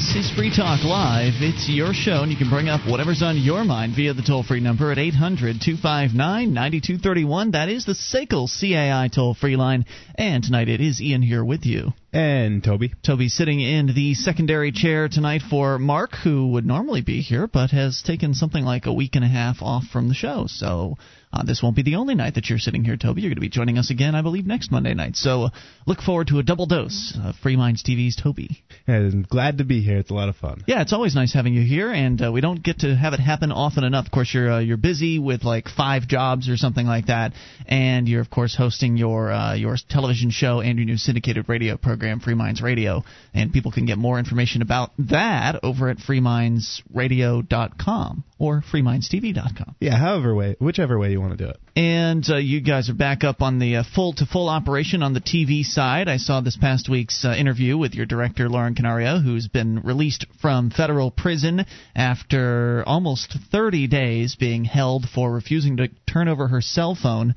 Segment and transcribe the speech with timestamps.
[0.00, 1.34] This is Free Talk Live.
[1.40, 4.42] It's your show, and you can bring up whatever's on your mind via the toll
[4.42, 6.16] free number at 800 259
[6.54, 7.50] 9231.
[7.50, 9.84] That is the SACL CAI toll free line.
[10.14, 11.92] And tonight it is Ian here with you.
[12.14, 12.94] And Toby.
[13.04, 17.70] Toby sitting in the secondary chair tonight for Mark, who would normally be here, but
[17.70, 20.46] has taken something like a week and a half off from the show.
[20.48, 20.96] So
[21.32, 23.22] uh, this won't be the only night that you're sitting here, Toby.
[23.22, 25.14] You're going to be joining us again, I believe, next Monday night.
[25.14, 25.50] So uh,
[25.86, 28.64] look forward to a double dose of Free Minds TV's Toby.
[28.88, 29.98] And glad to be here.
[29.98, 30.64] It's a lot of fun.
[30.66, 33.20] Yeah, it's always nice having you here, and uh, we don't get to have it
[33.20, 34.06] happen often enough.
[34.06, 37.32] Of course, you're uh, you're busy with like five jobs or something like that,
[37.68, 41.76] and you're of course hosting your uh, your television show and your new syndicated radio
[41.76, 48.24] program, Free Minds Radio, and people can get more information about that over at freemindsradio.com
[48.40, 49.76] or freemindstv.com.
[49.78, 51.58] Yeah, however way, whichever way you want to do it.
[51.76, 55.14] And uh, you guys are back up on the uh, full to full operation on
[55.14, 56.08] the TV side.
[56.08, 60.26] I saw this past week's uh, interview with your director, Lauren Canario, who's been released
[60.40, 61.64] from federal prison
[61.94, 67.34] after almost 30 days being held for refusing to turn over her cell phone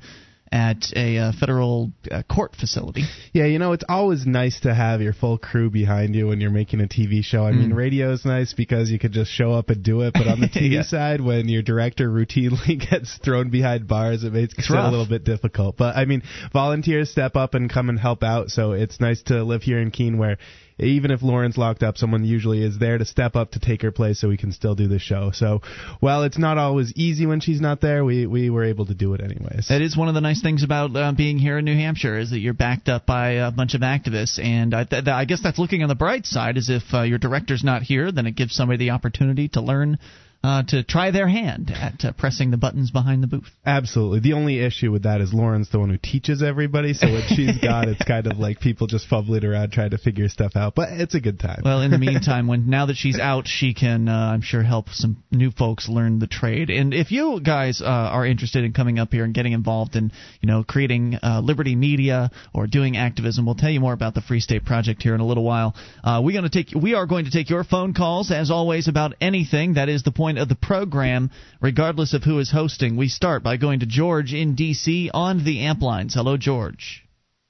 [0.52, 3.04] at a uh, federal uh, court facility.
[3.32, 6.50] Yeah, you know, it's always nice to have your full crew behind you when you're
[6.50, 7.44] making a TV show.
[7.44, 7.58] I mm.
[7.58, 10.40] mean, radio is nice because you could just show up and do it, but on
[10.40, 10.82] the TV yeah.
[10.82, 14.86] side, when your director routinely gets thrown behind bars, it makes it's it rough.
[14.86, 15.76] a little bit difficult.
[15.76, 16.22] But I mean,
[16.52, 19.90] volunteers step up and come and help out, so it's nice to live here in
[19.90, 20.38] Keene where
[20.78, 23.92] even if Lauren's locked up, someone usually is there to step up to take her
[23.92, 25.30] place so we can still do the show.
[25.32, 25.62] So
[26.00, 29.14] while it's not always easy when she's not there, we, we were able to do
[29.14, 29.66] it anyways.
[29.68, 32.30] That is one of the nice things about uh, being here in New Hampshire is
[32.30, 34.42] that you're backed up by a bunch of activists.
[34.42, 37.18] And I, th- I guess that's looking on the bright side is if uh, your
[37.18, 39.98] director's not here, then it gives somebody the opportunity to learn
[40.44, 43.48] uh, to try their hand at uh, pressing the buttons behind the booth.
[43.64, 44.20] Absolutely.
[44.20, 47.56] The only issue with that is Lauren's the one who teaches everybody, so what she's
[47.58, 50.74] got, it's kind of like people just fumbling around trying to figure stuff out.
[50.74, 51.62] But it's a good time.
[51.64, 54.90] Well, in the meantime, when now that she's out, she can, uh, I'm sure, help
[54.90, 56.68] some new folks learn the trade.
[56.68, 60.12] And if you guys uh, are interested in coming up here and getting involved in,
[60.42, 64.20] you know, creating uh, Liberty Media or doing activism, we'll tell you more about the
[64.20, 65.74] Free State Project here in a little while.
[66.02, 68.88] Uh, we're going to take, we are going to take your phone calls as always
[68.88, 69.74] about anything.
[69.74, 71.30] That is the point point of the program,
[71.60, 72.96] regardless of who is hosting.
[72.96, 75.10] We start by going to George in D.C.
[75.14, 76.14] on the amp lines.
[76.14, 77.04] Hello, George.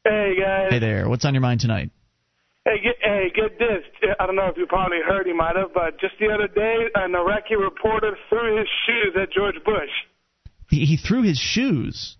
[0.04, 0.68] Hey, guys.
[0.70, 1.08] Hey there.
[1.08, 1.90] What's on your mind tonight?
[2.66, 3.84] Hey, get, hey, get this.
[4.20, 6.88] I don't know if you probably heard, he might have, but just the other day,
[6.94, 9.92] an Iraqi reporter threw his shoes at George Bush.
[10.70, 12.16] He, he threw his shoes?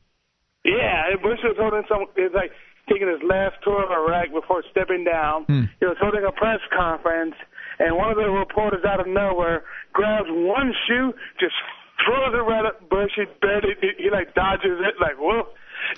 [0.65, 2.53] Yeah, Bush was holding some, he was like
[2.89, 5.45] taking his last tour of Iraq before stepping down.
[5.45, 5.65] Hmm.
[5.81, 7.35] He was holding a press conference,
[7.79, 11.55] and one of the reporters out of nowhere grabs one shoe, just
[12.05, 13.11] throws it right at Bush.
[13.17, 15.49] He barely, he, he like dodges it, like whoa.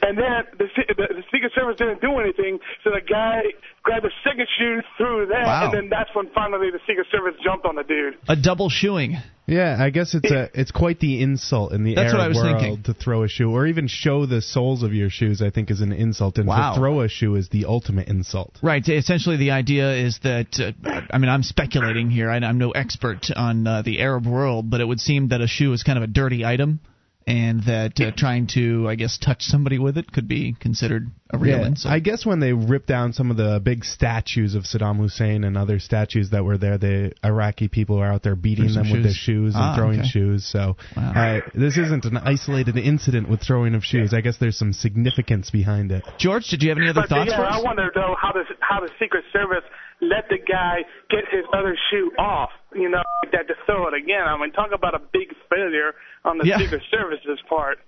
[0.02, 3.42] And then the, the, the Secret Service didn't do anything, so the guy
[3.82, 5.64] grabbed a second shoe, threw that, wow.
[5.64, 8.16] and then that's when finally the Secret Service jumped on the dude.
[8.28, 9.16] A double shoeing.
[9.46, 12.82] Yeah, I guess it's a it's quite the insult in the That's Arab world thinking.
[12.82, 15.40] to throw a shoe or even show the soles of your shoes.
[15.40, 16.72] I think is an insult, and wow.
[16.72, 18.58] to throw a shoe is the ultimate insult.
[18.60, 18.86] Right.
[18.86, 22.28] Essentially, the idea is that uh, I mean I'm speculating here.
[22.28, 25.46] I, am no expert on uh, the Arab world, but it would seem that a
[25.46, 26.80] shoe is kind of a dirty item
[27.26, 31.38] and that uh, trying to, I guess, touch somebody with it could be considered a
[31.38, 31.92] real yeah, insult.
[31.92, 35.58] I guess when they ripped down some of the big statues of Saddam Hussein and
[35.58, 38.92] other statues that were there, the Iraqi people are out there beating them shoes.
[38.92, 40.08] with their shoes and ah, throwing okay.
[40.08, 40.46] shoes.
[40.46, 41.38] So wow.
[41.38, 44.14] uh, this isn't an isolated incident with throwing of shoes.
[44.14, 46.04] I guess there's some significance behind it.
[46.18, 47.30] George, did you have any other but, thoughts?
[47.30, 47.58] Yeah, for us?
[47.58, 49.64] I wonder though how does how the Secret Service
[50.00, 53.94] let the guy get his other shoe off, you know, like that to throw it
[53.94, 54.22] again.
[54.26, 55.94] I mean, talk about a big failure
[56.24, 56.58] on the Yeah.
[56.58, 57.78] Secret Service's part.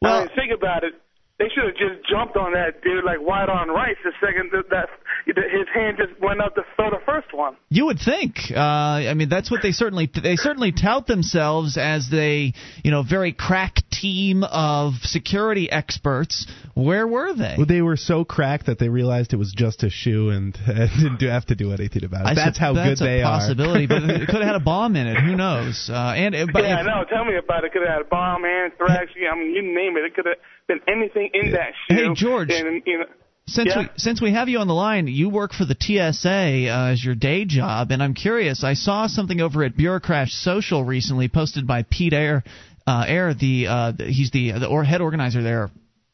[0.00, 0.94] Well- I mean, think about it.
[1.38, 4.70] They should have just jumped on that dude like white on rice the second that,
[4.70, 4.88] that
[5.26, 7.56] his hand just went up to throw the first one.
[7.68, 8.36] You would think.
[8.50, 13.02] Uh, I mean, that's what they certainly they certainly tout themselves as they you know
[13.02, 16.46] very crack team of security experts.
[16.72, 17.54] Where were they?
[17.58, 20.90] Well, they were so cracked that they realized it was just a shoe and, and
[20.90, 22.28] didn't do, have to do anything about it.
[22.28, 24.96] I that's how that's good a they possibility, but it could have had a bomb
[24.96, 25.20] in it.
[25.20, 25.90] Who knows?
[25.92, 27.04] Uh, and but yeah, if- I know.
[27.12, 27.72] Tell me about it.
[27.72, 29.12] Could have had a bomb, anthrax.
[29.16, 30.04] I mean, you name it.
[30.04, 30.36] It could have
[30.68, 31.94] been anything in that shoe.
[32.08, 32.50] Hey, George.
[32.50, 33.04] And, you know,
[33.48, 33.78] Since Yeah.
[33.82, 37.04] we since we have you on the line, you work for the TSA uh, as
[37.04, 38.64] your day job, and I'm curious.
[38.64, 42.42] I saw something over at Bureaucrash Social recently, posted by Pete Eyre.
[42.88, 45.70] Uh, Eyre, the uh, he's the the or head organizer there,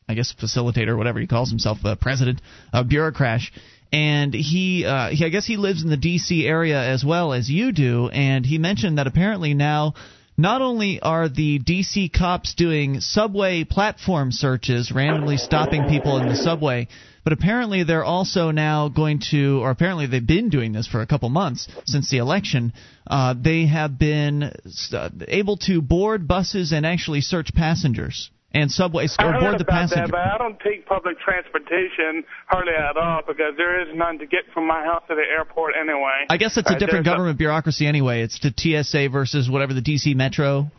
[0.08, 2.42] I guess facilitator, whatever he calls himself, uh, president
[2.74, 3.50] of Bureaucrash.
[3.94, 6.46] And he, uh, he, I guess he lives in the D.C.
[6.46, 8.08] area as well as you do.
[8.08, 9.92] And he mentioned that apparently now
[10.36, 16.36] not only are the DC cops doing subway platform searches, randomly stopping people in the
[16.36, 16.88] subway,
[17.24, 21.06] but apparently they're also now going to, or apparently they've been doing this for a
[21.06, 22.72] couple months since the election.
[23.06, 24.52] Uh, they have been
[24.92, 30.06] uh, able to board buses and actually search passengers and subways or board the passenger.
[30.06, 34.26] That, but I don't take public transportation hardly at all because there is none to
[34.26, 36.26] get from my house to the airport anyway.
[36.28, 38.22] I guess it's a uh, different government bureaucracy anyway.
[38.22, 40.70] It's the TSA versus whatever the DC Metro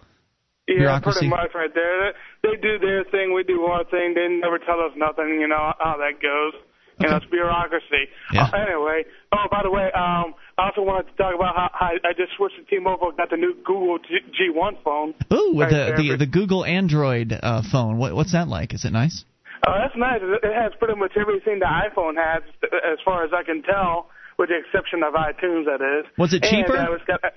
[0.68, 1.28] yeah, bureaucracy.
[1.28, 2.14] pretty much right there.
[2.44, 4.14] They do their thing, we do our thing.
[4.16, 5.40] They never tell us nothing.
[5.40, 6.54] You know how that goes.
[7.04, 8.08] You know, it's bureaucracy.
[8.32, 8.48] Yeah.
[8.48, 11.92] Uh, anyway, oh, by the way, um, I also wanted to talk about how, how
[11.92, 15.14] I just switched to T-Mobile, got the new Google G- one phone.
[15.34, 17.98] Ooh, with right the, the the Google Android uh, phone.
[17.98, 18.74] What, what's that like?
[18.74, 19.26] Is it nice?
[19.68, 20.20] Oh, that's nice.
[20.22, 24.08] It has pretty much everything the iPhone has, as far as I can tell,
[24.38, 25.66] with the exception of iTunes.
[25.66, 26.06] That is.
[26.18, 26.76] Was it cheaper?
[26.76, 27.32] And, uh, it's got, uh,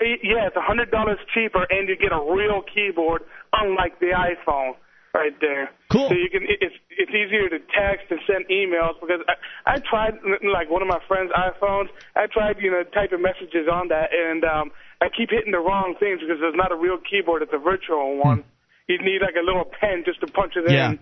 [0.00, 3.22] yeah, it's a hundred dollars cheaper, and you get a real keyboard,
[3.52, 4.74] unlike the iPhone
[5.14, 5.70] right there.
[5.90, 6.08] Cool.
[6.08, 10.14] So you can it's it's easier to text and send emails because I I tried
[10.46, 11.88] like one of my friends' iPhones.
[12.16, 14.70] I tried you know typing messages on that and um
[15.00, 17.42] I keep hitting the wrong things because there's not a real keyboard.
[17.42, 18.42] It's a virtual one.
[18.42, 18.48] Hmm.
[18.88, 20.90] You need like a little pen just to punch it yeah.
[20.90, 20.98] in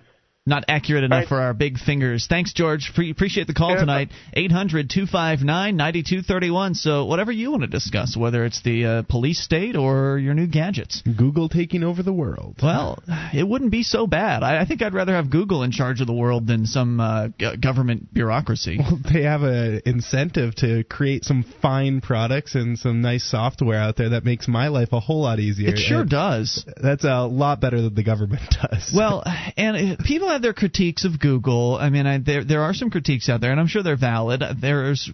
[0.48, 1.28] not accurate enough right.
[1.28, 2.26] for our big fingers.
[2.28, 2.90] Thanks, George.
[2.90, 3.80] appreciate the call yeah.
[3.80, 4.08] tonight.
[4.34, 6.74] 800 259 9231.
[6.74, 10.46] So, whatever you want to discuss, whether it's the uh, police state or your new
[10.46, 11.02] gadgets.
[11.02, 12.56] Google taking over the world.
[12.62, 13.02] Well,
[13.34, 14.42] it wouldn't be so bad.
[14.42, 17.28] I, I think I'd rather have Google in charge of the world than some uh,
[17.38, 18.78] g- government bureaucracy.
[18.88, 23.96] Well, they have an incentive to create some fine products and some nice software out
[23.96, 25.70] there that makes my life a whole lot easier.
[25.70, 26.64] It sure and does.
[26.80, 28.92] That's a lot better than the government does.
[28.94, 29.24] Well,
[29.56, 31.76] and uh, people have their critiques of Google.
[31.76, 34.42] I mean, I, there there are some critiques out there, and I'm sure they're valid.
[34.60, 35.10] There's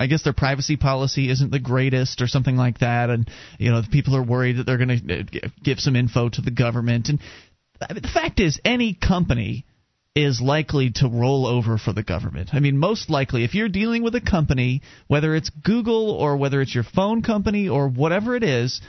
[0.00, 3.82] I guess their privacy policy isn't the greatest or something like that, and you know
[3.90, 7.08] people are worried that they're going to uh, give some info to the government.
[7.08, 7.20] And
[7.80, 9.64] the fact is, any company
[10.14, 12.50] is likely to roll over for the government.
[12.52, 16.60] I mean, most likely, if you're dealing with a company, whether it's Google or whether
[16.60, 18.80] it's your phone company or whatever it is,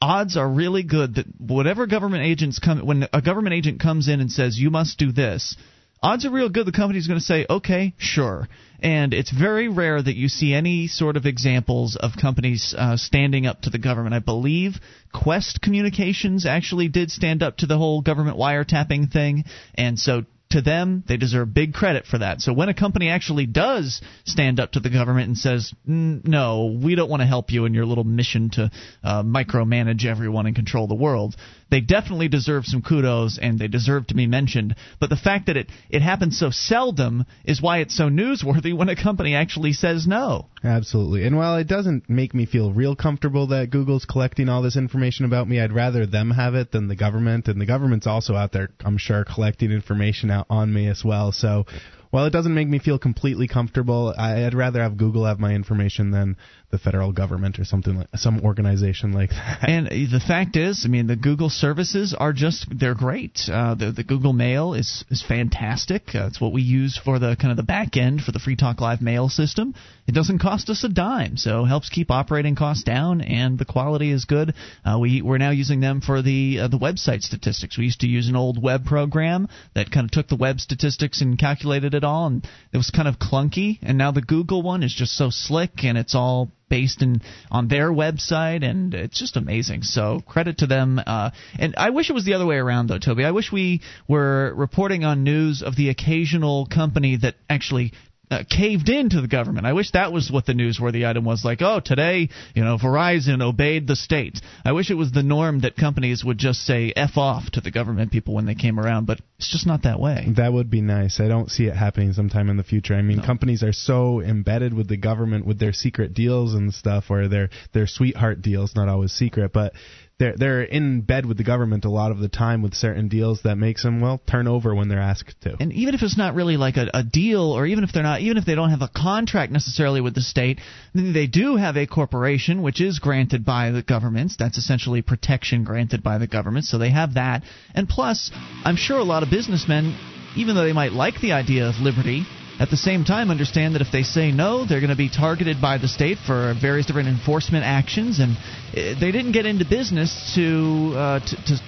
[0.00, 4.20] odds are really good that whatever government agents come when a government agent comes in
[4.20, 5.56] and says you must do this
[6.02, 8.48] odds are real good the company's going to say okay sure.
[8.80, 13.44] And it's very rare that you see any sort of examples of companies uh, standing
[13.46, 14.14] up to the government.
[14.14, 14.74] I believe
[15.12, 19.44] Qwest communications actually did stand up to the whole government wiretapping thing.
[19.74, 22.40] And so to them, they deserve big credit for that.
[22.40, 26.94] So when a company actually does stand up to the government and says, "No, we
[26.94, 28.70] don't want to help you in your little mission to
[29.04, 31.36] uh, micromanage everyone and control the world,"
[31.70, 34.74] they definitely deserve some kudos and they deserve to be mentioned.
[35.00, 38.88] But the fact that it it happens so seldom is why it's so newsworthy when
[38.88, 40.46] a company actually says no.
[40.64, 41.24] Absolutely.
[41.24, 45.24] And while it doesn't make me feel real comfortable that Google's collecting all this information
[45.24, 47.48] about me, I'd rather them have it than the government.
[47.48, 51.32] And the government's also out there, I'm sure, collecting information Uh, on me as well.
[51.32, 51.66] So
[52.10, 56.10] while it doesn't make me feel completely comfortable, I'd rather have Google have my information
[56.10, 56.36] than
[56.70, 59.64] the federal government or something like some organization like that.
[59.66, 63.40] And the fact is, I mean, the Google services are just they're great.
[63.50, 66.14] Uh, the, the Google Mail is is fantastic.
[66.14, 68.56] Uh, it's what we use for the kind of the back end for the Free
[68.56, 69.74] Talk Live mail system.
[70.06, 74.10] It doesn't cost us a dime, so helps keep operating costs down, and the quality
[74.10, 74.54] is good.
[74.84, 77.78] Uh, we we're now using them for the uh, the website statistics.
[77.78, 81.22] We used to use an old web program that kind of took the web statistics
[81.22, 83.78] and calculated it all, and it was kind of clunky.
[83.80, 87.68] And now the Google one is just so slick, and it's all based in on
[87.68, 89.82] their website, and it's just amazing.
[89.82, 91.00] So credit to them.
[91.04, 93.24] Uh, and I wish it was the other way around, though, Toby.
[93.24, 97.92] I wish we were reporting on news of the occasional company that actually
[98.30, 99.66] uh, caved into the government.
[99.66, 101.62] I wish that was what the newsworthy item was like.
[101.62, 104.40] Oh, today, you know, Verizon obeyed the state.
[104.64, 107.70] I wish it was the norm that companies would just say "f off" to the
[107.70, 110.26] government people when they came around, but it's just not that way.
[110.36, 111.20] That would be nice.
[111.20, 112.94] I don't see it happening sometime in the future.
[112.94, 113.24] I mean, no.
[113.24, 117.50] companies are so embedded with the government with their secret deals and stuff, or their
[117.72, 119.72] their sweetheart deals, not always secret, but
[120.18, 123.42] they're they're in bed with the government a lot of the time with certain deals
[123.42, 125.56] that makes them well turn over when they're asked to.
[125.60, 128.20] And even if it's not really like a, a deal, or even if they're not,
[128.20, 130.60] even if they don't have a contract necessarily with the state,
[130.94, 134.36] they do have a corporation which is granted by the governments.
[134.38, 137.44] That's essentially protection granted by the government, so they have that.
[137.74, 138.30] And plus,
[138.64, 139.96] I'm sure a lot of businessmen,
[140.36, 142.26] even though they might like the idea of liberty
[142.58, 145.60] at the same time, understand that if they say no, they're going to be targeted
[145.60, 148.36] by the state for various different enforcement actions, and
[148.74, 151.62] eh, they didn't get into business to uh, to, to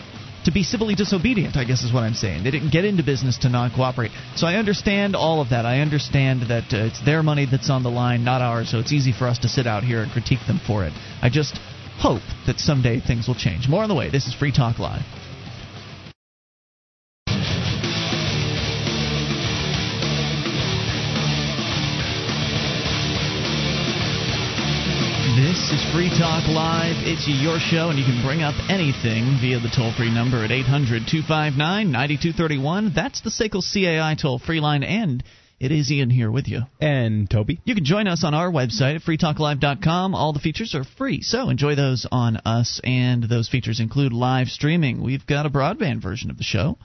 [0.44, 2.44] to be civilly disobedient, I guess is what I'm saying.
[2.44, 4.10] They didn't get into business to non cooperate.
[4.36, 5.66] So I understand all of that.
[5.66, 8.92] I understand that uh, it's their money that's on the line, not ours, so it's
[8.92, 10.92] easy for us to sit out here and critique them for it.
[11.22, 11.58] I just
[11.98, 13.68] hope that someday things will change.
[13.68, 14.10] More on the way.
[14.10, 15.04] This is Free Talk Live.
[25.40, 26.96] This is Free Talk Live.
[26.98, 30.50] It's your show, and you can bring up anything via the toll free number at
[30.50, 31.56] 800 259
[31.90, 32.92] 9231.
[32.94, 35.24] That's the SACL CAI toll free line, and
[35.58, 36.64] it is Ian here with you.
[36.78, 37.58] And Toby.
[37.64, 40.14] You can join us on our website at freetalklive.com.
[40.14, 44.48] All the features are free, so enjoy those on us, and those features include live
[44.48, 45.02] streaming.
[45.02, 46.76] We've got a broadband version of the show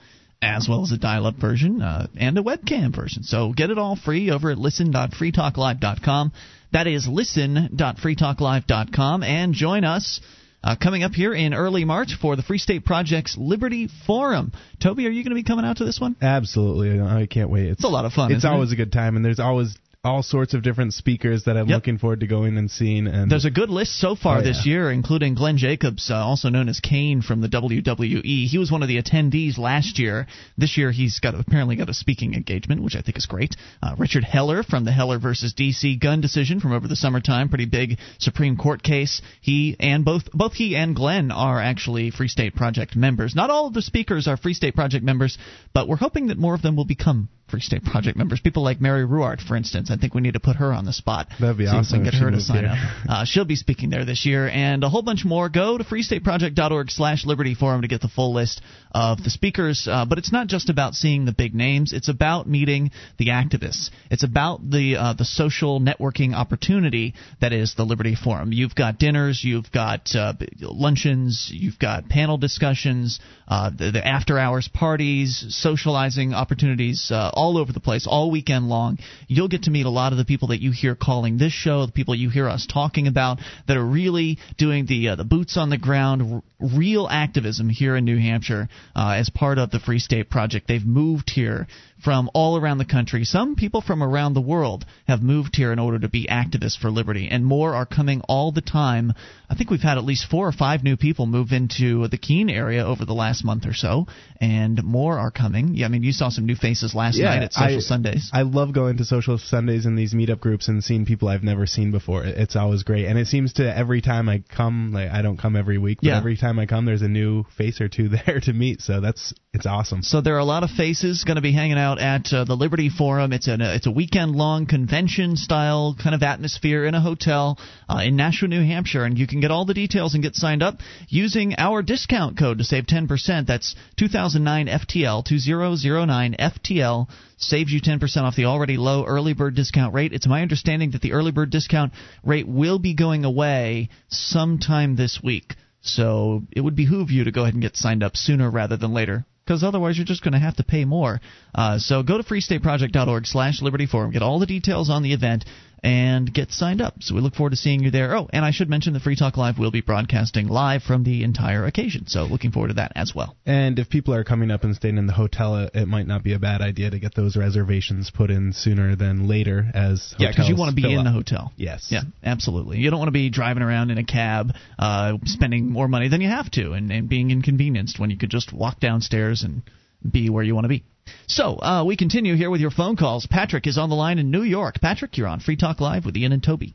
[0.42, 3.22] as well as a dial up version uh, and a webcam version.
[3.22, 6.32] So get it all free over at listen.freetalklive.com.
[6.76, 9.22] That is listen.freetalklive.com.
[9.22, 10.20] And join us.
[10.62, 14.52] Uh, coming up here in early March for the Free State Project's Liberty Forum.
[14.82, 16.16] Toby, are you going to be coming out to this one?
[16.20, 17.00] Absolutely.
[17.00, 17.68] I can't wait.
[17.68, 18.30] It's, it's a lot of fun.
[18.30, 18.74] It's always it?
[18.74, 19.74] a good time, and there's always
[20.06, 21.76] all sorts of different speakers that I'm yep.
[21.76, 23.06] looking forward to going and seeing.
[23.06, 24.72] And there's a good list so far oh, this yeah.
[24.72, 28.46] year, including Glenn Jacobs, uh, also known as Kane from the WWE.
[28.46, 30.26] He was one of the attendees last year.
[30.56, 33.56] This year, he's got apparently got a speaking engagement, which I think is great.
[33.82, 37.66] Uh, Richard Heller from the Heller versus DC gun decision from over the summertime, pretty
[37.66, 39.20] big Supreme Court case.
[39.40, 43.34] He and both both he and Glenn are actually Free State Project members.
[43.34, 45.36] Not all of the speakers are Free State Project members,
[45.74, 48.40] but we're hoping that more of them will become Free State Project members.
[48.40, 49.90] People like Mary Ruwart, for instance.
[49.90, 51.28] I think we need to put her on the spot.
[51.40, 52.00] That'd be awesome.
[52.00, 52.68] we can get her to sign here.
[52.68, 52.76] up.
[53.08, 55.48] Uh, she'll be speaking there this year, and a whole bunch more.
[55.48, 58.60] Go to freestateproject.org/slash Liberty Forum to get the full list
[58.90, 59.86] of the speakers.
[59.90, 61.92] Uh, but it's not just about seeing the big names.
[61.92, 63.90] It's about meeting the activists.
[64.10, 68.52] It's about the uh, the social networking opportunity that is the Liberty Forum.
[68.52, 74.38] You've got dinners, you've got uh, luncheons, you've got panel discussions, uh, the, the after
[74.38, 78.98] hours parties, socializing opportunities uh, all over the place all weekend long.
[79.28, 81.86] You'll get to meet a lot of the people that you hear calling this show,
[81.86, 83.38] the people you hear us talking about
[83.68, 87.96] that are really doing the uh, the boots on the ground, r- real activism here
[87.96, 90.66] in New Hampshire uh, as part of the Free State Project.
[90.66, 91.66] They've moved here
[92.02, 93.24] from all around the country.
[93.24, 96.90] Some people from around the world have moved here in order to be activists for
[96.90, 99.12] liberty, and more are coming all the time.
[99.48, 102.50] I think we've had at least four or five new people move into the Keene
[102.50, 104.06] area over the last month or so,
[104.40, 105.74] and more are coming.
[105.74, 108.30] Yeah, I mean, you saw some new faces last yeah, night at Social I, Sundays.
[108.32, 111.66] I love going to Social Sundays and these meetup groups and seeing people I've never
[111.66, 112.24] seen before.
[112.24, 115.56] It's always great, and it seems to every time I come, like I don't come
[115.56, 116.18] every week, but yeah.
[116.18, 118.82] every time I come, there's a new face or two there to meet.
[118.82, 120.02] So that's it's awesome.
[120.02, 122.56] So there are a lot of faces going to be hanging out at uh, the
[122.56, 123.32] Liberty Forum.
[123.32, 128.02] It's a it's a weekend long convention style kind of atmosphere in a hotel uh,
[128.04, 130.80] in Nashua, New Hampshire, and you can get all the details and get signed up
[131.08, 133.46] using our discount code to save 10%.
[133.46, 139.94] That's 2009 FTL 2009 FTL saves you 10% off the already low early bird discount
[139.94, 140.12] rate.
[140.12, 141.92] It's my understanding that the early bird discount
[142.24, 145.54] rate will be going away sometime this week.
[145.82, 148.92] So it would behoove you to go ahead and get signed up sooner rather than
[148.92, 151.20] later because otherwise you're just going to have to pay more.
[151.54, 155.44] Uh, so go to freestateproject.org slash Liberty Forum, get all the details on the event,
[155.82, 156.94] and get signed up.
[157.00, 158.16] So we look forward to seeing you there.
[158.16, 161.22] Oh, and I should mention that Free Talk Live will be broadcasting live from the
[161.24, 162.06] entire occasion.
[162.06, 163.36] So looking forward to that as well.
[163.46, 166.32] And if people are coming up and staying in the hotel, it might not be
[166.32, 170.48] a bad idea to get those reservations put in sooner than later as Yeah, because
[170.48, 171.04] you want to be in up.
[171.04, 171.52] the hotel.
[171.56, 171.88] Yes.
[171.90, 172.78] Yeah, absolutely.
[172.78, 176.20] You don't want to be driving around in a cab, uh, spending more money than
[176.20, 179.62] you have to, and, and being inconvenienced when you could just walk downstairs and
[180.08, 180.84] be where you want to be.
[181.26, 183.26] So uh, we continue here with your phone calls.
[183.26, 184.80] Patrick is on the line in New York.
[184.80, 186.74] Patrick, you're on Free Talk Live with Ian and Toby.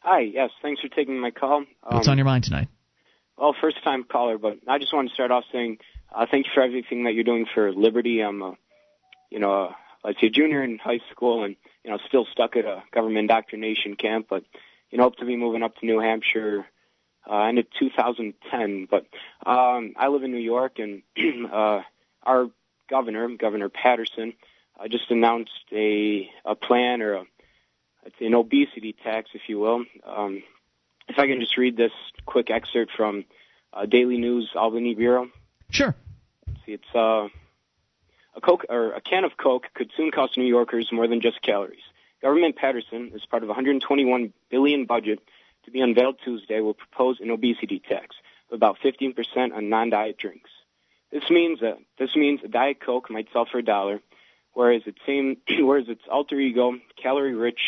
[0.00, 0.20] Hi.
[0.20, 0.50] Yes.
[0.62, 1.58] Thanks for taking my call.
[1.58, 2.68] Um, What's on your mind tonight?
[3.36, 5.78] Well, first time caller, but I just want to start off saying
[6.14, 8.20] uh, thank you for everything that you're doing for liberty.
[8.20, 8.52] I'm, uh,
[9.30, 9.72] you know, uh,
[10.04, 13.96] let's say junior in high school and you know still stuck at a government indoctrination
[13.96, 14.44] camp, but
[14.90, 16.64] you know hope to be moving up to New Hampshire
[17.28, 18.88] uh, end of 2010.
[18.90, 19.06] But
[19.44, 21.02] um, I live in New York, and
[21.52, 21.80] uh,
[22.22, 22.46] our
[22.88, 24.34] governor, Governor Paterson,
[24.78, 27.24] uh, just announced a a plan or a
[28.20, 29.84] an obesity tax, if you will.
[30.04, 30.42] Um,
[31.08, 31.92] if I can just read this
[32.24, 33.24] quick excerpt from
[33.72, 35.28] uh, Daily News Albany Bureau.
[35.70, 35.94] Sure.
[36.46, 37.28] Let's see, it's uh,
[38.34, 41.42] a Coke or a can of Coke could soon cost New Yorkers more than just
[41.42, 41.82] calories.
[42.22, 45.20] Government Paterson, as part of a 121 billion budget
[45.64, 48.16] to be unveiled Tuesday, will propose an obesity tax
[48.50, 50.50] of about 15% on non-diet drinks.
[51.16, 54.00] This means that this means a Diet Coke might sell for a dollar,
[54.52, 57.60] whereas its same whereas its alter ego, calorie rich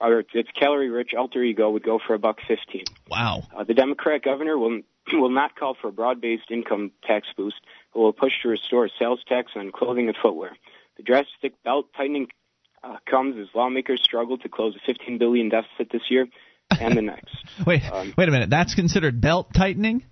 [0.00, 2.82] or its calorie rich alter ego would go for a buck fifteen.
[3.08, 3.44] Wow.
[3.56, 4.80] Uh, the Democratic governor will
[5.12, 7.60] will not call for a broad-based income tax boost,
[7.94, 10.56] but will push to restore sales tax on clothing and footwear.
[10.96, 12.26] The drastic belt tightening
[12.82, 16.26] uh, comes as lawmakers struggle to close a 15 billion deficit this year
[16.80, 17.36] and the next.
[17.64, 18.50] wait, um, wait a minute.
[18.50, 20.04] That's considered belt tightening.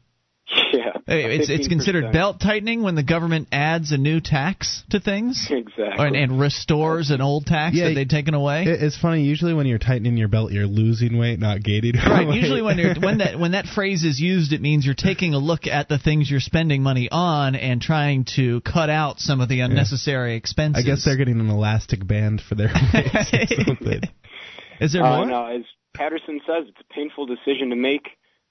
[0.72, 5.48] Yeah, it's it's considered belt tightening when the government adds a new tax to things.
[5.60, 6.06] Exactly.
[6.06, 8.64] And, and restores an old tax yeah, that they'd taken away.
[8.64, 9.22] It's funny.
[9.22, 12.26] Usually, when you're tightening your belt, you're losing weight, not gaining right.
[12.26, 12.40] Weight.
[12.40, 15.38] Usually, when you're when that when that phrase is used, it means you're taking a
[15.38, 19.48] look at the things you're spending money on and trying to cut out some of
[19.48, 20.38] the unnecessary yeah.
[20.38, 20.84] expenses.
[20.84, 24.06] I guess they're getting an elastic band for their waist.
[24.80, 25.26] Is there uh, more?
[25.26, 25.62] No, as
[25.94, 28.08] Paterson says, it's a painful decision to make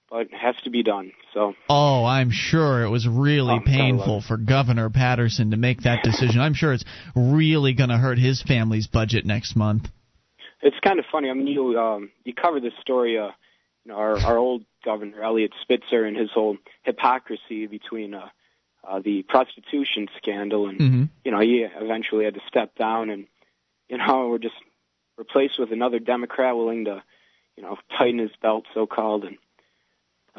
[0.10, 1.12] but it has to be done.
[1.34, 1.54] So.
[1.70, 6.42] Oh, I'm sure it was really um, painful for Governor Paterson to make that decision.
[6.42, 6.86] I'm sure it's
[7.16, 9.88] really going to hurt his family's budget next month.
[10.62, 11.30] It's kind of funny.
[11.30, 13.18] I mean, you um, you cover this story.
[13.18, 13.30] Uh,
[13.86, 18.28] you know, our our old governor Eliot Spitzer and his whole hypocrisy between uh,
[18.86, 21.04] uh, the prostitution scandal, and mm-hmm.
[21.24, 23.28] you know, he eventually had to step down, and
[23.88, 24.56] you know, we're just
[25.18, 27.04] replaced with another Democrat willing to,
[27.58, 29.38] you know, tighten his belt, so called, and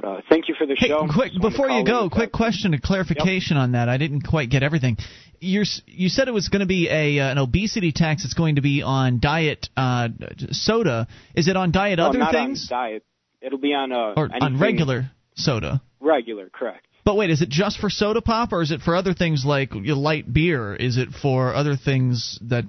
[0.04, 1.06] uh, thank you for the hey, show.
[1.12, 3.64] Quick, before you go, quick question, a clarification yep.
[3.64, 3.88] on that.
[3.88, 4.96] I didn't quite get everything.
[5.40, 8.24] You're, you said it was going to be a uh, an obesity tax.
[8.24, 10.08] It's going to be on diet uh,
[10.50, 11.08] soda.
[11.34, 12.68] Is it on diet no, other not things?
[12.70, 13.04] On diet.
[13.40, 15.80] It'll be on uh, or on regular soda.
[16.00, 16.86] Regular, correct.
[17.04, 19.70] But wait, is it just for soda pop, or is it for other things like
[19.72, 20.74] light beer?
[20.74, 22.64] Is it for other things that,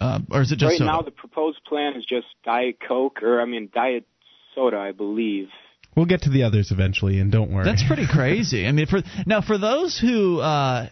[0.00, 0.90] uh, or is it just right soda?
[0.90, 1.02] now?
[1.02, 4.04] The proposed plan is just diet Coke, or I mean diet
[4.54, 5.48] soda, I believe.
[5.96, 7.64] We'll get to the others eventually, and don't worry.
[7.64, 8.66] That's pretty crazy.
[8.66, 10.40] I mean, for now, for those who.
[10.40, 10.88] Uh,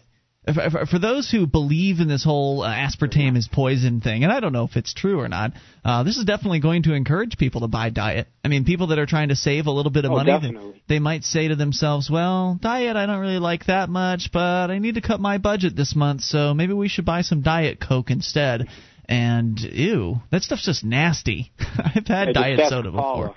[0.54, 4.40] for, for those who believe in this whole uh, aspartame is poison thing, and I
[4.40, 5.52] don't know if it's true or not,
[5.84, 8.28] uh, this is definitely going to encourage people to buy diet.
[8.44, 10.94] I mean, people that are trying to save a little bit of oh, money, they,
[10.94, 14.78] they might say to themselves, "Well, diet I don't really like that much, but I
[14.78, 18.10] need to cut my budget this month, so maybe we should buy some diet coke
[18.10, 18.68] instead."
[19.06, 21.52] And ew, that stuff's just nasty.
[21.78, 23.34] I've had diet soda before.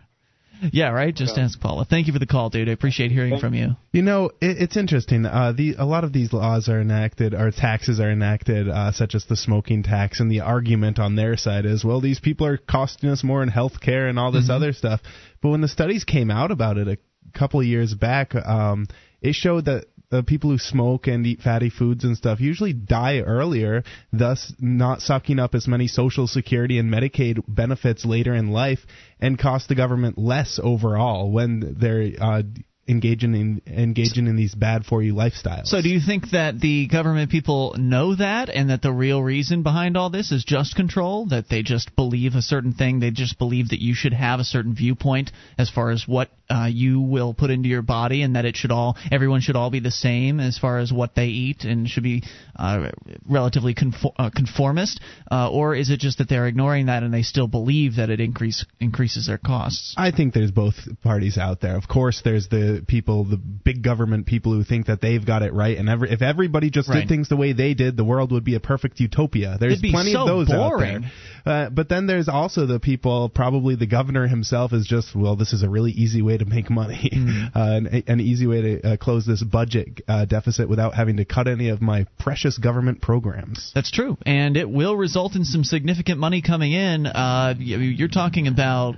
[0.72, 1.15] Yeah, right.
[1.15, 1.86] Just ask Paula.
[1.86, 2.70] Thank you for the call, dude.
[2.70, 3.70] I appreciate hearing from you.
[3.91, 5.25] You know, it, it's interesting.
[5.25, 9.15] Uh, the a lot of these laws are enacted, or taxes are enacted, uh, such
[9.15, 12.57] as the smoking tax, and the argument on their side is, well, these people are
[12.57, 14.51] costing us more in health care and all this mm-hmm.
[14.51, 15.01] other stuff.
[15.42, 16.98] But when the studies came out about it a
[17.38, 18.88] couple of years back, um,
[19.22, 23.20] it showed that the people who smoke and eat fatty foods and stuff usually die
[23.20, 28.80] earlier, thus not sucking up as many Social Security and Medicaid benefits later in life,
[29.20, 32.44] and cost the government less overall when they're uh,
[32.92, 35.68] engaging in engaging in these bad for you lifestyles.
[35.68, 39.64] So do you think that the government people know that and that the real reason
[39.64, 43.38] behind all this is just control that they just believe a certain thing they just
[43.38, 47.34] believe that you should have a certain viewpoint as far as what uh, you will
[47.34, 50.40] put into your body and that it should all everyone should all be the same
[50.40, 52.24] as far as what they eat and should be
[52.58, 52.90] uh,
[53.27, 55.00] relatively conform, uh, conformist
[55.32, 58.20] uh, or is it just that they're ignoring that and they still believe that it
[58.20, 59.96] increase increases their costs?
[59.98, 61.77] I think there's both parties out there.
[61.77, 65.53] Of course there's the people, the big government people who think that they've got it
[65.53, 67.01] right, and every, if everybody just right.
[67.01, 69.57] did things the way they did, the world would be a perfect utopia.
[69.59, 70.96] There's plenty so of those boring.
[70.96, 71.11] out there.
[71.46, 75.53] Uh, but then there's also the people, probably the governor himself is just, well, this
[75.53, 77.50] is a really easy way to make money, mm.
[77.55, 81.25] uh, an, an, easy way to uh, close this budget uh, deficit without having to
[81.25, 83.72] cut any of my precious government programs.
[83.74, 87.07] That's true, and it will result in some significant money coming in.
[87.07, 88.96] Uh, you're talking about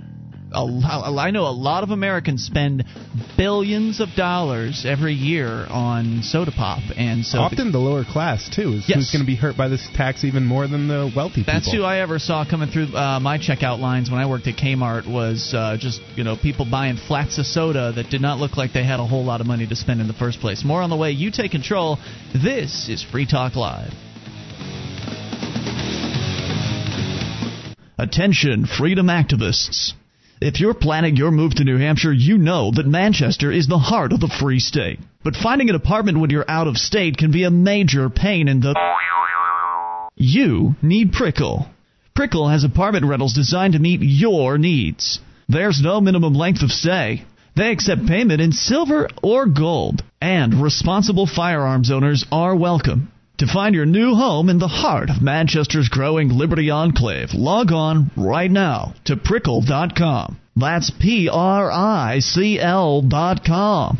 [0.54, 2.84] I know a lot of Americans spend
[3.36, 8.74] billions of dollars every year on soda pop, and so often the lower class too
[8.74, 8.96] is yes.
[8.96, 11.54] who's going to be hurt by this tax even more than the wealthy people.
[11.54, 14.56] That's who I ever saw coming through uh, my checkout lines when I worked at
[14.56, 18.56] Kmart was uh, just you know people buying flats of soda that did not look
[18.56, 20.64] like they had a whole lot of money to spend in the first place.
[20.64, 21.10] More on the way.
[21.10, 21.98] You take control.
[22.32, 23.92] This is Free Talk Live.
[27.96, 29.92] Attention, freedom activists.
[30.44, 34.12] If you're planning your move to New Hampshire, you know that Manchester is the heart
[34.12, 35.00] of the free state.
[35.22, 38.60] But finding an apartment when you're out of state can be a major pain in
[38.60, 38.74] the.
[40.16, 41.70] You need Prickle.
[42.14, 45.18] Prickle has apartment rentals designed to meet your needs.
[45.48, 47.24] There's no minimum length of stay.
[47.56, 50.04] They accept payment in silver or gold.
[50.20, 53.10] And responsible firearms owners are welcome.
[53.38, 58.12] To find your new home in the heart of Manchester's growing Liberty Enclave, log on
[58.16, 60.38] right now to prickle.com.
[60.54, 63.98] That's P R I C L dot com.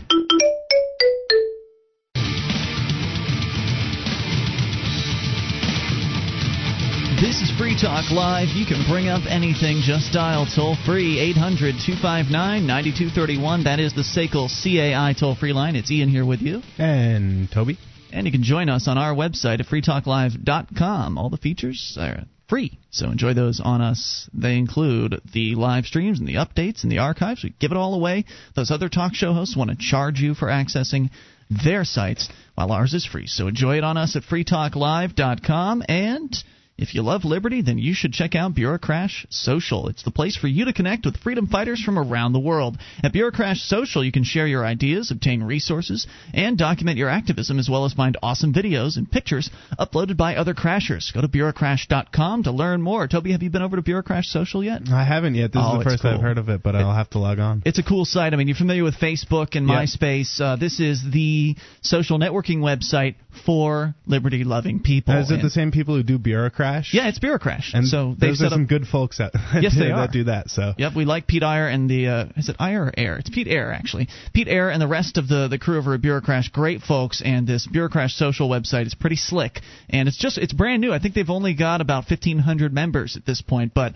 [7.20, 8.50] This is Free Talk Live.
[8.54, 9.80] You can bring up anything.
[9.82, 12.30] Just dial toll free 800 259
[12.64, 13.64] 9231.
[13.64, 15.74] That is the SACL CAI toll free line.
[15.74, 16.62] It's Ian here with you.
[16.78, 17.78] And Toby.
[18.14, 21.18] And you can join us on our website at freetalklive.com.
[21.18, 22.78] All the features are free.
[22.90, 24.30] So enjoy those on us.
[24.32, 27.42] They include the live streams and the updates and the archives.
[27.42, 28.24] We give it all away.
[28.54, 31.10] Those other talk show hosts want to charge you for accessing
[31.50, 33.26] their sites, while ours is free.
[33.26, 36.36] So enjoy it on us at freetalklive.com and
[36.76, 39.88] if you love liberty, then you should check out Bureaucrash Social.
[39.88, 42.76] It's the place for you to connect with freedom fighters from around the world.
[43.02, 47.68] At Bureaucrash Social, you can share your ideas, obtain resources, and document your activism, as
[47.70, 51.14] well as find awesome videos and pictures uploaded by other crashers.
[51.14, 53.06] Go to Bureaucrash.com to learn more.
[53.06, 54.82] Toby, have you been over to Bureaucrash Social yet?
[54.90, 55.52] I haven't yet.
[55.52, 56.10] This Oh, is the first cool.
[56.12, 57.62] I've heard of it, but I'll have to log on.
[57.64, 58.32] It's a cool site.
[58.32, 59.64] I mean, you're familiar with Facebook and.
[59.68, 60.40] MySpace.
[60.40, 63.14] Uh, this is the social networking website
[63.46, 65.16] for liberty loving people.
[65.16, 66.64] Is it And- the same people who do Bureaucrash?
[66.92, 67.74] Yeah, it's Bureaucrash.
[67.74, 70.50] And so they've those are up some good folks that, Yes, they that do that.
[70.50, 73.18] So Yep, we like Pete Iyer and the uh, is it Iyer or Air?
[73.18, 74.08] It's Pete Eyre actually.
[74.32, 77.46] Pete Eyre and the rest of the the crew over at Bureaucrash, great folks, and
[77.46, 80.92] this Bureaucrash social website is pretty slick, and it's just it's brand new.
[80.92, 83.94] I think they've only got about fifteen hundred members at this point, but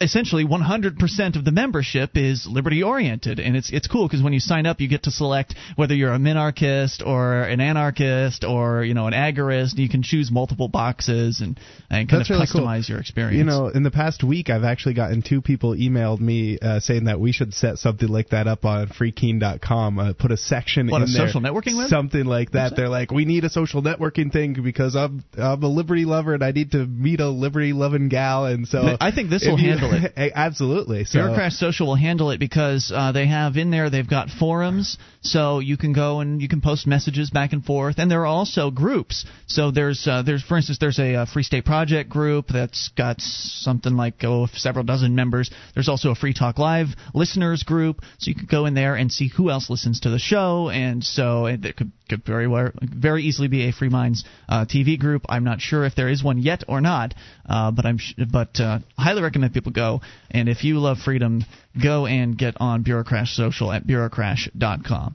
[0.00, 4.38] essentially 100% of the membership is liberty oriented and it's it's cool because when you
[4.38, 8.94] sign up you get to select whether you're a minarchist or an anarchist or you
[8.94, 11.58] know an agorist you can choose multiple boxes and
[11.90, 12.60] and kind That's of really cool.
[12.62, 16.20] customize your experience You know, in the past week, I've actually gotten two people emailed
[16.20, 19.98] me uh, saying that we should set something like that up on freekeene.com.
[19.98, 21.88] Uh, put a section What, in a there, social networking web?
[21.88, 22.74] something like that.
[22.76, 26.44] They're like, we need a social networking thing because I'm I'm a liberty lover and
[26.44, 28.44] I need to meet a liberty loving gal.
[28.44, 30.32] And so I think this will you- handle it.
[30.34, 31.04] Absolutely.
[31.04, 31.18] So
[31.50, 35.76] Social will handle it because uh, they have in there they've got forums, so you
[35.76, 39.24] can go and you can post messages back and forth, and there are also groups.
[39.46, 43.20] So there's uh, there's for instance there's a, uh Free State Project group that's got
[43.20, 45.50] something like oh several dozen members.
[45.74, 49.10] There's also a Free Talk Live listeners group, so you could go in there and
[49.12, 52.70] see who else listens to the show, and so it, there could could very well
[52.82, 55.26] very easily be a Free Minds uh, TV group.
[55.28, 57.14] I'm not sure if there is one yet or not,
[57.48, 60.00] uh, but I'm sh- but uh, highly recommend people go.
[60.30, 61.44] And if you love freedom,
[61.80, 65.14] go and get on Bureaucrash Social at bureaucrash.com.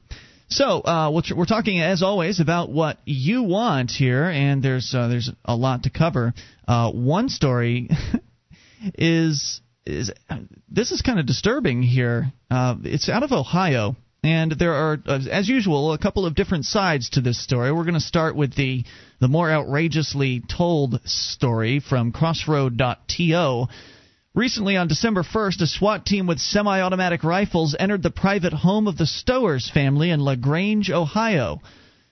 [0.49, 5.31] So uh, we're talking as always about what you want here, and there's uh, there's
[5.43, 6.33] a lot to cover.
[6.67, 7.89] Uh, one story
[8.95, 10.11] is is
[10.69, 12.31] this is kind of disturbing here.
[12.51, 16.65] Uh, it's out of Ohio, and there are, uh, as usual, a couple of different
[16.65, 17.71] sides to this story.
[17.71, 18.85] We're going to start with the
[19.19, 23.67] the more outrageously told story from Crossroad.to.
[24.35, 28.87] Recently, on December 1st, a SWAT team with semi automatic rifles entered the private home
[28.87, 31.61] of the Stowers family in LaGrange, Ohio.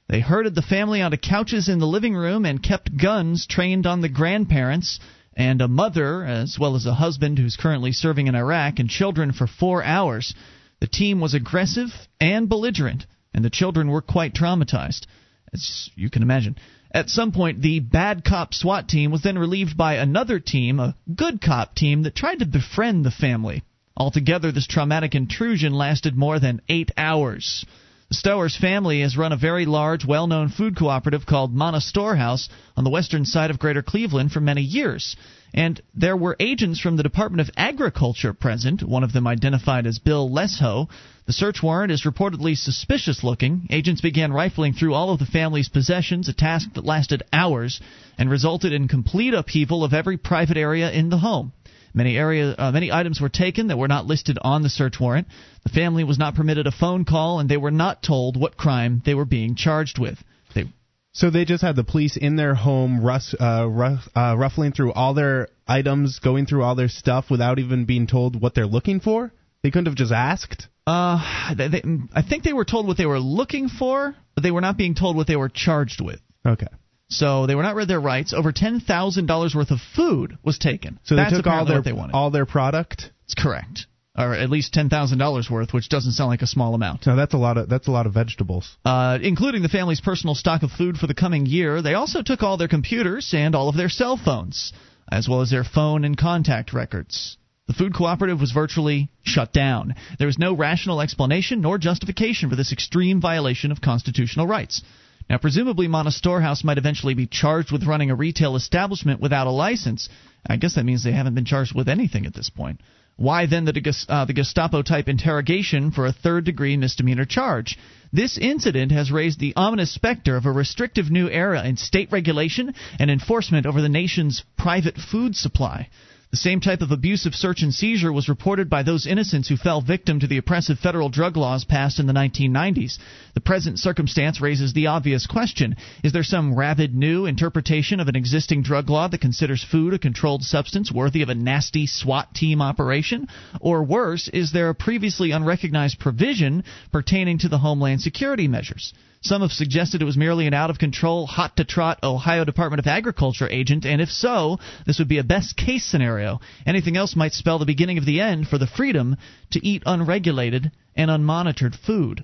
[0.07, 4.01] They herded the family onto couches in the living room and kept guns trained on
[4.01, 4.99] the grandparents
[5.35, 9.31] and a mother, as well as a husband who's currently serving in Iraq, and children
[9.31, 10.35] for four hours.
[10.79, 15.07] The team was aggressive and belligerent, and the children were quite traumatized,
[15.51, 16.55] as you can imagine.
[16.93, 20.95] At some point, the bad cop SWAT team was then relieved by another team, a
[21.15, 23.63] good cop team, that tried to befriend the family.
[23.95, 27.65] Altogether, this traumatic intrusion lasted more than eight hours.
[28.09, 32.49] The Stowers family has run a very large, well known food cooperative called Manna Storehouse
[32.75, 35.15] on the western side of Greater Cleveland for many years.
[35.53, 39.99] And there were agents from the Department of Agriculture present, one of them identified as
[39.99, 40.89] Bill Lesho.
[41.31, 43.67] The search warrant is reportedly suspicious looking.
[43.69, 47.79] Agents began rifling through all of the family's possessions, a task that lasted hours
[48.17, 51.53] and resulted in complete upheaval of every private area in the home.
[51.93, 55.27] Many area, uh, many items were taken that were not listed on the search warrant.
[55.63, 59.01] The family was not permitted a phone call, and they were not told what crime
[59.05, 60.21] they were being charged with.
[60.53, 60.65] They,
[61.13, 65.47] So they just had the police in their home, uh, uh, ruffling through all their
[65.65, 69.31] items, going through all their stuff without even being told what they're looking for.
[69.63, 70.67] They couldn't have just asked.
[70.91, 71.81] Uh, they, they,
[72.13, 74.95] I think they were told what they were looking for, but they were not being
[74.95, 76.19] told what they were charged with.
[76.45, 76.67] Okay.
[77.09, 78.33] So they were not read their rights.
[78.33, 80.99] Over ten thousand dollars worth of food was taken.
[81.03, 82.13] So That's they took all their what they wanted.
[82.15, 83.11] all their product.
[83.25, 83.85] It's correct,
[84.17, 87.05] or at least ten thousand dollars worth, which doesn't sound like a small amount.
[87.05, 88.77] No, that's a lot of that's a lot of vegetables.
[88.85, 91.81] uh, including the family's personal stock of food for the coming year.
[91.81, 94.71] They also took all their computers and all of their cell phones,
[95.11, 97.37] as well as their phone and contact records.
[97.71, 99.95] The food cooperative was virtually shut down.
[100.19, 104.81] There was no rational explanation nor justification for this extreme violation of constitutional rights.
[105.29, 109.51] Now, presumably, Manna Storehouse might eventually be charged with running a retail establishment without a
[109.51, 110.09] license.
[110.45, 112.81] I guess that means they haven't been charged with anything at this point.
[113.15, 117.77] Why then the, uh, the Gestapo type interrogation for a third degree misdemeanor charge?
[118.11, 122.73] This incident has raised the ominous specter of a restrictive new era in state regulation
[122.99, 125.87] and enforcement over the nation's private food supply.
[126.31, 129.81] The same type of abusive search and seizure was reported by those innocents who fell
[129.81, 132.99] victim to the oppressive federal drug laws passed in the 1990s.
[133.33, 138.15] The present circumstance raises the obvious question Is there some rabid new interpretation of an
[138.15, 142.61] existing drug law that considers food a controlled substance worthy of a nasty SWAT team
[142.61, 143.27] operation?
[143.59, 146.63] Or worse, is there a previously unrecognized provision
[146.93, 148.93] pertaining to the Homeland Security measures?
[149.23, 152.79] Some have suggested it was merely an out of control, hot to trot Ohio Department
[152.79, 156.41] of Agriculture agent, and if so, this would be a best case scenario.
[156.65, 159.15] Anything else might spell the beginning of the end for the freedom
[159.51, 162.23] to eat unregulated and unmonitored food.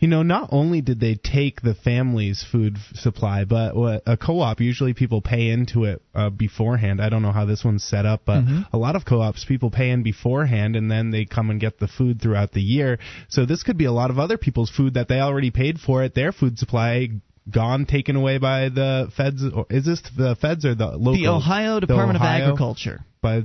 [0.00, 3.72] You know, not only did they take the family's food supply, but
[4.06, 7.00] a co-op usually people pay into it uh, beforehand.
[7.00, 8.62] I don't know how this one's set up, but mm-hmm.
[8.72, 11.88] a lot of co-ops people pay in beforehand and then they come and get the
[11.88, 12.98] food throughout the year.
[13.28, 16.02] So this could be a lot of other people's food that they already paid for
[16.02, 17.08] at their food supply
[17.50, 19.42] gone, taken away by the feds.
[19.52, 21.14] Or is this the feds or the local?
[21.14, 23.00] The Ohio Department the Ohio, of Agriculture.
[23.20, 23.44] But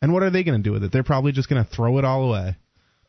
[0.00, 0.92] and what are they going to do with it?
[0.92, 2.56] They're probably just going to throw it all away.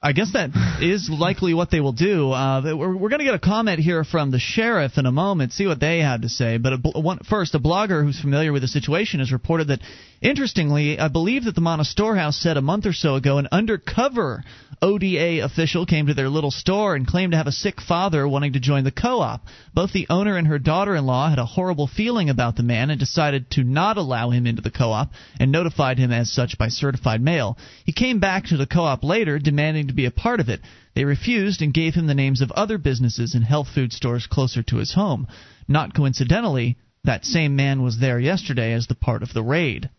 [0.06, 0.50] I guess that
[0.82, 2.30] is likely what they will do.
[2.32, 5.54] Uh, we're, we're going to get a comment here from the sheriff in a moment,
[5.54, 6.58] see what they had to say.
[6.58, 9.80] But a, one, first, a blogger who's familiar with the situation has reported that,
[10.22, 14.44] interestingly, I believe that the Manna Storehouse said a month or so ago an undercover
[14.84, 18.52] ODA official came to their little store and claimed to have a sick father wanting
[18.54, 19.46] to join the co op.
[19.74, 22.90] Both the owner and her daughter in law had a horrible feeling about the man
[22.90, 26.58] and decided to not allow him into the co op and notified him as such
[26.58, 27.58] by certified mail.
[27.86, 30.62] He came back to the co op later demanding to be a part of it.
[30.96, 34.64] They refused and gave him the names of other businesses and health food stores closer
[34.64, 35.28] to his home.
[35.68, 39.90] Not coincidentally, that same man was there yesterday as the part of the raid.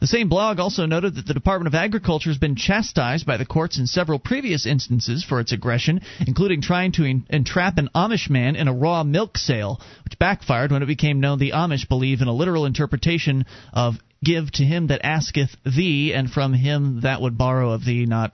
[0.00, 3.44] The same blog also noted that the Department of Agriculture has been chastised by the
[3.44, 8.54] courts in several previous instances for its aggression, including trying to entrap an Amish man
[8.54, 12.28] in a raw milk sale, which backfired when it became known the Amish believe in
[12.28, 17.36] a literal interpretation of give to him that asketh thee, and from him that would
[17.36, 18.32] borrow of thee, not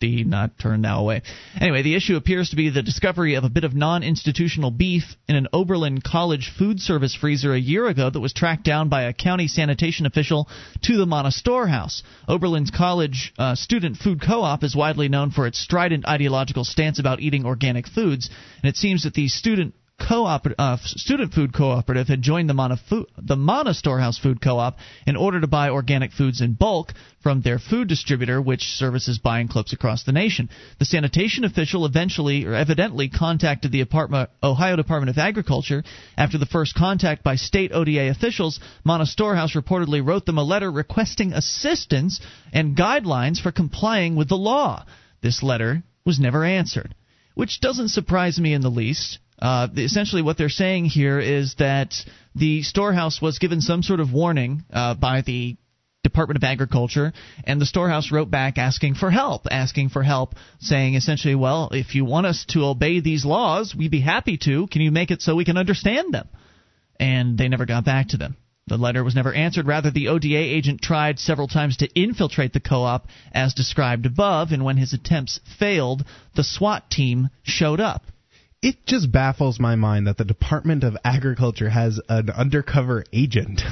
[0.00, 1.20] D, not turn now away.
[1.60, 5.04] Anyway, the issue appears to be the discovery of a bit of non institutional beef
[5.28, 9.02] in an Oberlin College food service freezer a year ago that was tracked down by
[9.02, 10.48] a county sanitation official
[10.82, 12.02] to the Manna storehouse.
[12.26, 16.98] Oberlin's College uh, Student Food Co op is widely known for its strident ideological stance
[16.98, 18.30] about eating organic foods,
[18.62, 22.76] and it seems that the student co-op uh, student food cooperative had joined the Manna,
[22.88, 27.42] food, the Manna Storehouse Food Co-op in order to buy organic foods in bulk from
[27.42, 30.48] their food distributor, which services buying clubs across the nation.
[30.78, 33.86] The sanitation official eventually, or evidently, contacted the
[34.42, 35.84] Ohio Department of Agriculture.
[36.16, 40.70] After the first contact by state ODA officials, Manna Storehouse reportedly wrote them a letter
[40.70, 42.20] requesting assistance
[42.52, 44.84] and guidelines for complying with the law.
[45.22, 46.94] This letter was never answered,
[47.34, 49.18] which doesn't surprise me in the least.
[49.40, 51.94] Uh, essentially, what they're saying here is that
[52.34, 55.56] the storehouse was given some sort of warning uh, by the
[56.02, 57.12] Department of Agriculture,
[57.44, 61.94] and the storehouse wrote back asking for help, asking for help, saying essentially, well, if
[61.94, 64.66] you want us to obey these laws, we'd be happy to.
[64.66, 66.28] Can you make it so we can understand them?
[66.98, 68.36] And they never got back to them.
[68.66, 69.66] The letter was never answered.
[69.66, 74.52] Rather, the ODA agent tried several times to infiltrate the co op as described above,
[74.52, 76.04] and when his attempts failed,
[76.36, 78.04] the SWAT team showed up
[78.62, 83.62] it just baffles my mind that the Department of Agriculture has an undercover agent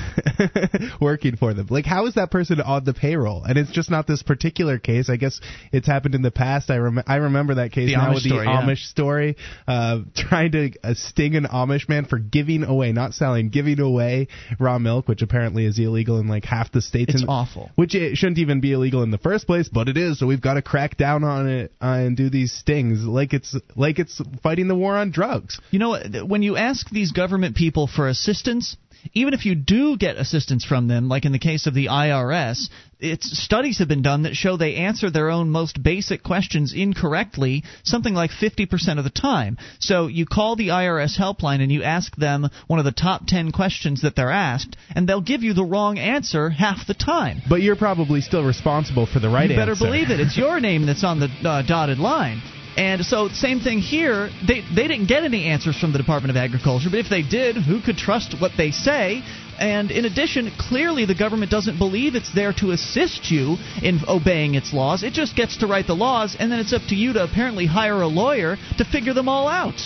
[1.01, 1.67] working for them.
[1.69, 3.45] Like, how is that person on the payroll?
[3.45, 5.11] And it's just not this particular case.
[5.11, 6.71] I guess it's happened in the past.
[6.71, 8.89] I, rem- I remember that case the now Amish with the story, Amish yeah.
[8.89, 13.81] story, uh, trying to uh, sting an Amish man for giving away, not selling, giving
[13.81, 17.13] away raw milk, which apparently is illegal in like half the states.
[17.13, 17.71] It's in, awful.
[17.75, 20.19] Which it shouldn't even be illegal in the first place, but it is.
[20.19, 23.55] So we've got to crack down on it uh, and do these stings like it's
[23.77, 25.61] like it's fighting the war on drugs.
[25.71, 28.77] You know, when you ask these government people for assistance,
[29.15, 32.69] even if you do get assistance from them, like in the case of the IRS,
[33.01, 37.63] it's studies have been done that show they answer their own most basic questions incorrectly
[37.85, 39.57] something like 50% of the time.
[39.79, 43.53] So you call the IRS helpline and you ask them one of the top 10
[43.53, 47.41] questions that they're asked and they'll give you the wrong answer half the time.
[47.49, 49.53] But you're probably still responsible for the right answer.
[49.53, 49.85] you better answer.
[49.85, 50.19] believe it.
[50.21, 52.43] It's your name that's on the uh, dotted line.
[52.79, 54.31] And so, same thing here.
[54.47, 57.57] They they didn't get any answers from the Department of Agriculture, but if they did,
[57.57, 59.25] who could trust what they say?
[59.59, 64.55] And in addition, clearly the government doesn't believe it's there to assist you in obeying
[64.55, 65.03] its laws.
[65.03, 67.67] It just gets to write the laws, and then it's up to you to apparently
[67.67, 69.81] hire a lawyer to figure them all out.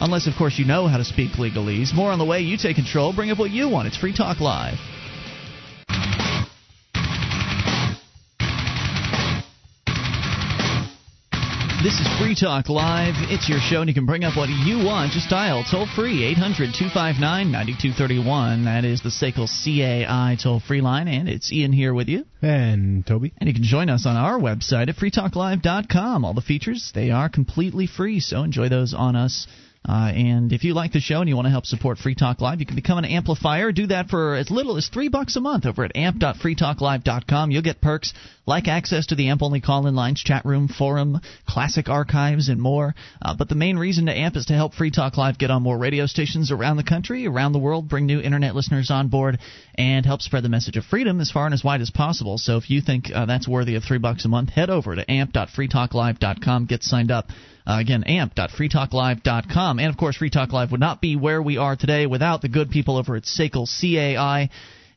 [0.00, 1.92] Unless, of course, you know how to speak legalese.
[1.92, 3.12] More on the way you take control.
[3.12, 3.86] Bring up what you want.
[3.86, 4.78] It's Free Talk Live.
[11.82, 13.14] This is Free Talk Live.
[13.30, 15.12] It's your show, and you can bring up what you want.
[15.12, 18.66] Just dial toll free 800 259 9231.
[18.66, 22.26] That is the SACL CAI toll free line, and it's Ian here with you.
[22.42, 23.32] And Toby.
[23.38, 26.22] And you can join us on our website at freetalklive.com.
[26.26, 29.46] All the features, they are completely free, so enjoy those on us.
[29.88, 32.42] Uh, and if you like the show and you want to help support Free Talk
[32.42, 33.72] Live, you can become an amplifier.
[33.72, 37.50] Do that for as little as three bucks a month over at amp.freetalklive.com.
[37.50, 38.12] You'll get perks
[38.50, 42.60] like access to the AMP only call in lines, chat room, forum, classic archives, and
[42.60, 42.96] more.
[43.22, 45.62] Uh, but the main reason to AMP is to help Free Talk Live get on
[45.62, 49.38] more radio stations around the country, around the world, bring new internet listeners on board,
[49.76, 52.38] and help spread the message of freedom as far and as wide as possible.
[52.38, 55.08] So if you think uh, that's worthy of three bucks a month, head over to
[55.08, 57.28] amp.freetalklive.com, get signed up.
[57.64, 59.78] Uh, again, amp.freetalklive.com.
[59.78, 62.48] And of course, Free Talk Live would not be where we are today without the
[62.48, 64.50] good people over at SACL CAI.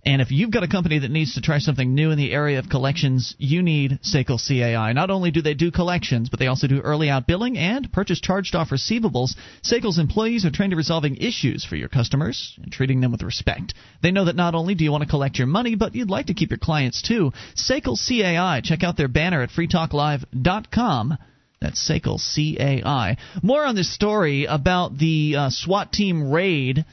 [0.06, 2.60] And if you've got a company that needs to try something new in the area
[2.60, 4.92] of collections, you need SACL CAI.
[4.92, 8.20] Not only do they do collections, but they also do early out billing and purchase
[8.20, 9.36] charged off receivables.
[9.64, 13.76] SACL's employees are trained to resolving issues for your customers and treating them with respect.
[14.02, 16.26] They know that not only do you want to collect your money, but you'd like
[16.26, 17.32] to keep your clients too.
[17.56, 18.60] SACL CAI.
[18.62, 21.18] Check out their banner at freetalklive.com.
[21.62, 23.16] That's SACL CAI.
[23.42, 26.84] More on this story about the uh, SWAT team raid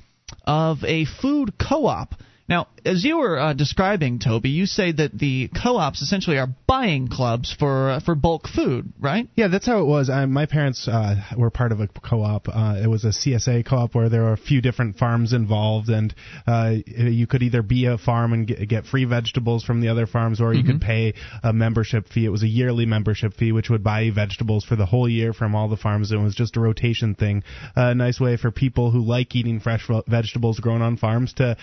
[0.45, 2.15] of a food co op
[2.51, 7.07] now, as you were uh, describing, Toby, you say that the co-ops essentially are buying
[7.07, 9.29] clubs for uh, for bulk food, right?
[9.37, 10.11] Yeah, that's how it was.
[10.11, 12.49] I, my parents uh, were part of a co-op.
[12.49, 16.13] Uh, it was a CSA co-op where there were a few different farms involved, and
[16.45, 20.09] uh, you could either be a farm and get, get free vegetables from the other
[20.09, 20.73] farms, or you mm-hmm.
[20.73, 22.25] could pay a membership fee.
[22.25, 25.33] It was a yearly membership fee, which would buy you vegetables for the whole year
[25.33, 26.11] from all the farms.
[26.11, 27.45] It was just a rotation thing.
[27.77, 31.57] A nice way for people who like eating fresh vegetables grown on farms to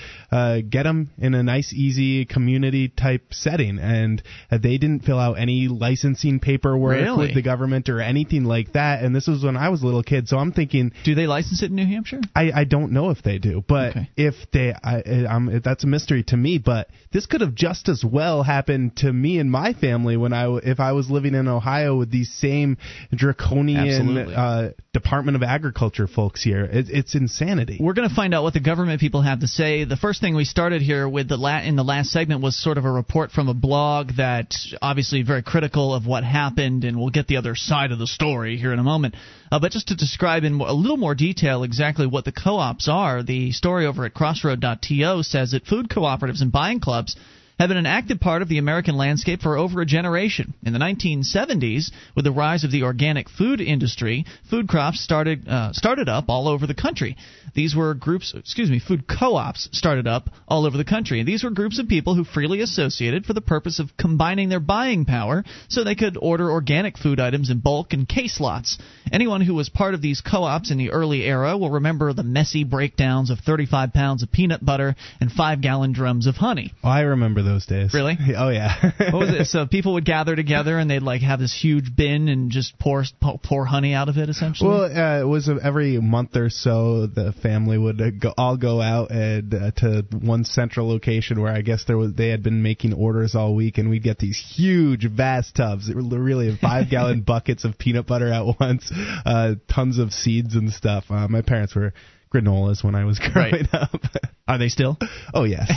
[0.70, 5.20] get get them in a nice, easy community type setting, and uh, they didn't fill
[5.20, 7.18] out any licensing paperwork really?
[7.18, 9.04] with the government or anything like that.
[9.04, 11.64] And this was when I was a little kid, so I'm thinking, do they license
[11.64, 12.22] it in New Hampshire?
[12.36, 14.10] I, I don't know if they do, but okay.
[14.16, 16.60] if they, I, I'm, that's a mystery to me.
[16.60, 20.56] But this could have just as well happened to me and my family when I,
[20.58, 22.78] if I was living in Ohio with these same
[23.12, 26.66] draconian uh, Department of Agriculture folks here.
[26.66, 27.78] It, it's insanity.
[27.80, 29.86] We're going to find out what the government people have to say.
[29.86, 32.62] The first thing we started started here with the la- in the last segment was
[32.62, 37.00] sort of a report from a blog that obviously very critical of what happened, and
[37.00, 39.16] we'll get the other side of the story here in a moment.
[39.50, 43.24] Uh, but just to describe in a little more detail exactly what the co-ops are,
[43.24, 47.16] the story over at Crossroad.to says that food cooperatives and buying clubs
[47.60, 50.54] have been an active part of the American landscape for over a generation.
[50.64, 55.74] In the 1970s, with the rise of the organic food industry, food crops started uh,
[55.74, 57.18] started up all over the country.
[57.56, 61.24] These were groups, excuse me, food co-ops started up all over the country.
[61.24, 65.06] These were groups of people who freely associated for the purpose of combining their buying
[65.06, 68.78] power so they could order organic food items in bulk and case lots.
[69.12, 72.64] Anyone who was part of these co-ops in the early era will remember the messy
[72.64, 76.74] breakdowns of 35 pounds of peanut butter and 5-gallon drums of honey.
[76.84, 77.94] I remember those days.
[77.94, 78.18] Really?
[78.38, 78.92] Oh yeah.
[78.98, 79.46] what was it?
[79.48, 83.04] So people would gather together and they'd like have this huge bin and just pour
[83.44, 84.70] pour honey out of it essentially.
[84.70, 88.80] Well, uh, it was every month or so the family would uh, go, all go
[88.80, 92.62] out and uh, to one central location where I guess there was they had been
[92.62, 95.90] making orders all week and we'd get these huge vast tubs.
[95.92, 98.92] Really five gallon buckets of peanut butter at once,
[99.26, 101.06] uh, tons of seeds and stuff.
[101.10, 101.94] Uh, my parents were
[102.34, 103.74] granolas when I was growing right.
[103.74, 104.02] up.
[104.48, 104.98] Are they still?
[105.34, 105.72] Oh yes.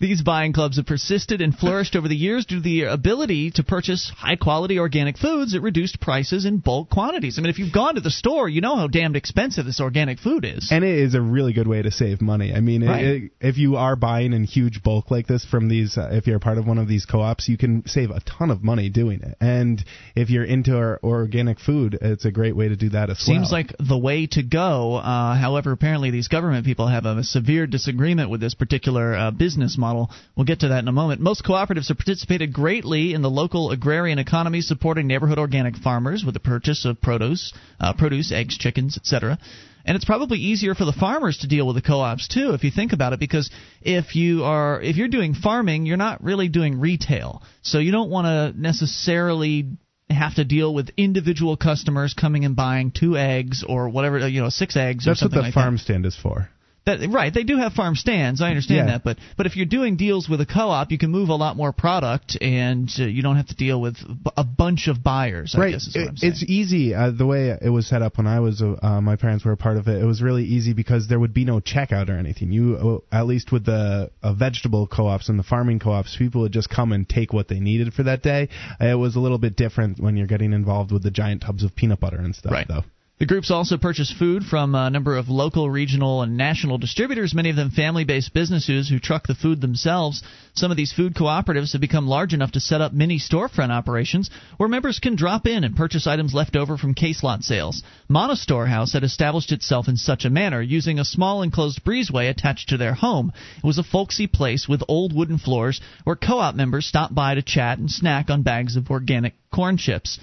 [0.00, 3.62] These buying clubs have persisted and flourished over the years due to the ability to
[3.62, 7.38] purchase high quality organic foods at reduced prices in bulk quantities.
[7.38, 10.18] I mean, if you've gone to the store, you know how damned expensive this organic
[10.18, 10.68] food is.
[10.70, 12.52] And it is a really good way to save money.
[12.52, 13.04] I mean, right.
[13.04, 16.38] it, if you are buying in huge bulk like this from these, uh, if you're
[16.38, 19.20] part of one of these co ops, you can save a ton of money doing
[19.22, 19.36] it.
[19.40, 19.84] And
[20.14, 23.28] if you're into our organic food, it's a great way to do that as Seems
[23.28, 23.44] well.
[23.44, 24.96] Seems like the way to go.
[24.96, 29.65] Uh, however, apparently these government people have a severe disagreement with this particular uh, business
[29.78, 30.10] model.
[30.36, 31.20] We'll get to that in a moment.
[31.20, 36.34] Most cooperatives have participated greatly in the local agrarian economy, supporting neighborhood organic farmers with
[36.34, 39.38] the purchase of produce, uh, produce, eggs, chickens, etc.
[39.86, 42.72] And it's probably easier for the farmers to deal with the co-ops too, if you
[42.72, 43.50] think about it, because
[43.80, 48.10] if you are if you're doing farming, you're not really doing retail, so you don't
[48.10, 49.70] want to necessarily
[50.10, 54.48] have to deal with individual customers coming and buying two eggs or whatever you know
[54.48, 55.82] six eggs That's or something what the like farm that.
[55.82, 56.48] stand is for.
[56.86, 58.40] That, right, they do have farm stands.
[58.40, 58.92] I understand Yeah.
[58.98, 61.56] that, but but if you're doing deals with a co-op, you can move a lot
[61.56, 63.96] more product, and uh, you don't have to deal with
[64.36, 65.54] a bunch of buyers.
[65.56, 65.72] I right.
[65.72, 66.32] guess is what It- I'm saying.
[66.32, 66.94] it's easy.
[66.94, 69.56] Uh, the way it was set up when I was, uh, my parents were a
[69.56, 70.00] part of it.
[70.00, 72.52] It was really easy because there would be no checkout or anything.
[72.52, 76.52] You, uh, at least with the uh, vegetable co-ops and the farming co-ops, people would
[76.52, 78.48] just come and take what they needed for that day.
[78.80, 81.74] It was a little bit different when you're getting involved with the giant tubs of
[81.74, 82.68] peanut butter and stuff, Right.
[82.68, 82.84] though.
[83.18, 87.48] The groups also purchase food from a number of local, regional, and national distributors, many
[87.48, 90.22] of them family based businesses who truck the food themselves.
[90.52, 94.28] Some of these food cooperatives have become large enough to set up mini storefront operations
[94.58, 97.82] where members can drop in and purchase items left over from case lot sales.
[98.06, 102.68] Manna Storehouse had established itself in such a manner, using a small enclosed breezeway attached
[102.68, 103.32] to their home.
[103.56, 107.34] It was a folksy place with old wooden floors where co op members stopped by
[107.34, 110.18] to chat and snack on bags of organic corn chips.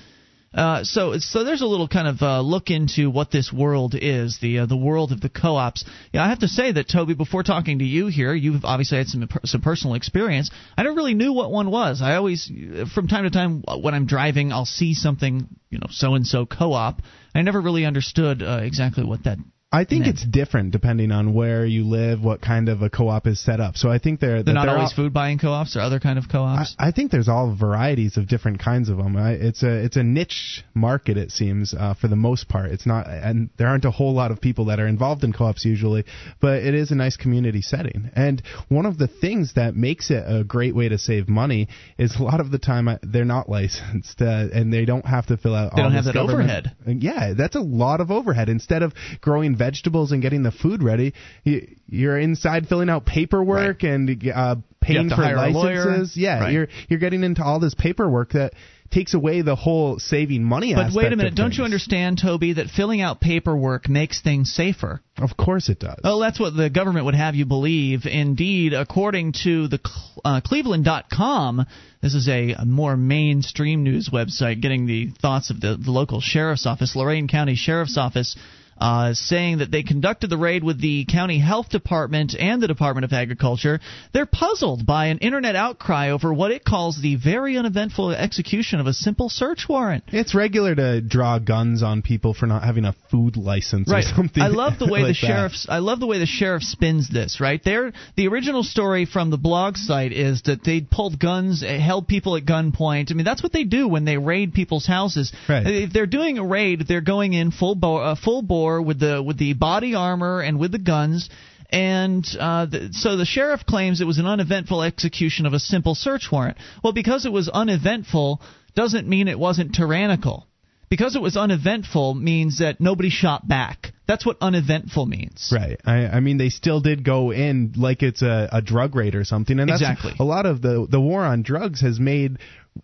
[0.54, 4.38] Uh, so, so there's a little kind of uh, look into what this world is,
[4.40, 5.84] the uh, the world of the co-ops.
[6.12, 9.08] Yeah, I have to say that Toby, before talking to you here, you've obviously had
[9.08, 10.52] some some personal experience.
[10.78, 12.02] I never really knew what one was.
[12.02, 12.52] I always,
[12.94, 16.46] from time to time, when I'm driving, I'll see something, you know, so and so
[16.46, 17.02] co-op.
[17.34, 19.40] I never really understood uh, exactly what that.
[19.74, 23.40] I think it's different depending on where you live, what kind of a co-op is
[23.44, 23.76] set up.
[23.76, 26.20] So I think they're They're not they're always all- food buying co-ops or other kind
[26.20, 26.76] of co-ops.
[26.78, 29.18] I think there's all varieties of different kinds of them.
[29.18, 32.72] I, it's a it's a niche market, it seems, uh, for the most part.
[32.72, 35.66] It's not, and there aren't a whole lot of people that are involved in co-ops
[35.66, 36.06] usually,
[36.40, 38.12] but it is a nice community setting.
[38.16, 41.68] And one of the things that makes it a great way to save money
[41.98, 45.26] is a lot of the time uh, they're not licensed, uh, and they don't have
[45.28, 45.74] to fill out.
[45.76, 46.76] They all don't have that overhead.
[46.86, 48.50] Yeah, that's a lot of overhead.
[48.50, 53.84] Instead of growing vegetables and getting the food ready, you, you're inside filling out paperwork
[53.84, 55.86] and uh, paying for hire a lawyer.
[55.86, 56.18] licenses.
[56.18, 56.54] Yeah, Right.
[56.54, 58.54] you're you're getting into all this paperwork that
[58.92, 62.68] takes away the whole saving money But wait a minute, don't you understand, Toby, that
[62.70, 65.02] filling out paperwork makes things safer?
[65.18, 66.00] Of course it does.
[66.04, 68.06] Oh, that's what the government would have you believe.
[68.06, 69.80] Indeed, according to the
[70.24, 71.66] uh, Cleveland.com,
[72.04, 76.22] this is a, a more mainstream news website getting the thoughts of the, the local
[76.22, 78.36] sheriff's office, Lorain County Sheriff's Office.
[78.78, 83.06] Uh, saying that they conducted the raid with the county health department and the Department
[83.06, 83.80] of Agriculture.
[84.14, 88.88] They're puzzled by an internet outcry over what it calls the very uneventful execution of
[88.88, 90.06] a simple search warrant.
[90.08, 94.04] It's regular to draw guns on people for not having a food license right.
[94.04, 94.42] or something.
[94.42, 95.34] I love the way like the that.
[95.34, 95.68] sheriff's.
[95.70, 97.40] I love the way the sheriff spins this.
[97.40, 101.78] Right there, the original story from the blog site is that they pulled guns, eh,
[101.78, 103.12] held people at gunpoint.
[103.12, 105.32] I mean, that's what they do when they raid people's houses.
[105.48, 105.66] Right.
[105.66, 109.22] If they're doing a raid, they're going in full bo- uh, full bore with the
[109.22, 111.30] with the body armor and with the guns.
[111.70, 115.96] And uh, th- so the sheriff claims it was an uneventful execution of a simple
[115.96, 116.58] search warrant.
[116.84, 118.42] Well, because it was uneventful
[118.76, 120.48] doesn't mean it wasn't tyrannical
[120.90, 123.94] because it was uneventful means that nobody shot back.
[124.08, 125.52] That's what uneventful means.
[125.52, 125.80] Right.
[125.86, 129.24] I, I mean, they still did go in like it's a, a drug raid or
[129.24, 130.12] something, and that's Exactly.
[130.20, 132.38] a lot of the the war on drugs has made.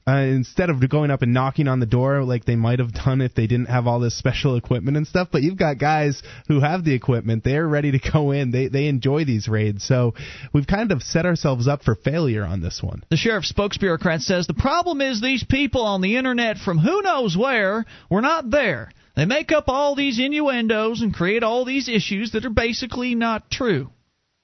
[0.08, 3.22] Uh, instead of going up and knocking on the door like they might have done
[3.22, 6.60] if they didn't have all this special equipment and stuff, but you've got guys who
[6.60, 7.44] have the equipment.
[7.44, 8.52] They're ready to go in.
[8.52, 9.84] They they enjoy these raids.
[9.84, 10.14] So
[10.54, 13.04] we've kind of set ourselves up for failure on this one.
[13.10, 17.36] The sheriff's spokesbureaucrat says the problem is these people on the internet from who knows
[17.36, 18.92] where were not there.
[19.16, 23.50] They make up all these innuendos and create all these issues that are basically not
[23.50, 23.90] true.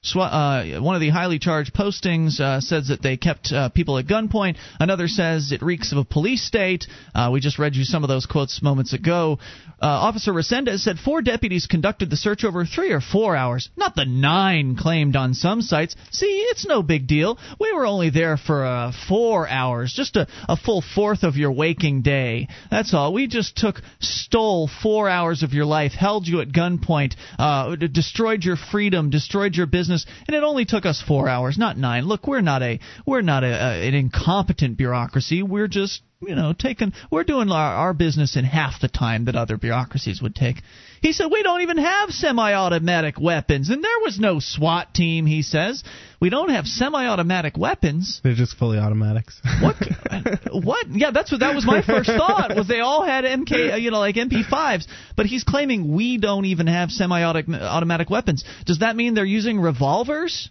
[0.05, 3.97] Sw- uh, one of the highly charged postings uh, says that they kept uh, people
[3.97, 4.57] at gunpoint.
[4.79, 6.85] Another says it reeks of a police state.
[7.15, 9.39] Uh, we just read you some of those quotes moments ago.
[9.81, 13.95] Uh, Officer Resendez said four deputies conducted the search over three or four hours, not
[13.95, 15.95] the nine claimed on some sites.
[16.11, 17.37] See, it's no big deal.
[17.59, 21.51] We were only there for uh, four hours, just a, a full fourth of your
[21.51, 22.47] waking day.
[22.69, 23.11] That's all.
[23.11, 27.15] We just took, stole four hours of your life, held you at gunpoint,
[27.91, 29.94] destroyed your freedom, destroyed your business,
[30.27, 32.05] and it only took us four hours, not nine.
[32.05, 35.43] Look, we're not a we're not a, a an incompetent bureaucracy.
[35.43, 39.35] We're just you know taking we're doing our, our business in half the time that
[39.35, 40.57] other bureaucracies would take.
[41.01, 45.25] He said we don't even have semi-automatic weapons, and there was no SWAT team.
[45.25, 45.83] He says
[46.19, 48.21] we don't have semi-automatic weapons.
[48.23, 49.39] They're just fully automatics.
[49.61, 49.75] What?
[50.51, 50.87] what?
[50.89, 52.55] Yeah, that's what that was my first thought.
[52.55, 54.87] Was they all had MK, you know, like MP5s?
[55.15, 58.43] But he's claiming we don't even have semi-automatic weapons.
[58.65, 60.49] Does that mean they're using revolvers?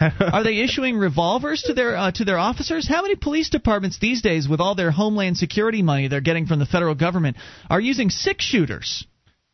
[0.20, 2.88] Are they issuing revolvers to their uh, to their officers?
[2.88, 6.58] How many police departments these days, with all their homeland security money they're getting from
[6.58, 7.36] the federal government,
[7.68, 9.04] are using six shooters?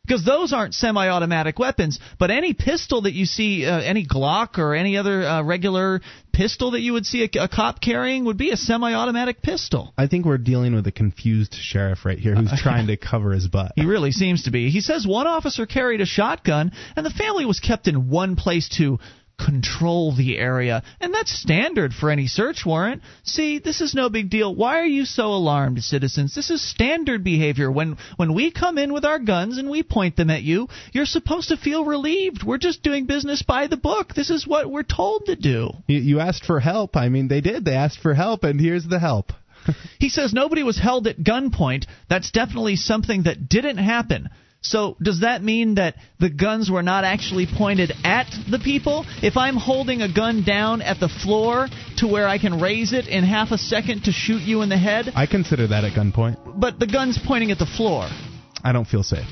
[0.07, 1.99] because those aren't semi-automatic weapons.
[2.17, 6.71] But any pistol that you see, uh, any Glock or any other uh, regular pistol
[6.71, 9.93] that you would see a, a, cop carrying would be a semi-automatic pistol.
[9.97, 13.47] I think we're dealing with a confused sheriff right here who's trying to cover his
[13.47, 13.73] butt.
[13.75, 14.69] He really seems to be.
[14.69, 18.69] He says one officer carried a shotgun, and the family was kept in one place
[18.77, 18.99] to
[19.37, 20.83] control the area.
[20.99, 23.01] And that's standard for any search warrant.
[23.23, 24.53] See, this is no big deal.
[24.53, 26.35] Why are you so alarmed, citizens?
[26.35, 27.71] This is standard behavior.
[27.71, 31.05] When when we come in with our guns and we point them at you, you're
[31.05, 32.43] supposed to feel relieved.
[32.43, 34.13] We're just doing business by the book.
[34.13, 35.69] This is what we're told to do.
[35.87, 36.95] You, you asked for help.
[36.95, 37.65] I mean, they did.
[37.65, 39.31] They asked for help, and here's the help.
[39.99, 41.85] he says nobody was held at gunpoint.
[42.09, 44.29] That's definitely something that didn't happen.
[44.69, 49.05] So does that mean that the guns were not actually pointed at the people?
[49.23, 53.07] If I'm holding a gun down at the floor to where I can raise it
[53.07, 55.11] in half a second to shoot you in the head?
[55.15, 56.59] I consider that at gunpoint.
[56.59, 58.09] But the gun's pointing at the floor.
[58.61, 59.27] I don't feel safe.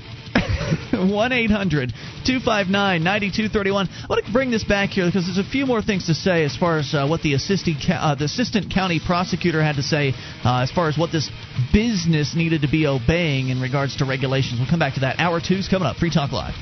[0.92, 1.90] 1 800
[2.26, 3.88] 259 9231.
[3.88, 6.44] I want to bring this back here because there's a few more things to say
[6.44, 10.64] as far as uh, what the, uh, the assistant county prosecutor had to say uh,
[10.64, 11.30] as far as what this
[11.74, 14.60] business needed to be obeying in regards to regulations.
[14.60, 15.20] We'll come back to that.
[15.20, 15.98] Hour two's coming up.
[15.98, 16.56] Free Talk Live.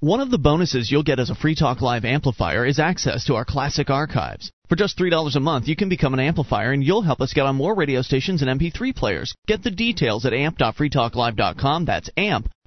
[0.00, 3.36] One of the bonuses you'll get as a Free Talk Live amplifier is access to
[3.36, 4.52] our classic archives.
[4.68, 7.46] For just $3 a month, you can become an amplifier and you'll help us get
[7.46, 9.34] on more radio stations and MP3 players.
[9.46, 11.84] Get the details at amp.freetalklive.com.
[11.86, 12.10] That's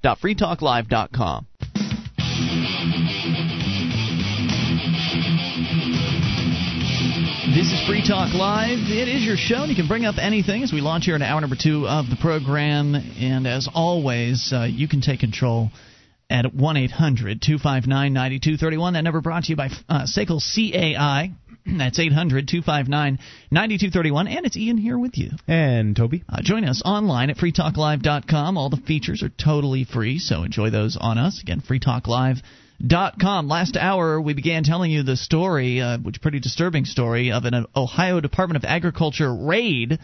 [0.04, 1.46] amp.freetalklive.com.
[7.54, 8.78] This is Free Talk Live.
[8.88, 11.22] It is your show, and you can bring up anything as we launch here in
[11.22, 12.94] hour number two of the program.
[12.94, 15.70] And as always, uh, you can take control
[16.30, 18.92] at 1 800 259 9231.
[18.92, 21.32] That number brought to you by uh, SACL CAI.
[21.78, 23.18] That's 800 259
[23.50, 24.28] 9231.
[24.28, 25.30] And it's Ian here with you.
[25.46, 26.24] And Toby.
[26.28, 28.56] Uh, join us online at freetalklive.com.
[28.56, 31.40] All the features are totally free, so enjoy those on us.
[31.42, 33.48] Again, freetalklive.com.
[33.48, 37.66] Last hour, we began telling you the story, uh, which pretty disturbing story, of an
[37.76, 39.98] Ohio Department of Agriculture raid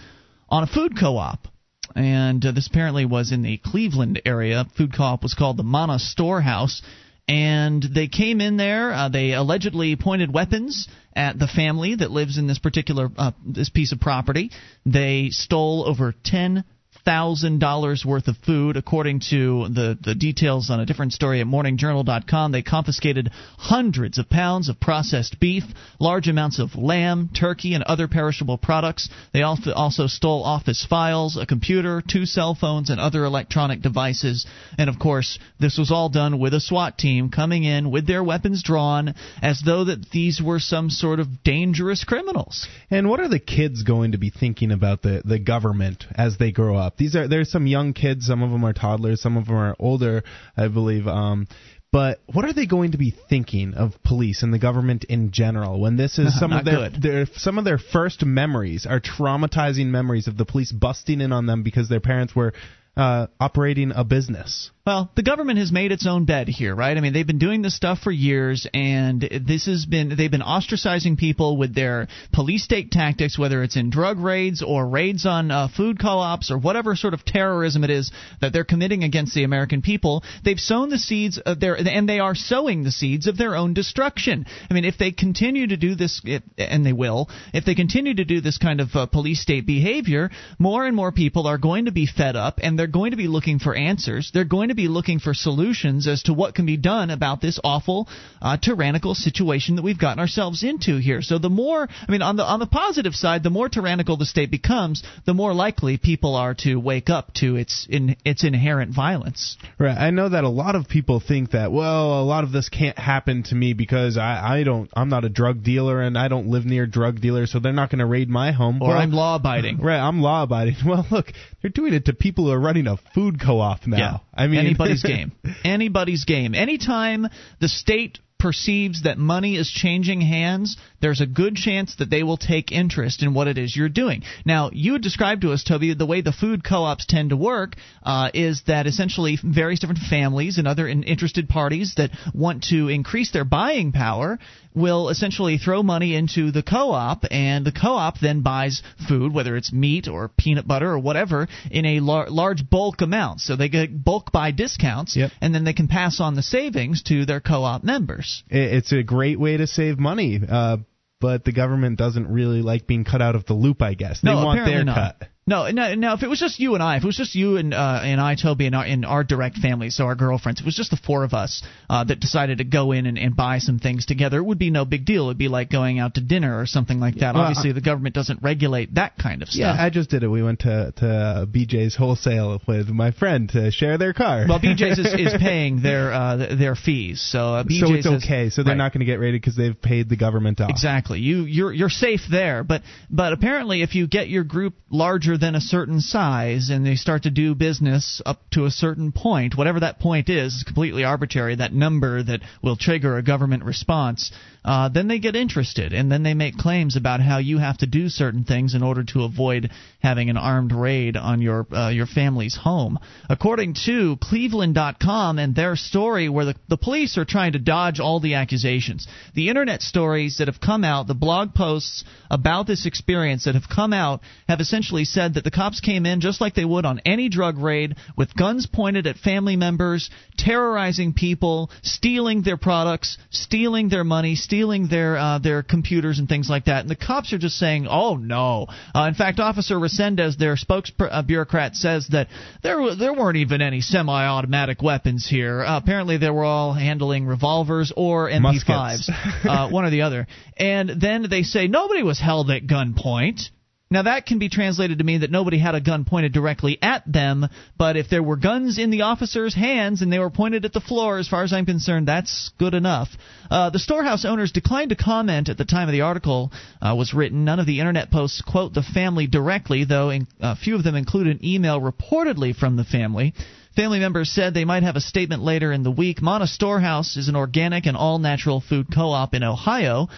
[0.48, 1.48] on a food co op
[1.94, 4.64] and uh, this apparently was in the Cleveland area.
[4.76, 6.82] Food co-op was called the Manna Storehouse,
[7.28, 8.92] and they came in there.
[8.92, 13.70] Uh, they allegedly pointed weapons at the family that lives in this particular uh, this
[13.70, 14.50] piece of property.
[14.84, 16.64] They stole over ten
[17.04, 21.46] thousand dollars worth of food, according to the the details on a different story at
[21.46, 22.52] MorningJournal.com.
[22.52, 25.64] They confiscated hundreds of pounds of processed beef,
[26.00, 29.08] large amounts of lamb, turkey, and other perishable products.
[29.32, 34.46] They also also stole office files, a computer, two cell phones, and other electronic devices.
[34.78, 38.24] And of course, this was all done with a SWAT team coming in with their
[38.24, 42.66] weapons drawn, as though that these were some sort of dangerous criminals.
[42.90, 46.52] And what are the kids going to be thinking about the the government as they
[46.52, 46.93] grow up?
[46.96, 48.26] These are there's some young kids.
[48.26, 49.20] Some of them are toddlers.
[49.20, 50.22] Some of them are older,
[50.56, 51.06] I believe.
[51.06, 51.46] Um,
[51.94, 55.80] but what are they going to be thinking of police and the government in general
[55.80, 60.26] when this is some of their, their, some of their first memories are traumatizing memories
[60.26, 62.52] of the police busting in on them because their parents were
[62.96, 64.70] uh, operating a business.
[64.86, 66.94] Well, the government has made its own bed here, right?
[66.94, 70.42] I mean, they've been doing this stuff for years, and this has been they've been
[70.42, 75.50] ostracizing people with their police state tactics, whether it's in drug raids or raids on
[75.50, 79.44] uh, food co-ops or whatever sort of terrorism it is that they're committing against the
[79.44, 80.22] American people.
[80.44, 83.72] They've sown the seeds of their, and they are sowing the seeds of their own
[83.72, 84.44] destruction.
[84.70, 86.20] I mean, if they continue to do this,
[86.58, 90.30] and they will, if they continue to do this kind of uh, police state behavior,
[90.58, 93.28] more and more people are going to be fed up, and they're going to be
[93.28, 94.30] looking for answers.
[94.32, 97.40] They're going to to be looking for solutions as to what can be done about
[97.40, 98.08] this awful,
[98.42, 101.22] uh, tyrannical situation that we've gotten ourselves into here.
[101.22, 104.26] So the more, I mean, on the on the positive side, the more tyrannical the
[104.26, 108.94] state becomes, the more likely people are to wake up to its in its inherent
[108.94, 109.56] violence.
[109.78, 109.96] Right.
[109.96, 112.98] I know that a lot of people think that well, a lot of this can't
[112.98, 116.48] happen to me because I I don't I'm not a drug dealer and I don't
[116.48, 118.82] live near drug dealers, so they're not going to raid my home.
[118.82, 119.78] Or well, I'm law abiding.
[119.84, 119.98] Right.
[119.98, 120.76] I'm law abiding.
[120.84, 123.96] Well, look, they're doing it to people who are running a food co-op now.
[123.96, 124.16] Yeah.
[124.34, 125.32] I mean anybody's game.
[125.64, 126.54] Anybody's game.
[126.54, 127.26] Anytime
[127.60, 132.38] the state perceives that money is changing hands, there's a good chance that they will
[132.38, 134.22] take interest in what it is you're doing.
[134.46, 137.76] Now, you had described to us, Toby, the way the food co-ops tend to work
[138.02, 143.32] uh, is that essentially various different families and other interested parties that want to increase
[143.32, 144.38] their buying power
[144.74, 149.72] will essentially throw money into the co-op, and the co-op then buys food, whether it's
[149.72, 153.40] meat or peanut butter or whatever, in a lar- large bulk amount.
[153.40, 155.30] So they get bulk buy discounts, yep.
[155.40, 158.42] and then they can pass on the savings to their co-op members.
[158.48, 160.40] It's a great way to save money.
[160.48, 160.78] Uh,
[161.20, 163.82] but the government doesn't really like being cut out of the loop.
[163.82, 165.18] I guess they no, want their not.
[165.18, 165.28] cut.
[165.46, 166.14] No, no, no.
[166.14, 168.18] If it was just you and I, if it was just you and uh, and
[168.18, 170.90] I, Toby, and our, and our direct family, so our girlfriends, if it was just
[170.90, 174.06] the four of us uh, that decided to go in and, and buy some things
[174.06, 175.24] together, it would be no big deal.
[175.26, 177.34] It'd be like going out to dinner or something like that.
[177.34, 179.76] Well, Obviously, the government doesn't regulate that kind of stuff.
[179.76, 180.28] Yeah, I just did it.
[180.28, 184.46] We went to to BJ's wholesale with my friend to share their car.
[184.48, 188.24] well, BJ's is, is paying their uh, their fees, so uh, BJ's so it's is-
[188.24, 188.48] okay.
[188.48, 188.78] So they're right.
[188.78, 190.70] not going to get raided because they've paid the government off.
[190.70, 191.18] Exactly.
[191.18, 192.80] You you're you're safe there, but
[193.10, 197.24] but apparently if you get your group larger than a certain size and they start
[197.24, 201.56] to do business up to a certain point, whatever that point is, is completely arbitrary.
[201.56, 204.32] That number that will trigger a government response.
[204.64, 207.86] Uh, then they get interested and then they make claims about how you have to
[207.86, 209.70] do certain things in order to avoid
[210.02, 212.98] having an armed raid on your uh, your family's home.
[213.28, 218.20] According to Cleveland.com and their story, where the, the police are trying to dodge all
[218.20, 223.44] the accusations, the internet stories that have come out, the blog posts about this experience
[223.44, 226.64] that have come out, have essentially said that the cops came in just like they
[226.64, 230.08] would on any drug raid with guns pointed at family members,
[230.38, 234.53] terrorizing people, stealing their products, stealing their money, stealing
[234.88, 236.82] their uh, their computers and things like that.
[236.82, 241.74] And the cops are just saying, "Oh no!" Uh, in fact, Officer Resendez, their spokesbureaucrat,
[241.74, 242.28] says that
[242.62, 245.62] there there weren't even any semi-automatic weapons here.
[245.62, 249.10] Uh, apparently, they were all handling revolvers or MP5s,
[249.44, 250.26] uh, one or the other.
[250.56, 253.50] And then they say nobody was held at gunpoint.
[253.94, 257.04] Now that can be translated to mean that nobody had a gun pointed directly at
[257.06, 260.72] them, but if there were guns in the officers' hands and they were pointed at
[260.72, 263.08] the floor, as far as I'm concerned, that's good enough.
[263.48, 266.50] Uh, the storehouse owners declined to comment at the time of the article
[266.82, 267.44] uh, was written.
[267.44, 271.28] None of the internet posts quote the family directly, though a few of them include
[271.28, 273.32] an email reportedly from the family.
[273.76, 276.20] Family members said they might have a statement later in the week.
[276.20, 280.08] Manna Storehouse is an organic and all natural food co op in Ohio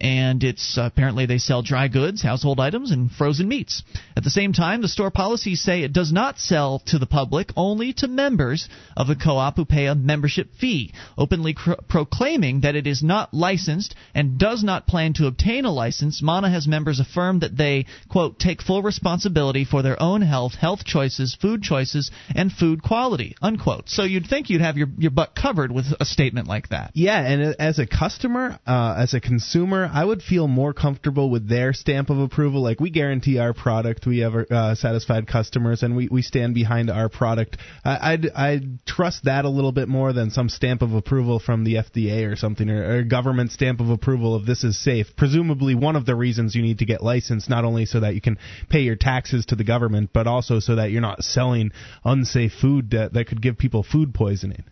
[0.00, 3.82] and it's uh, apparently they sell dry goods, household items, and frozen meats.
[4.16, 7.50] At the same time, the store policies say it does not sell to the public,
[7.56, 12.76] only to members of the co-op who pay a membership fee, openly cr- proclaiming that
[12.76, 16.22] it is not licensed and does not plan to obtain a license.
[16.22, 20.84] Manna has members affirm that they quote take full responsibility for their own health, health
[20.84, 23.88] choices, food choices, and food quality unquote.
[23.88, 26.92] So you'd think you'd have your your butt covered with a statement like that.
[26.94, 31.48] Yeah, and as a customer, uh, as a consumer, I would feel more comfortable with
[31.48, 32.62] their stamp of approval.
[32.62, 36.90] Like we guarantee our product, we have uh, satisfied customers, and we, we stand behind
[36.90, 37.56] our product.
[37.84, 41.64] I, I'd I'd trust that a little bit more than some stamp of approval from
[41.64, 45.08] the FDA or something, or, or government stamp of approval of this is safe.
[45.16, 48.20] Presumably, one of the reasons you need to get licensed not only so that you
[48.20, 48.38] can
[48.68, 51.72] pay your taxes to the government, but also so that you're not selling
[52.04, 54.64] unsafe food that, that could give people food poisoning.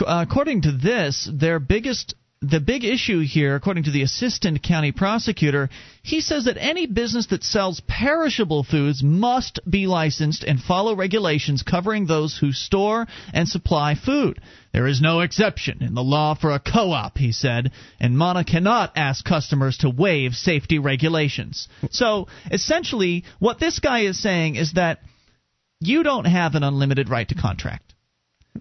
[0.00, 4.90] Uh, according to this, their biggest the big issue here, according to the assistant county
[4.90, 5.70] prosecutor,
[6.02, 11.62] he says that any business that sells perishable foods must be licensed and follow regulations
[11.62, 14.40] covering those who store and supply food.
[14.72, 17.70] There is no exception in the law for a co op, he said,
[18.00, 21.68] and Manna cannot ask customers to waive safety regulations.
[21.90, 24.98] So, essentially, what this guy is saying is that
[25.78, 27.94] you don't have an unlimited right to contract.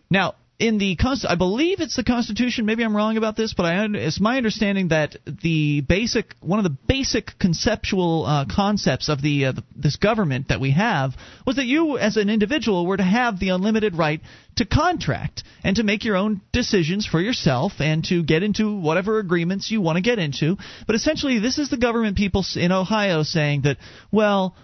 [0.09, 0.95] Now, in the
[1.28, 2.68] I believe it's the Constitution.
[2.68, 6.64] Maybe I'm wrong about this, but I, it's my understanding that the basic one of
[6.64, 11.14] the basic conceptual uh, concepts of the, uh, the this government that we have
[11.47, 14.22] was that you, as an individual, were to have the unlimited right
[14.57, 19.18] to contract and to make your own decisions for yourself and to get into whatever
[19.18, 20.57] agreements you want to get into.
[20.86, 23.78] But essentially, this is the government people in Ohio saying that,
[24.12, 24.55] well.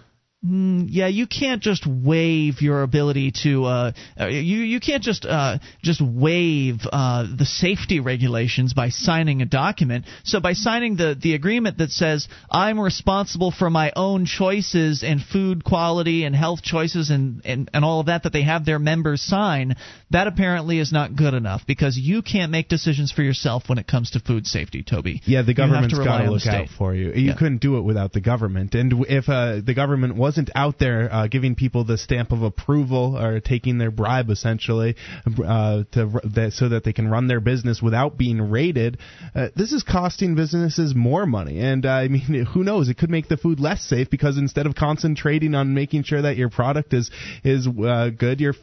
[0.46, 3.64] Mm, yeah, you can't just waive your ability to.
[3.64, 9.42] Uh, uh, you you can't just uh, just waive uh, the safety regulations by signing
[9.42, 10.04] a document.
[10.22, 15.20] So by signing the the agreement that says I'm responsible for my own choices and
[15.20, 18.78] food quality and health choices and and, and all of that that they have their
[18.78, 19.74] members sign,
[20.10, 23.88] that apparently is not good enough because you can't make decisions for yourself when it
[23.88, 25.20] comes to food safety, Toby.
[25.24, 27.08] Yeah, the government's government's to gotta look out for you.
[27.12, 27.34] You Yeah.
[27.36, 28.76] couldn't do it without the government.
[28.76, 33.16] And if uh, the government wasn't out there uh, giving people the stamp of approval
[33.16, 34.94] or taking their bribe, essentially,
[35.42, 38.98] uh, to so that they can run their business without being raided,
[39.34, 41.60] uh, this is costing businesses more money.
[41.60, 42.90] And uh, I mean, who knows?
[42.90, 46.36] It could make the food less safe because instead of concentrating on making sure that
[46.36, 47.10] your product is
[47.42, 48.54] is uh, good, you're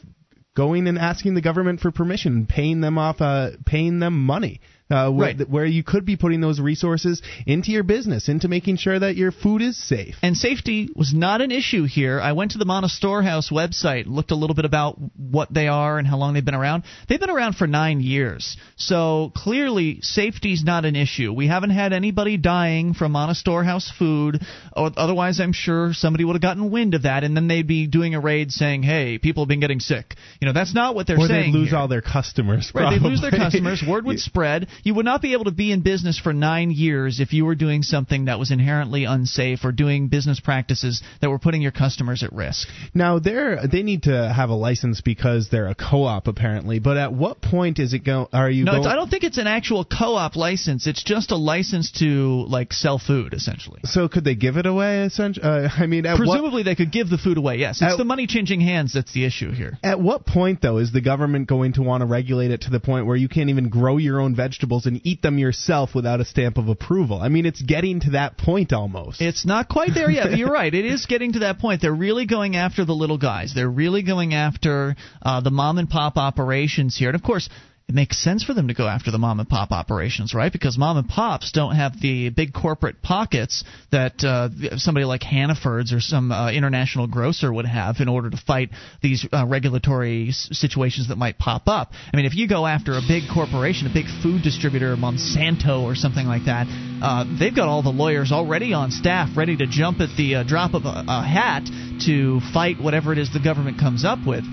[0.56, 4.62] going and asking the government for permission, paying them off, uh, paying them money.
[4.88, 5.50] Uh, where, Right.
[5.50, 9.32] where you could be putting those resources into your business, into making sure that your
[9.32, 10.16] food is safe.
[10.22, 12.22] And safety was not an issue here.
[12.22, 15.98] I went to the Manna Storehouse website, looked a little bit about what they are
[15.98, 16.84] and how long they've been around.
[17.10, 18.58] They've been around for nine years.
[18.76, 21.34] So clearly, safety's not an issue.
[21.34, 24.40] We haven't had anybody dying from Manna Storehouse food.
[24.76, 28.14] Otherwise, I'm sure somebody would have gotten wind of that, and then they'd be doing
[28.14, 30.14] a raid saying, hey, people have been getting sick.
[30.40, 31.52] You know, that's not what they're Or saying.
[31.54, 31.80] they'd lose here.
[31.80, 32.72] all their customers.
[32.76, 33.84] Right, they'd lose their customers.
[33.88, 34.68] Word would spread.
[34.84, 37.56] You would not be able to be in business for nine years if you were
[37.56, 42.24] doing something that was inherently unsafe or doing business practices that were putting your customers
[42.24, 42.68] at risk.
[42.94, 46.80] Now they're they need to have a license because they're a co-op apparently.
[46.80, 48.30] But at what point is it go?
[48.34, 48.66] Are you?
[48.66, 50.88] No, go- it's, I don't think it's an actual co-op license.
[50.88, 53.82] It's just a license to like sell food, essentially.
[53.86, 55.04] so could they give it away?
[55.04, 57.58] Essentially, uh, I mean, at what Presumably, they could give the food away.
[57.58, 59.78] Yes, it's At- the money changing hands that's the issue here.
[59.84, 62.80] At what point, though, is the government going to want to regulate it to the
[62.80, 66.26] point where you can't even grow your own vegetables and eat them yourself without a
[66.26, 67.20] stamp of approval?
[67.22, 69.22] I mean, it's getting to that point almost.
[69.22, 70.30] It's not quite there yet.
[70.30, 70.74] but You're right.
[70.74, 71.82] It is getting to that point.
[71.82, 73.54] They're really going after the little guys.
[73.54, 77.10] They're really going after uh, the mom and pop operations here.
[77.10, 77.50] And of course,
[77.88, 80.52] it makes sense for them to go after the mom and pop operations, right?
[80.52, 85.94] Because mom and pops don't have the big corporate pockets that uh, somebody like Hannaford's
[85.94, 88.72] or some uh, international grocer would have in order to fight
[89.04, 91.92] these uh, regulatory s- situations that might pop up.
[92.12, 95.94] I mean, if you go after a big corporation, a big food distributor, Monsanto or
[95.94, 96.66] something like that,
[97.04, 100.44] uh, they've got all the lawyers already on staff ready to jump at the uh,
[100.44, 101.62] drop of a, a hat
[102.08, 104.44] to fight whatever it is the government comes up with.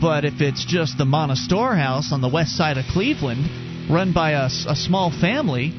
[0.00, 4.32] But if it's just the Manna Storehouse on the west side of Cleveland, run by
[4.32, 5.70] a small family,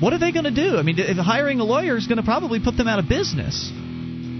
[0.00, 0.76] what are they going to do?
[0.76, 3.72] I mean, hiring a lawyer is going to probably put them out of business.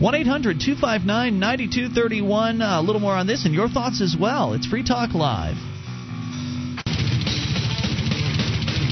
[0.00, 2.62] 1 800 259 9231.
[2.62, 4.52] Uh, a little more on this and your thoughts as well.
[4.52, 5.56] It's Free Talk Live.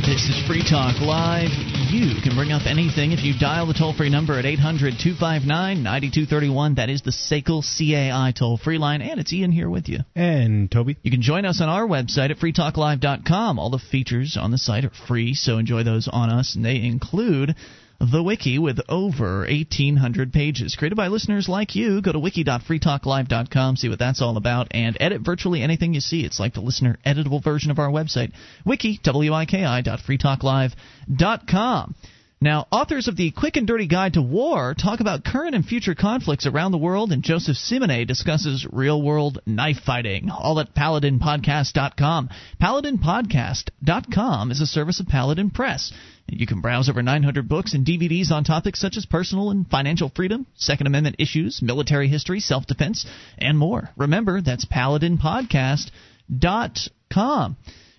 [0.04, 1.75] This is Free Talk Live.
[1.88, 5.82] You can bring up anything if you dial the toll free number at 800 259
[5.82, 6.74] 9231.
[6.74, 9.02] That is the SACL CAI toll free line.
[9.02, 10.00] And it's Ian here with you.
[10.16, 13.58] and Toby, You can join us on our website at freetalklive.com.
[13.60, 16.76] All the features on the site are free, so enjoy those on us, and they
[16.82, 17.54] include
[18.00, 22.00] the wiki with over 1,800 pages created by listeners like you.
[22.02, 26.24] Go to wiki.freetalklive.com, see what that's all about, and edit virtually anything you see.
[26.24, 28.32] It's like the listener editable version of our website,
[28.64, 31.94] wiki, W-I-K-I, freetalklive.com.
[32.38, 35.94] Now, authors of the Quick and Dirty Guide to War talk about current and future
[35.94, 40.28] conflicts around the world, and Joseph Simone discusses real world knife fighting.
[40.30, 42.28] All at PaladinPodcast.com.
[42.60, 45.94] PaladinPodcast.com is a service of Paladin Press.
[46.28, 50.12] You can browse over 900 books and DVDs on topics such as personal and financial
[50.14, 53.06] freedom, Second Amendment issues, military history, self defense,
[53.38, 53.88] and more.
[53.96, 57.56] Remember, that's PaladinPodcast.com.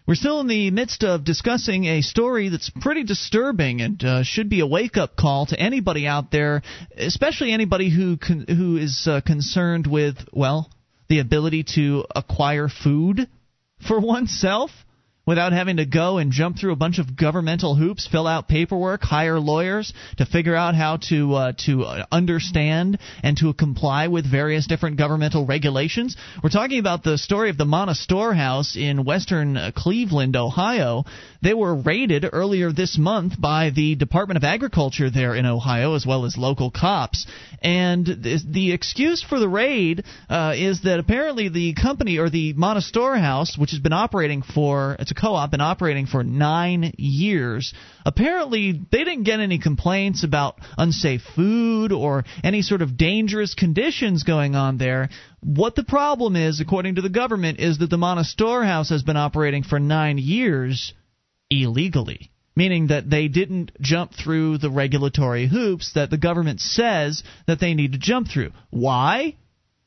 [0.07, 4.49] We're still in the midst of discussing a story that's pretty disturbing and uh, should
[4.49, 6.61] be a wake-up call to anybody out there,
[6.95, 10.71] especially anybody who con- who is uh, concerned with well
[11.09, 13.27] the ability to acquire food
[13.85, 14.71] for oneself
[15.27, 19.01] without having to go and jump through a bunch of governmental hoops, fill out paperwork,
[19.01, 24.65] hire lawyers to figure out how to uh, to understand and to comply with various
[24.65, 26.15] different governmental regulations.
[26.41, 31.03] We're talking about the story of the Manna Storehouse in western uh, Cleveland, Ohio.
[31.43, 36.05] They were raided earlier this month by the Department of Agriculture there in Ohio, as
[36.05, 37.27] well as local cops.
[37.61, 42.53] And the, the excuse for the raid uh, is that apparently the company or the
[42.53, 47.73] Manna Storehouse, which has been operating for it's a co-op, been operating for nine years.
[48.05, 54.23] Apparently, they didn't get any complaints about unsafe food or any sort of dangerous conditions
[54.23, 55.09] going on there.
[55.41, 59.17] What the problem is, according to the government, is that the Manna Storehouse has been
[59.17, 60.93] operating for nine years
[61.49, 62.31] illegally.
[62.55, 67.75] Meaning that they didn't jump through the regulatory hoops that the government says that they
[67.75, 68.51] need to jump through.
[68.71, 69.35] Why?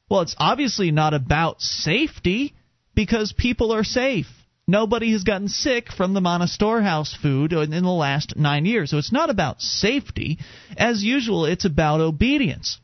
[0.08, 2.54] Well, it's obviously not about safety
[2.94, 4.26] because people are safe.
[4.70, 8.90] Nobody has gotten sick from the Manna Storehouse food in the last nine years.
[8.90, 10.38] So it's not about safety.
[10.76, 12.78] As usual, it's about obedience.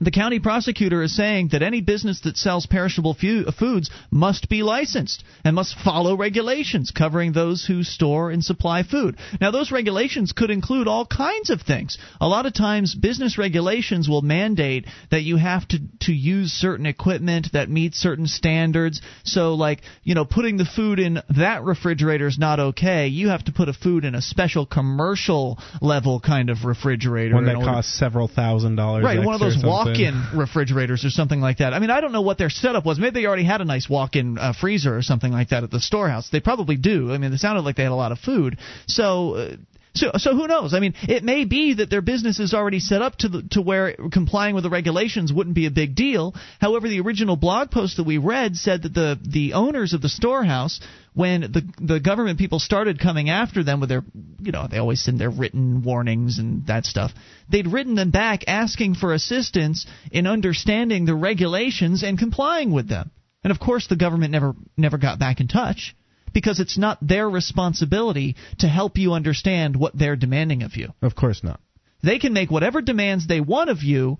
[0.00, 4.62] The county prosecutor is saying that any business that sells perishable fu- foods must be
[4.62, 9.16] licensed and must follow regulations covering those who store and supply food.
[9.40, 11.98] Now, those regulations could include all kinds of things.
[12.18, 16.86] A lot of times, business regulations will mandate that you have to, to use certain
[16.86, 19.02] equipment that meets certain standards.
[19.24, 23.08] So, like, you know, putting the food in that refrigerator is not okay.
[23.08, 27.34] You have to put a food in a special commercial level kind of refrigerator.
[27.34, 29.04] one that costs several thousand dollars.
[29.04, 29.89] Right, one of those something.
[29.90, 31.74] Walk-in refrigerators or something like that.
[31.74, 32.98] I mean, I don't know what their setup was.
[32.98, 35.80] Maybe they already had a nice walk-in uh, freezer or something like that at the
[35.80, 36.28] storehouse.
[36.30, 37.12] They probably do.
[37.12, 38.58] I mean, it sounded like they had a lot of food.
[38.86, 39.34] So.
[39.34, 39.56] Uh,
[39.94, 40.72] so, so who knows?
[40.72, 43.60] I mean, it may be that their business is already set up to the, to
[43.60, 46.34] where complying with the regulations wouldn't be a big deal.
[46.60, 50.08] However, the original blog post that we read said that the the owners of the
[50.08, 50.80] storehouse,
[51.12, 54.04] when the the government people started coming after them with their,
[54.40, 57.12] you know, they always send their written warnings and that stuff.
[57.48, 63.10] They'd written them back asking for assistance in understanding the regulations and complying with them.
[63.42, 65.96] And of course, the government never never got back in touch
[66.32, 70.92] because it's not their responsibility to help you understand what they're demanding of you.
[71.02, 71.60] Of course not.
[72.02, 74.18] They can make whatever demands they want of you,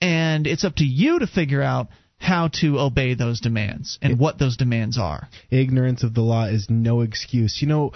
[0.00, 1.88] and it's up to you to figure out
[2.18, 5.28] how to obey those demands and what those demands are.
[5.50, 7.62] Ignorance of the law is no excuse.
[7.62, 7.92] You know,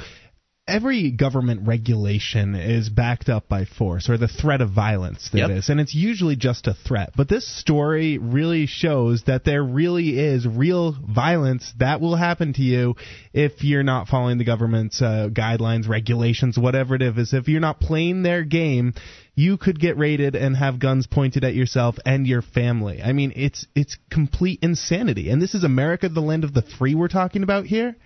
[0.67, 5.51] every government regulation is backed up by force or the threat of violence that Yep.
[5.51, 7.11] is, and it's usually just a threat.
[7.15, 12.63] But this story really shows that there really is real violence that will happen to
[12.63, 12.97] you
[13.35, 17.35] if you're not following the government's uh, guidelines regulations whatever it is.
[17.35, 18.95] If you're not playing their game
[19.37, 23.03] you could get raided and have guns pointed at yourself and your family.
[23.03, 25.29] I mean it's it's complete insanity.
[25.29, 27.97] And this is america the land of the free we're talking about here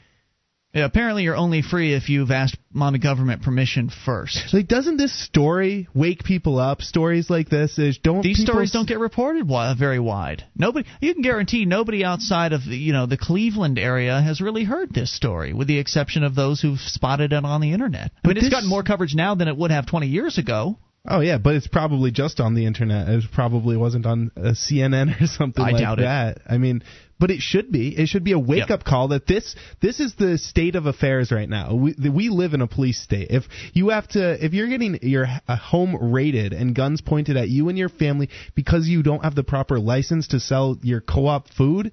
[0.85, 4.53] apparently, you're only free if you've asked mommy government permission first.
[4.53, 6.83] Like, doesn't this story wake people up?
[6.83, 10.45] Stories like this is don't These stories s- don't get reported wi- very wide.
[10.57, 14.65] Nobody, you can guarantee nobody outside of the, you know the Cleveland area has really
[14.65, 18.13] heard this story, with the exception of those who've spotted it on the internet.
[18.17, 20.39] I But mean, it's this- gotten more coverage now than it would have 20 years
[20.39, 20.79] ago.
[21.07, 23.09] Oh yeah, but it's probably just on the internet.
[23.09, 26.03] It probably wasn't on uh, CNN or something I like doubt it.
[26.03, 26.39] that.
[26.49, 26.83] I mean,
[27.19, 27.89] but it should be.
[27.97, 31.33] It should be a wake up call that this this is the state of affairs
[31.33, 31.75] right now.
[31.75, 33.29] We we live in a police state.
[33.31, 37.49] If you have to, if you're getting your uh, home raided and guns pointed at
[37.49, 41.49] you and your family because you don't have the proper license to sell your co-op
[41.49, 41.93] food,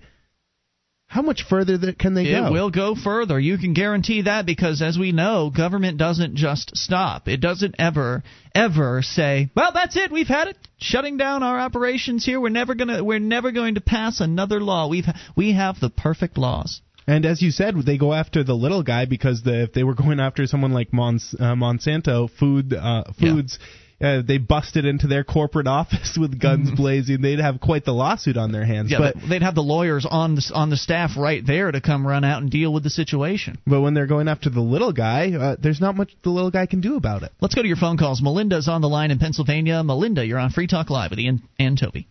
[1.15, 2.51] how much further can they It go?
[2.51, 3.39] will go further.
[3.39, 7.29] You can guarantee that because, as we know, government doesn't just stop.
[7.29, 8.21] It doesn't ever,
[8.53, 10.11] ever say, "Well, that's it.
[10.11, 10.57] We've had it.
[10.77, 12.41] Shutting down our operations here.
[12.41, 13.01] We're never gonna.
[13.01, 14.89] We're never going to pass another law.
[14.89, 15.07] We've
[15.37, 19.05] we have the perfect laws." And as you said, they go after the little guy
[19.05, 23.57] because the, if they were going after someone like Mons, uh, Monsanto Food uh, Foods,
[24.01, 27.21] uh, they busted into their corporate office with guns blazing.
[27.21, 28.91] They'd have quite the lawsuit on their hands.
[28.91, 29.01] Mm-hmm.
[29.01, 31.81] Yeah, but but they'd have the lawyers on the on the staff right there to
[31.81, 33.57] come run out and deal with the situation.
[33.65, 36.65] but when they're going after the little guy, uh, there's not much the little guy
[36.65, 37.31] can do about it.
[37.41, 38.21] Let's go to your phone calls.
[38.21, 39.83] Melinda's on the line in Pennsylvania.
[39.83, 42.07] Melinda, you're on Free Talk Live with Ian and Toby.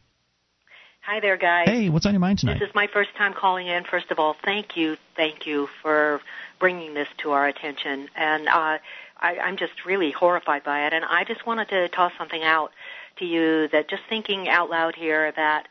[1.06, 1.68] Hi there, guys.
[1.68, 2.60] Hey, what's on your mind tonight?
[2.60, 3.84] This is my first time calling in.
[3.84, 6.22] First of all, thank you, thank you for
[6.58, 8.08] bringing this to our attention.
[8.16, 8.78] And uh,
[9.24, 10.92] I, I'm just really horrified by it.
[10.92, 12.72] And I just wanted to toss something out
[13.16, 15.66] to you that just thinking out loud here that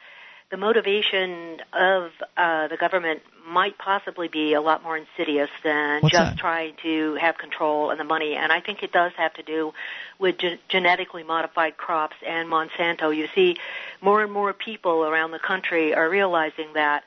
[0.50, 6.14] the motivation of uh, the government might possibly be a lot more insidious than What's
[6.14, 6.38] just that?
[6.38, 8.36] trying to have control and the money.
[8.36, 9.74] And I think it does have to do
[10.18, 13.16] with gen- genetically modified crops and Monsanto.
[13.16, 13.58] You see,
[14.02, 17.04] more and more people around the country are realizing that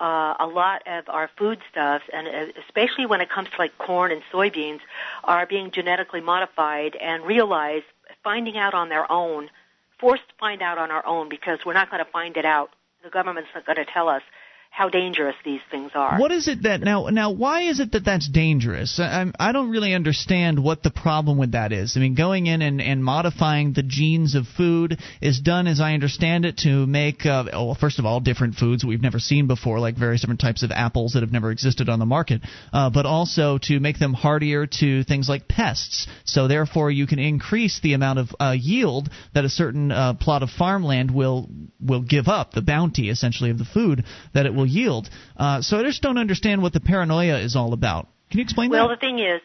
[0.00, 4.10] uh, a lot of our foodstuffs, and uh, especially when it comes to like corn
[4.10, 4.80] and soybeans,
[5.24, 7.82] are being genetically modified and realize
[8.24, 9.50] finding out on their own,
[9.98, 12.70] forced to find out on our own because we're not going to find it out.
[13.02, 14.22] The government's not going to tell us
[14.70, 16.18] how dangerous these things are.
[16.18, 17.08] What is it that now?
[17.08, 18.98] Now, why is it that that's dangerous?
[18.98, 21.96] I, I'm- don't really understand what the problem with that is.
[21.96, 25.94] I mean, going in and, and modifying the genes of food is done, as I
[25.94, 29.80] understand it, to make uh, well, first of all different foods we've never seen before,
[29.80, 32.40] like various different types of apples that have never existed on the market,
[32.72, 36.06] uh, but also to make them hardier to things like pests.
[36.24, 40.42] So therefore, you can increase the amount of uh, yield that a certain uh, plot
[40.42, 41.48] of farmland will
[41.80, 44.04] will give up, the bounty essentially of the food
[44.34, 45.08] that it will yield.
[45.36, 48.08] Uh, so I just don't understand what the paranoia is all about.
[48.30, 48.88] Can you explain Well, that?
[48.88, 49.40] Well, the thing is,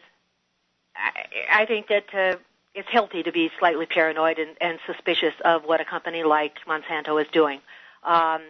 [0.94, 2.38] I, I think that uh,
[2.74, 7.20] it's healthy to be slightly paranoid and, and suspicious of what a company like Monsanto
[7.20, 7.60] is doing.
[8.04, 8.42] Um,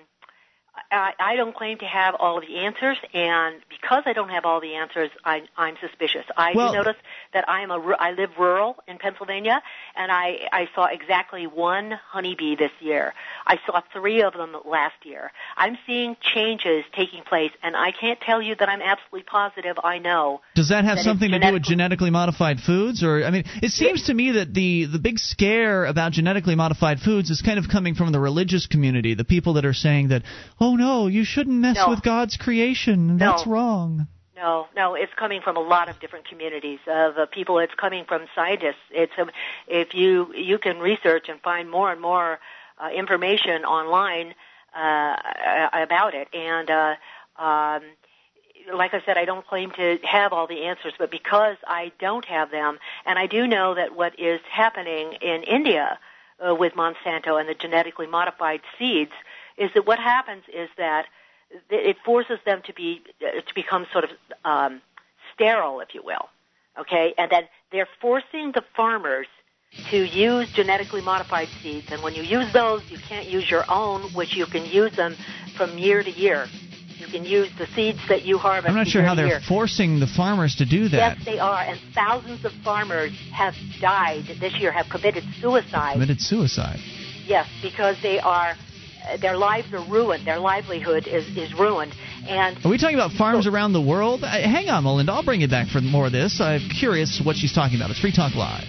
[0.91, 4.45] I, I don't claim to have all of the answers, and because I don't have
[4.45, 6.25] all the answers, I, I'm suspicious.
[6.37, 6.97] I Well- do notice
[7.33, 9.63] that I am a I live rural in Pennsylvania,
[9.97, 13.15] and I I saw exactly one honeybee this year.
[13.47, 15.33] I saw three of them last year.
[15.57, 19.77] I'm seeing changes taking place, and I can't tell you that I'm absolutely positive.
[19.83, 23.25] I know Does that have that something to do with genetically- genetically modified foods, or
[23.25, 27.31] I mean, it seems to me that the the big scare about genetically modified foods
[27.31, 30.23] is kind of coming from the religious community, the people that are saying that,
[30.61, 31.91] oh no, you shouldn't mess No.
[31.91, 33.27] with God's creation, No.
[33.27, 34.09] that's wrong.
[34.37, 37.59] No, no, it's coming from a lot of different communities of uh, people.
[37.59, 38.85] It's coming from scientists.
[38.91, 39.31] It's um,
[39.67, 42.39] if you you can research and find more and more
[42.79, 44.35] uh, information online
[44.77, 45.17] uh,
[45.73, 46.29] about it.
[46.35, 46.95] And uh,
[47.43, 47.81] um,
[48.75, 52.25] like I said, I don't claim to have all the answers, but because I don't
[52.27, 55.99] have them, and I do know that what is happening in India
[56.47, 59.13] uh, with Monsanto and the genetically modified seeds
[59.59, 61.07] is that what happens is that
[61.71, 64.11] it forces them to be uh, to become sort of
[64.45, 64.81] um,
[65.35, 66.29] sterile, if you will.
[66.79, 67.43] Okay, and then
[67.73, 69.27] they're forcing the farmers
[69.91, 74.03] to use genetically modified seeds, and when you use those, you can't use your own,
[74.15, 75.17] which you can use them
[75.57, 76.47] from year to year.
[76.99, 78.71] You can use the seeds that you harvest.
[78.71, 79.41] I'm not sure how they're year.
[79.47, 81.19] forcing the farmers to do that.
[81.19, 85.93] Yes, they are, and thousands of farmers have died this year, have committed suicide.
[85.93, 86.79] Committed suicide.
[87.27, 88.55] Yes, because they are
[89.21, 90.27] their lives are ruined.
[90.27, 91.93] Their livelihood is, is ruined.
[92.29, 94.25] And are we talking about farms so, around the world?
[94.25, 95.13] Uh, hang on, Melinda.
[95.13, 96.41] I'll bring you back for more of this.
[96.41, 97.91] I'm curious what she's talking about.
[97.91, 98.67] It's Free Talk Live.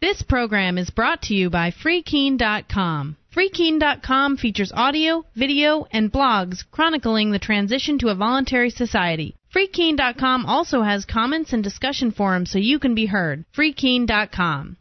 [0.00, 3.16] This program is brought to you by FreeKeene.com.
[3.34, 9.34] FreeKeene.com features audio, video, and blogs chronicling the transition to a voluntary society.
[9.54, 13.44] FreeKeene.com also has comments and discussion forums so you can be heard.
[13.56, 14.76] FreeKeene.com.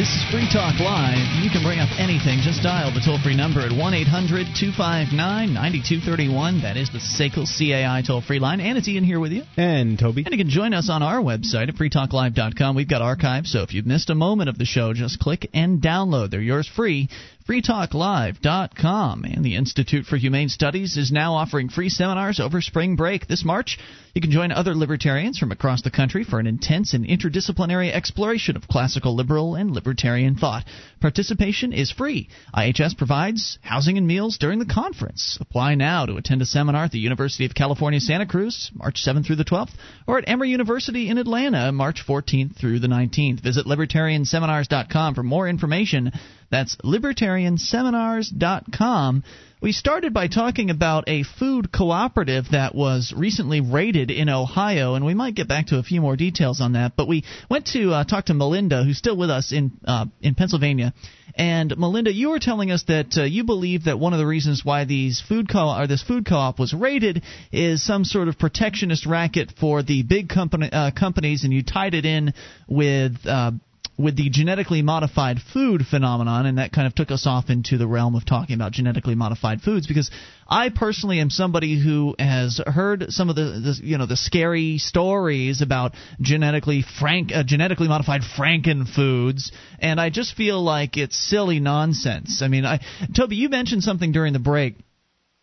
[0.00, 1.44] This is Free Talk Live.
[1.44, 2.40] You can bring up anything.
[2.40, 5.12] Just dial the toll free number at 1 800 259
[5.52, 6.62] 9231.
[6.62, 8.62] That is the SACL CAI toll free line.
[8.62, 9.42] And it's Ian here with you.
[9.58, 10.24] And Toby.
[10.24, 12.76] And you can join us on our website at freetalklive.com.
[12.76, 15.82] We've got archives, so if you've missed a moment of the show, just click and
[15.82, 16.30] download.
[16.30, 17.10] They're yours free
[17.50, 19.24] freetalklive.com.
[19.24, 23.44] And the Institute for Humane Studies is now offering free seminars over spring break this
[23.44, 23.76] March.
[24.14, 28.56] You can join other libertarians from across the country for an intense and interdisciplinary exploration
[28.56, 30.64] of classical liberal and libertarian thought.
[31.00, 32.28] Participation is free.
[32.54, 35.38] IHS provides housing and meals during the conference.
[35.40, 39.26] Apply now to attend a seminar at the University of California, Santa Cruz, March 7th
[39.26, 39.70] through the 12th,
[40.08, 43.40] or at Emory University in Atlanta, March 14th through the 19th.
[43.40, 46.10] Visit libertarianseminars.com for more information.
[46.50, 49.24] That's libertarianseminars.com.
[49.62, 55.04] We started by talking about a food cooperative that was recently raided in Ohio, and
[55.04, 56.96] we might get back to a few more details on that.
[56.96, 60.34] But we went to uh, talk to Melinda, who's still with us in uh, in
[60.34, 60.94] Pennsylvania.
[61.34, 64.64] And Melinda, you were telling us that uh, you believe that one of the reasons
[64.64, 69.04] why these food co or this food co-op was raided is some sort of protectionist
[69.04, 72.32] racket for the big company uh, companies, and you tied it in
[72.66, 73.52] with uh,
[74.00, 77.86] with the genetically modified food phenomenon, and that kind of took us off into the
[77.86, 80.10] realm of talking about genetically modified foods because
[80.48, 84.78] I personally am somebody who has heard some of the, the you know the scary
[84.78, 91.16] stories about genetically frank uh, genetically modified franken foods, and I just feel like it's
[91.16, 92.40] silly nonsense.
[92.42, 92.80] I mean, I
[93.14, 94.76] Toby, you mentioned something during the break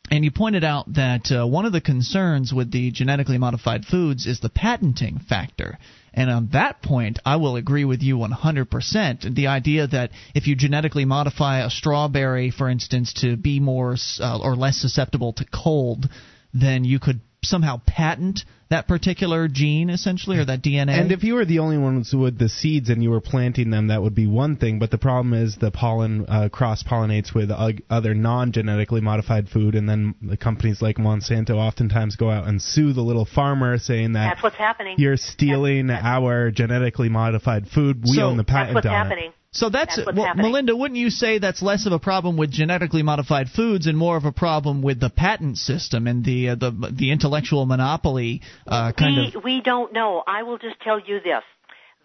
[0.10, 4.26] and you pointed out that uh, one of the concerns with the genetically modified foods
[4.26, 5.78] is the patenting factor.
[6.18, 9.36] And on that point, I will agree with you 100%.
[9.36, 14.40] The idea that if you genetically modify a strawberry, for instance, to be more uh,
[14.40, 16.10] or less susceptible to cold,
[16.56, 21.00] then you could somehow patent that particular gene essentially or that DNA.
[21.00, 23.88] And if you were the only ones with the seeds and you were planting them,
[23.88, 24.80] that would be one thing.
[24.80, 29.76] But the problem is the pollen uh, cross pollinates with other non genetically modified food,
[29.76, 34.14] and then the companies like Monsanto oftentimes go out and sue the little farmer, saying
[34.14, 34.96] that that's what's happening.
[34.98, 38.04] You're stealing that's, that's, our genetically modified food.
[38.04, 39.30] We so own the patent that's what's on happening.
[39.30, 39.37] it.
[39.52, 40.52] So that's, that's well, happening.
[40.52, 40.76] Melinda.
[40.76, 44.26] Wouldn't you say that's less of a problem with genetically modified foods and more of
[44.26, 49.16] a problem with the patent system and the uh, the the intellectual monopoly uh, kind
[49.16, 49.44] we, of?
[49.44, 50.22] We don't know.
[50.28, 51.44] I will just tell you this: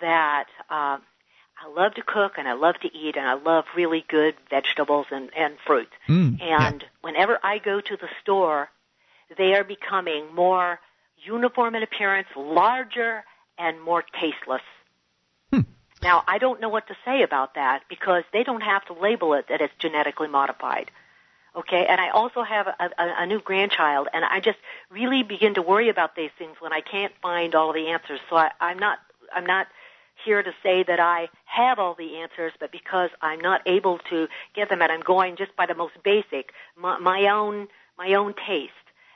[0.01, 0.99] that uh,
[1.63, 5.07] I love to cook and I love to eat and I love really good vegetables
[5.11, 5.89] and and fruit.
[6.09, 6.89] Mm, and yeah.
[7.01, 8.69] whenever I go to the store,
[9.37, 10.79] they are becoming more
[11.25, 13.25] uniform in appearance, larger,
[13.59, 14.63] and more tasteless.
[16.03, 19.35] Now, I don't know what to say about that because they don't have to label
[19.35, 20.91] it that it's genetically modified.
[21.55, 24.59] Okay, and I also have a, a, a new grandchild, and I just
[24.91, 28.21] really begin to worry about these things when I can't find all the answers.
[28.31, 28.99] So I, I'm not,
[29.33, 29.69] I'm not
[30.25, 34.29] here to say that I have all the answers, but because I'm not able to
[34.55, 38.35] get them, and I'm going just by the most basic, my, my own, my own
[38.47, 38.73] taste,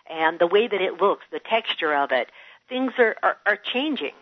[0.09, 2.31] and the way that it looks, the texture of it,
[2.69, 4.13] things are, are, are changing.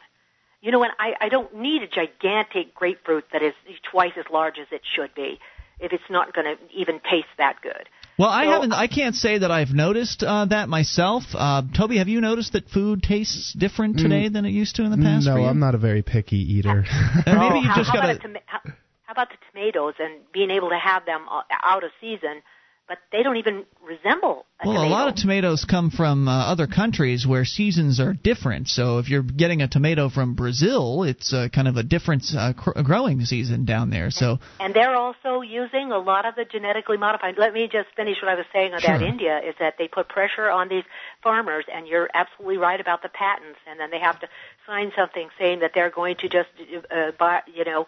[0.64, 3.52] You know, and I, I don't need a gigantic grapefruit that is
[3.90, 5.38] twice as large as it should be
[5.78, 7.86] if it's not going to even taste that good.
[8.18, 8.72] Well, I so, haven't.
[8.72, 11.24] I can't say that I've noticed uh, that myself.
[11.34, 14.84] Uh, Toby, have you noticed that food tastes different today mm, than it used to
[14.84, 15.26] in the past?
[15.26, 16.82] No, I'm not a very picky eater.
[17.26, 18.40] maybe you how, just got to.
[18.46, 18.60] How,
[19.02, 22.40] how about the tomatoes and being able to have them uh, out of season?
[22.86, 24.88] But they don't even resemble a well, tomato.
[24.88, 28.68] a lot of tomatoes come from uh, other countries where seasons are different.
[28.68, 32.52] So if you're getting a tomato from Brazil, it's uh, kind of a different uh,
[32.52, 34.10] cr- growing season down there.
[34.10, 37.36] So and they're also using a lot of the genetically modified.
[37.38, 39.02] Let me just finish what I was saying about Sure.
[39.02, 40.84] India is that they put pressure on these
[41.22, 44.28] farmers, and you're absolutely right about the patents, and then they have to
[44.66, 46.48] sign something saying that they're going to just
[46.90, 47.86] uh, buy, you know,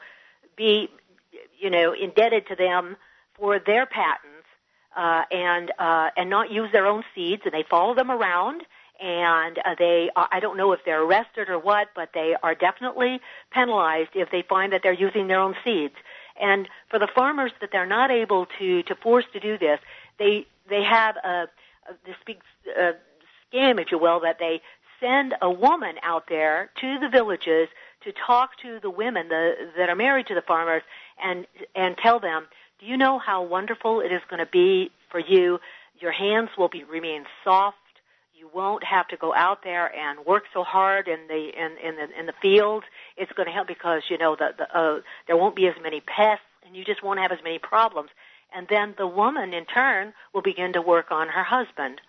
[0.57, 0.89] be,
[1.59, 2.97] you know, indebted to them
[3.39, 4.36] for their patents
[4.97, 8.63] uh, and uh, and not use their own seeds, and they follow them around.
[8.99, 12.55] And uh, they, uh, I don't know if they're arrested or what, but they are
[12.55, 13.21] definitely
[13.51, 15.97] penalized if they find that they're using their own seeds.
[16.41, 19.81] And for the farmers that they're not able to to force to do this,
[20.19, 21.49] they they have a,
[21.89, 22.39] a this big
[22.75, 22.93] uh,
[23.53, 24.63] scam, if you will, that they
[24.99, 27.69] send a woman out there to the villages
[28.03, 30.83] to talk to the women the, that are married to the farmers
[31.23, 32.47] and and tell them
[32.79, 35.59] do you know how wonderful it is going to be for you?
[35.99, 37.77] Your hands will be remain soft.
[38.35, 41.97] You won't have to go out there and work so hard in the in in
[41.97, 42.85] the in the field.
[43.17, 46.01] It's going to help because you know the, the uh, there won't be as many
[46.01, 48.11] pests, and you just won't have as many problems.
[48.55, 52.01] And then the woman, in turn, will begin to work on her husband.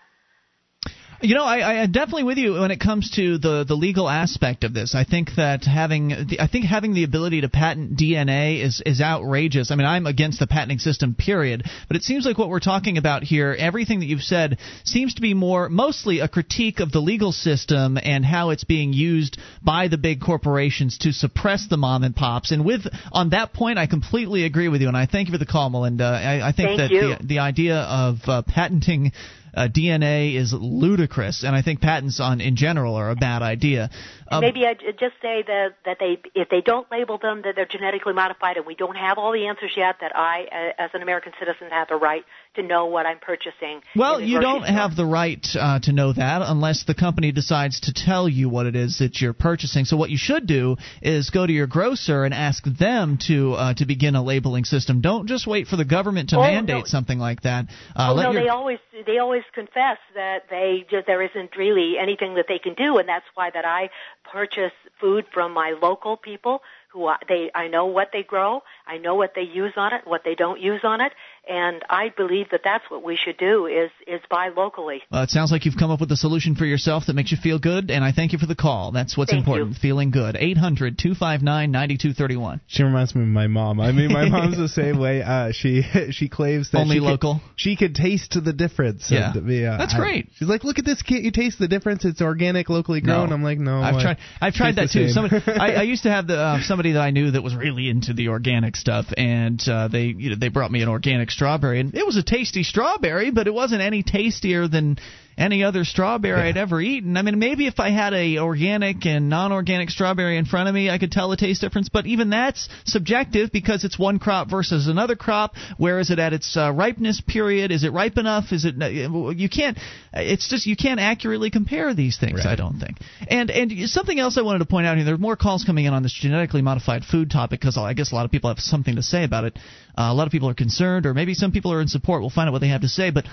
[1.20, 4.64] You know, I, I definitely with you when it comes to the the legal aspect
[4.64, 4.94] of this.
[4.94, 9.02] I think that having the, I think having the ability to patent DNA is is
[9.02, 9.72] outrageous.
[9.72, 11.64] I mean, I'm against the patenting system, period.
[11.88, 15.22] But it seems like what we're talking about here, everything that you've said, seems to
[15.22, 19.88] be more mostly a critique of the legal system and how it's being used by
[19.88, 22.52] the big corporations to suppress the mom and pops.
[22.52, 24.88] And with on that point, I completely agree with you.
[24.88, 26.06] And I thank you for the call, Melinda.
[26.06, 27.16] I, I think Thank that you.
[27.20, 29.14] the the idea of uh, patenting
[29.54, 33.90] uh, DNA is ludicrous, and I think patents on in general are a bad idea.
[34.30, 37.66] Um, Maybe I just say that that they if they don't label them that they're
[37.66, 40.46] genetically modified, and we don't have all the answers yet, that I,
[40.78, 42.24] uh, as an American citizen, have the right
[42.56, 43.82] to know what I'm purchasing.
[43.96, 44.76] well, you don't store.
[44.76, 48.66] have the right uh, to know that unless the company decides to tell you what
[48.66, 49.86] it is that you're purchasing.
[49.86, 53.74] So what you should do is go to your grocer and ask them to uh,
[53.76, 55.02] to begin a labeling system.
[55.02, 56.84] Don't just wait for the government to Oh, mandate no.
[56.86, 57.66] something like that.
[57.96, 61.98] Uh, Oh no, your- they always they always confess that they just there isn't really
[62.00, 63.90] anything that they can do, and that's why that I
[64.32, 66.62] purchase food from my local people
[66.92, 70.02] who I, they I know what they grow, I know what they use on it,
[70.06, 71.12] what they don't use on it,
[71.50, 75.02] and I believe that that's what we should do is is buy locally.
[75.12, 77.38] Uh, it sounds like you've come up with a solution for yourself that makes you
[77.42, 78.92] feel good, and I thank you for the call.
[78.92, 79.80] That's what's Thank important, you.
[79.82, 80.36] feeling good.
[80.36, 82.62] 800 259 9231.
[82.68, 83.80] She reminds me of my mom.
[83.80, 85.22] I mean, my mom's the same way.
[85.22, 87.42] Uh, she she claims that Only she could- local?
[87.56, 89.10] she could taste the difference.
[89.12, 89.34] Yeah.
[89.34, 90.30] And, yeah, That's I- great.
[90.36, 91.02] she's like, look at this.
[91.02, 92.06] Can't you taste the difference?
[92.06, 93.30] It's organic, locally grown.
[93.30, 93.36] No.
[93.36, 93.82] I'm like, no.
[93.82, 94.18] I've I- tried.
[94.42, 95.10] I've tried that too.
[95.10, 97.90] Somebody, I, I used to have the uh, somebody that I knew that was really
[97.90, 101.80] into the organic stuff, and uh, they you know, they brought me an organic strawberry,
[101.80, 104.98] and it was a tasty strawberry, but it wasn't any tastier than
[105.38, 107.16] any other strawberry I'd ever eaten.
[107.16, 110.90] I mean, maybe if I had a organic and non-organic strawberry in front of me,
[110.90, 111.90] I could tell the taste difference.
[111.90, 115.54] But even that's subjective because it's one crop versus another crop.
[115.78, 117.72] Where is it at its uh, ripeness period?
[117.72, 118.52] Is it ripe enough?
[118.52, 118.76] Is it?
[118.76, 119.78] You can't.
[120.14, 122.46] It's just you can't accurately compare these things.
[122.46, 122.98] I don't think.
[123.28, 125.06] And and something else I wanted to point out here.
[125.06, 128.12] There are more calls coming in on this genetically modified food topic because I guess
[128.12, 129.60] a lot of people have something to say about it.
[129.96, 132.22] Uh, a lot of people are concerned, or maybe some people are in support.
[132.22, 133.26] We'll find out what they have to say, but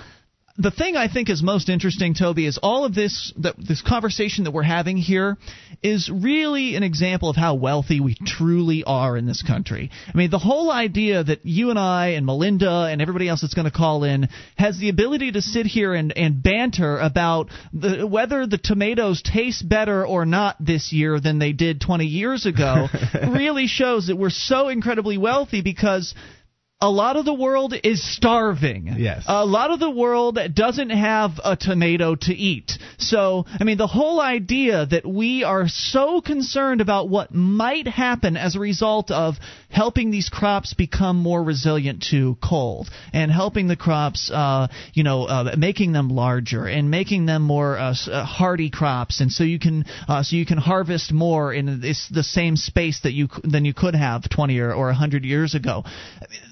[0.57, 4.45] the thing I think is most interesting, Toby, is all of this that this conversation
[4.45, 5.37] that we're having here
[5.83, 9.91] is really an example of how wealthy we truly are in this country.
[10.07, 13.53] I mean, the whole idea that you and I and Melinda and everybody else that's
[13.53, 18.07] going to call in has the ability to sit here and, and banter about the,
[18.07, 22.87] whether the tomatoes taste better or not this year than they did 20 years ago
[23.27, 26.15] really shows that we're so incredibly wealthy because
[26.81, 28.95] a lot of the world is starving.
[28.97, 29.23] Yes.
[29.27, 32.73] A lot of the world doesn't have a tomato to eat.
[32.97, 38.35] So, I mean, the whole idea that we are so concerned about what might happen
[38.35, 39.35] as a result of
[39.75, 45.25] helping these crops become more resilient to cold and helping the crops, uh, you know,
[45.25, 49.59] uh, making them larger and making them more uh, uh, hardy crops, and so you
[49.59, 53.65] can uh, so you can harvest more in this, the same space that you than
[53.65, 55.83] you could have 20 or, or 100 years ago.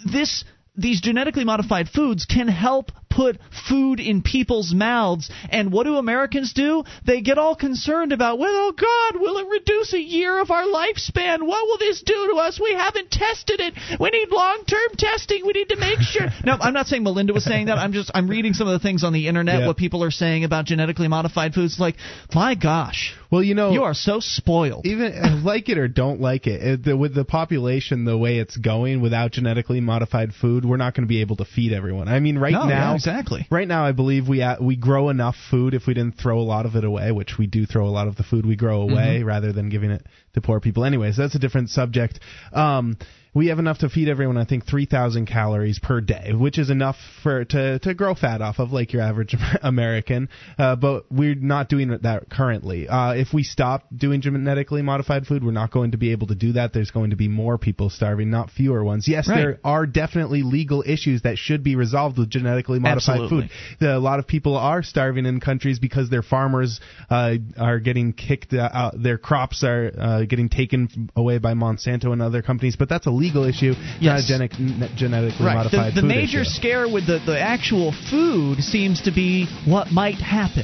[0.05, 0.43] This
[0.75, 3.37] these genetically modified foods can help put
[3.69, 5.29] food in people's mouths.
[5.49, 6.83] And what do Americans do?
[7.05, 10.63] They get all concerned about, well, oh God, will it reduce a year of our
[10.63, 11.43] lifespan?
[11.43, 12.59] What will this do to us?
[12.59, 13.73] We haven't tested it.
[13.99, 15.45] We need long-term testing.
[15.45, 16.27] We need to make sure.
[16.45, 17.77] no, I'm not saying Melinda was saying that.
[17.77, 19.59] I'm just I'm reading some of the things on the internet.
[19.59, 19.67] Yeah.
[19.67, 21.79] What people are saying about genetically modified foods.
[21.79, 21.95] Like,
[22.33, 23.15] my gosh.
[23.29, 24.85] Well, you know, you are so spoiled.
[24.85, 28.37] Even uh, like it or don't like it, it the, with the population the way
[28.37, 32.07] it's going, without genetically modified food, we're not going to be able to feed everyone.
[32.07, 33.47] I mean, right no, now, yeah, exactly.
[33.49, 36.43] Right now, I believe we uh, we grow enough food if we didn't throw a
[36.43, 38.81] lot of it away, which we do throw a lot of the food we grow
[38.81, 39.27] away mm-hmm.
[39.27, 40.85] rather than giving it to poor people.
[40.85, 42.19] Anyways, that's a different subject.
[42.51, 42.97] Um,
[43.33, 44.37] we have enough to feed everyone.
[44.37, 48.59] I think 3,000 calories per day, which is enough for to to grow fat off
[48.59, 50.29] of, like your average American.
[50.57, 52.87] Uh, but we're not doing that currently.
[52.87, 56.35] Uh, if we stop doing genetically modified food, we're not going to be able to
[56.35, 56.73] do that.
[56.73, 59.07] There's going to be more people starving, not fewer ones.
[59.07, 59.35] Yes, right.
[59.35, 63.47] there are definitely legal issues that should be resolved with genetically modified Absolutely.
[63.47, 63.77] food.
[63.79, 66.79] The, a lot of people are starving in countries because their farmers
[67.09, 69.01] uh, are getting kicked out.
[69.01, 72.75] Their crops are uh, getting taken away by Monsanto and other companies.
[72.75, 74.03] But that's a legal issue, yes.
[74.03, 75.55] not a genetic, genetically right.
[75.55, 76.59] modified the, the major issue.
[76.59, 80.63] scare with the, the actual food seems to be what might happen.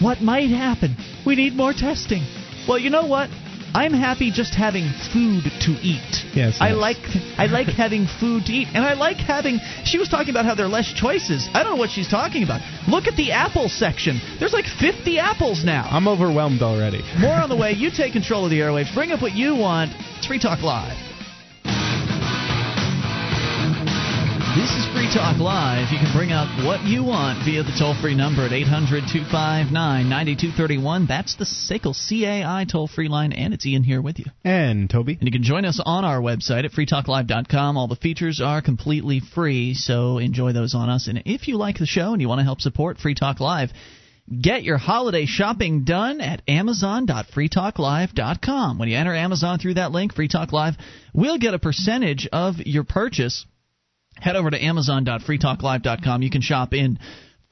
[0.00, 0.96] What might happen?
[1.26, 2.22] We need more testing.
[2.66, 3.28] Well, you know what?
[3.72, 6.26] I'm happy just having food to eat.
[6.34, 6.96] Yes, I like
[7.38, 9.60] I like having food to eat, and I like having.
[9.84, 11.48] She was talking about how there are less choices.
[11.54, 12.62] I don't know what she's talking about.
[12.88, 14.20] Look at the apple section.
[14.40, 15.86] There's like 50 apples now.
[15.88, 17.02] I'm overwhelmed already.
[17.18, 17.72] More on the way.
[17.72, 18.92] You take control of the airwaves.
[18.92, 19.92] Bring up what you want.
[20.18, 21.09] It's Free Talk Live.
[24.56, 25.92] This is Free Talk Live.
[25.92, 29.70] You can bring up what you want via the toll free number at 800 259
[29.70, 31.06] 9231.
[31.06, 34.24] That's the SACL CAI toll free line, and it's Ian here with you.
[34.42, 35.16] And Toby.
[35.20, 37.76] And you can join us on our website at freetalklive.com.
[37.76, 41.06] All the features are completely free, so enjoy those on us.
[41.06, 43.70] And if you like the show and you want to help support Free Talk Live,
[44.30, 48.78] Get your holiday shopping done at amazon.freetalklive.com.
[48.78, 50.76] When you enter Amazon through that link, Free Talk Live
[51.12, 53.44] will get a percentage of your purchase
[54.20, 56.22] head over to amazon.freetalklive.com.
[56.22, 56.98] You can shop in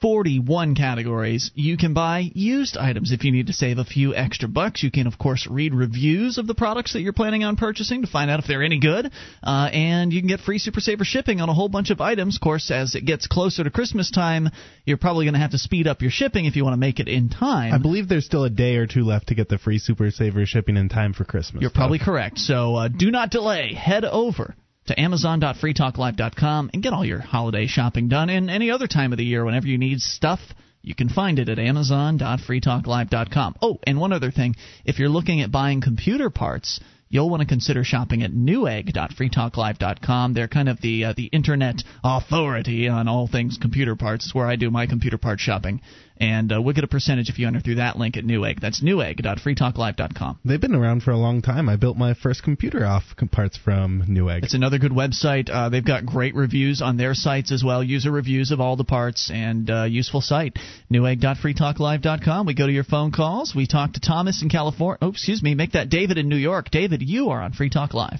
[0.01, 1.51] 41 categories.
[1.55, 4.81] You can buy used items if you need to save a few extra bucks.
[4.81, 8.07] You can, of course, read reviews of the products that you're planning on purchasing to
[8.07, 9.11] find out if they're any good.
[9.43, 12.37] Uh, and you can get free Super Saver shipping on a whole bunch of items.
[12.37, 14.49] Of course, as it gets closer to Christmas time,
[14.85, 16.99] you're probably going to have to speed up your shipping if you want to make
[16.99, 17.73] it in time.
[17.73, 20.45] I believe there's still a day or two left to get the free Super Saver
[20.45, 21.61] shipping in time for Christmas.
[21.61, 22.39] You're probably correct.
[22.39, 23.73] So uh, do not delay.
[23.73, 24.55] Head over
[24.89, 28.29] to amazon.freetalklive.com and get all your holiday shopping done.
[28.29, 30.41] And any other time of the year, whenever you need stuff,
[30.81, 33.55] you can find it at amazon.freetalklive.com.
[33.61, 34.55] Oh, and one other thing
[34.85, 40.33] if you're looking at buying computer parts, you'll want to consider shopping at newegg.freetalklive.com.
[40.33, 44.25] They're kind of the uh, the internet authority on all things computer parts.
[44.25, 45.81] It's where I do my computer part shopping
[46.19, 48.59] and uh, we'll get a percentage if you enter through that link at Newegg.
[48.59, 50.39] That's newegg.freetalklive.com.
[50.43, 51.69] They've been around for a long time.
[51.69, 54.43] I built my first computer off parts from Newegg.
[54.43, 55.49] It's another good website.
[55.49, 58.83] Uh, they've got great reviews on their sites as well, user reviews of all the
[58.83, 60.57] parts, and uh, useful site.
[60.91, 62.45] Newegg.freetalklive.com.
[62.45, 63.53] We go to your phone calls.
[63.55, 64.97] We talk to Thomas in California.
[65.01, 65.55] Oh, excuse me.
[65.55, 66.69] Make that David in New York.
[66.71, 68.19] David, you are on Free Talk Live.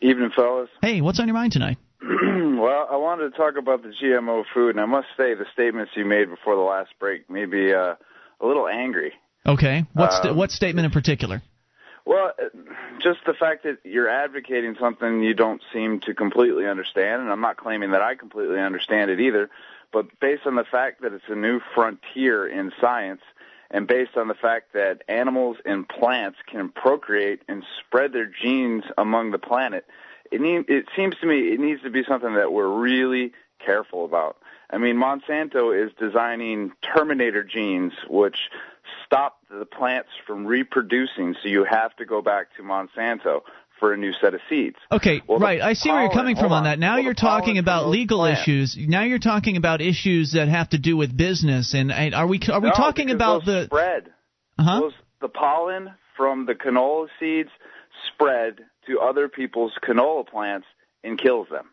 [0.00, 0.68] Evening, fellas.
[0.80, 1.78] Hey, what's on your mind tonight?
[2.02, 5.92] well, I wanted to talk about the GMO food, and I must say the statements
[5.96, 7.94] you made before the last break made me uh,
[8.40, 9.12] a little angry.
[9.44, 11.42] Okay, what st- um, what statement in particular?
[12.04, 12.48] Well, uh,
[13.02, 17.40] just the fact that you're advocating something you don't seem to completely understand, and I'm
[17.40, 19.50] not claiming that I completely understand it either,
[19.92, 23.22] but based on the fact that it's a new frontier in science,
[23.70, 28.84] and based on the fact that animals and plants can procreate and spread their genes
[28.96, 29.84] among the planet,
[30.30, 33.32] it need, it seems to me it needs to be something that we're really
[33.64, 34.36] careful about.
[34.70, 38.36] I mean, Monsanto is designing terminator genes which
[39.06, 43.40] stop the plants from reproducing, so you have to go back to Monsanto
[43.78, 44.76] for a new set of seeds.
[44.90, 45.60] Okay, well, right.
[45.60, 46.78] I see pollen, where you're coming from on, that.
[46.78, 48.42] Now well, you're talking about legal plants.
[48.42, 48.76] issues.
[48.78, 51.74] Now you're talking about issues that have to do with business.
[51.74, 54.10] And, and are we are we no, talking about the spread?
[54.58, 54.80] Uh-huh.
[54.80, 57.50] Those, the pollen from the canola seeds
[58.12, 58.58] spread
[58.88, 60.66] to other people's canola plants
[61.04, 61.70] and kills them.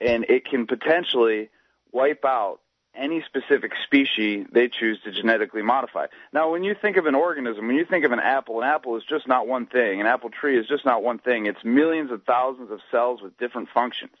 [0.00, 1.48] And it can potentially
[1.92, 2.60] wipe out
[2.94, 6.06] any specific species they choose to genetically modify.
[6.32, 8.96] Now, when you think of an organism, when you think of an apple, an apple
[8.96, 10.00] is just not one thing.
[10.00, 11.46] An apple tree is just not one thing.
[11.46, 14.12] It's millions of thousands of cells with different functions.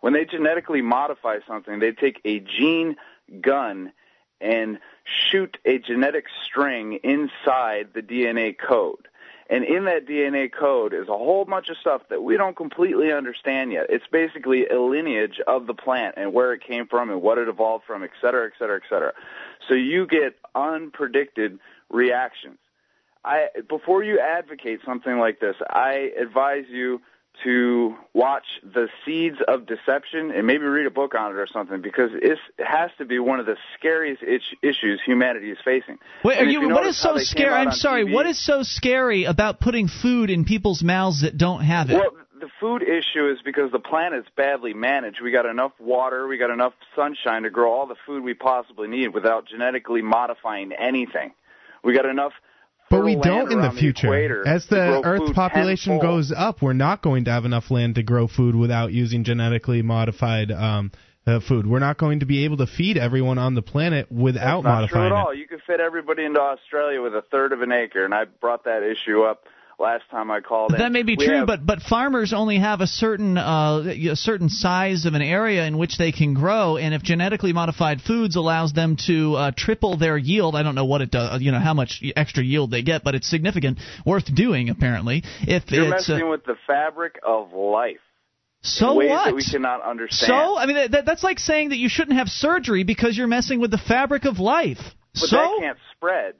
[0.00, 2.96] When they genetically modify something, they take a gene
[3.40, 3.92] gun
[4.40, 9.08] and shoot a genetic string inside the DNA code
[9.50, 13.12] And in that DNA code is a whole bunch of stuff that we don't completely
[13.12, 13.86] understand yet.
[13.88, 17.48] It's basically a lineage of the plant and where it came from and what it
[17.48, 19.12] evolved from, et cetera, et cetera, et cetera.
[19.66, 21.58] So you get unpredicted
[21.88, 22.58] reactions.
[23.24, 27.00] I, before you advocate something like this, I advise you
[27.44, 31.80] to watch the seeds of deception and maybe read a book on it or something
[31.80, 35.98] because it has to be one of the scariest issues humanity is facing.
[36.24, 37.52] Wait, are you, you what is so scary?
[37.52, 38.06] I'm sorry.
[38.06, 41.94] TV, what is so scary about putting food in people's mouths that don't have it?
[41.94, 42.10] Well,
[42.40, 45.20] the food issue is because the planet's badly managed.
[45.22, 48.88] We got enough water, we got enough sunshine to grow all the food we possibly
[48.88, 51.32] need without genetically modifying anything.
[51.82, 52.32] We got enough
[52.90, 54.08] but we don't in the future.
[54.08, 56.02] The As the Earth's population tenfold.
[56.02, 59.82] goes up, we're not going to have enough land to grow food without using genetically
[59.82, 60.92] modified um,
[61.26, 61.66] uh, food.
[61.66, 64.80] We're not going to be able to feed everyone on the planet without That's not
[64.80, 65.30] modifying true at all.
[65.32, 65.38] it.
[65.38, 68.64] You could fit everybody into Australia with a third of an acre, and I brought
[68.64, 69.44] that issue up
[69.78, 70.78] last time I called in.
[70.78, 74.16] That may be We true, have- but but farmers only have a certain uh, a
[74.16, 78.36] certain size of an area in which they can grow, and if genetically modified foods
[78.36, 81.60] allows them to uh, triple their yield, I don't know what it does, you know
[81.60, 85.22] how much extra yield they get, but it's significant, worth doing apparently.
[85.42, 88.00] If you're it's messing uh, with the fabric of life.
[88.62, 89.24] so in ways what?
[89.26, 90.28] that we cannot understand.
[90.28, 93.60] so I mean that, that's like saying that you shouldn't have surgery because you're messing
[93.60, 94.80] with the fabric of life.
[95.14, 96.34] but so that can't spread.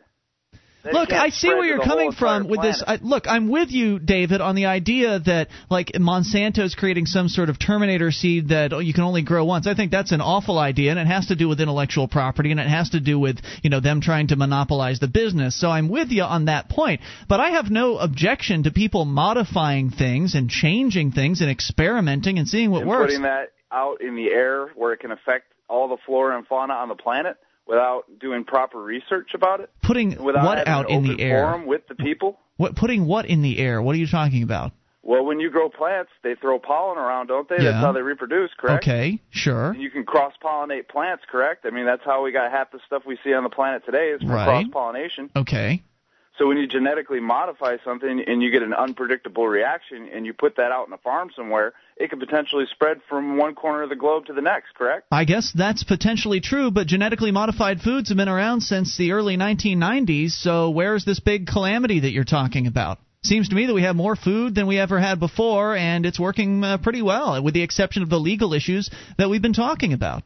[0.93, 2.83] Look, I see where you're coming from with this.
[2.87, 7.49] I, look, I'm with you, David, on the idea that like Monsanto's creating some sort
[7.49, 9.67] of Terminator seed that you can only grow once.
[9.67, 12.61] I think that's an awful idea, and it has to do with intellectual property, and
[12.61, 15.59] it has to do with you know them trying to monopolize the business.
[15.59, 17.01] So I'm with you on that point.
[17.29, 22.49] But I have no objection to people modifying things and changing things and experimenting and
[22.49, 23.13] seeing what and works.
[23.13, 26.73] putting that out in the air where it can affect all the flora and fauna
[26.73, 27.37] on the planet
[27.69, 29.71] without doing proper research about it.
[29.83, 31.45] Putting Without what out in the air?
[31.45, 32.39] forum with the people.
[32.57, 33.81] What putting what in the air?
[33.83, 34.73] What are you talking about?
[35.03, 37.57] Well, when you grow plants, they throw pollen around, don't they?
[37.57, 37.71] Yeah.
[37.73, 38.85] That's how they reproduce, correct?
[38.85, 39.71] Okay, sure.
[39.71, 41.65] And you can cross pollinate plants, correct?
[41.65, 44.09] I mean, that's how we got half the stuff we see on the planet today
[44.09, 44.45] is from Right.
[44.45, 45.31] cross pollination.
[45.37, 45.83] Okay.
[46.37, 50.57] So when you genetically modify something and you get an unpredictable reaction and you put
[50.57, 53.97] that out in a farm somewhere, it could potentially spread from one corner of the
[53.97, 55.07] globe to the next, correct?
[55.11, 59.37] I guess that's potentially true, but genetically modified foods have been around since the early
[59.37, 62.99] 1990s, so where's this big calamity that you're talking about?
[63.25, 66.21] Seems to me that we have more food than we ever had before, and it's
[66.21, 69.93] working uh, pretty well, with the exception of the legal issues that we've been talking
[69.93, 70.23] about.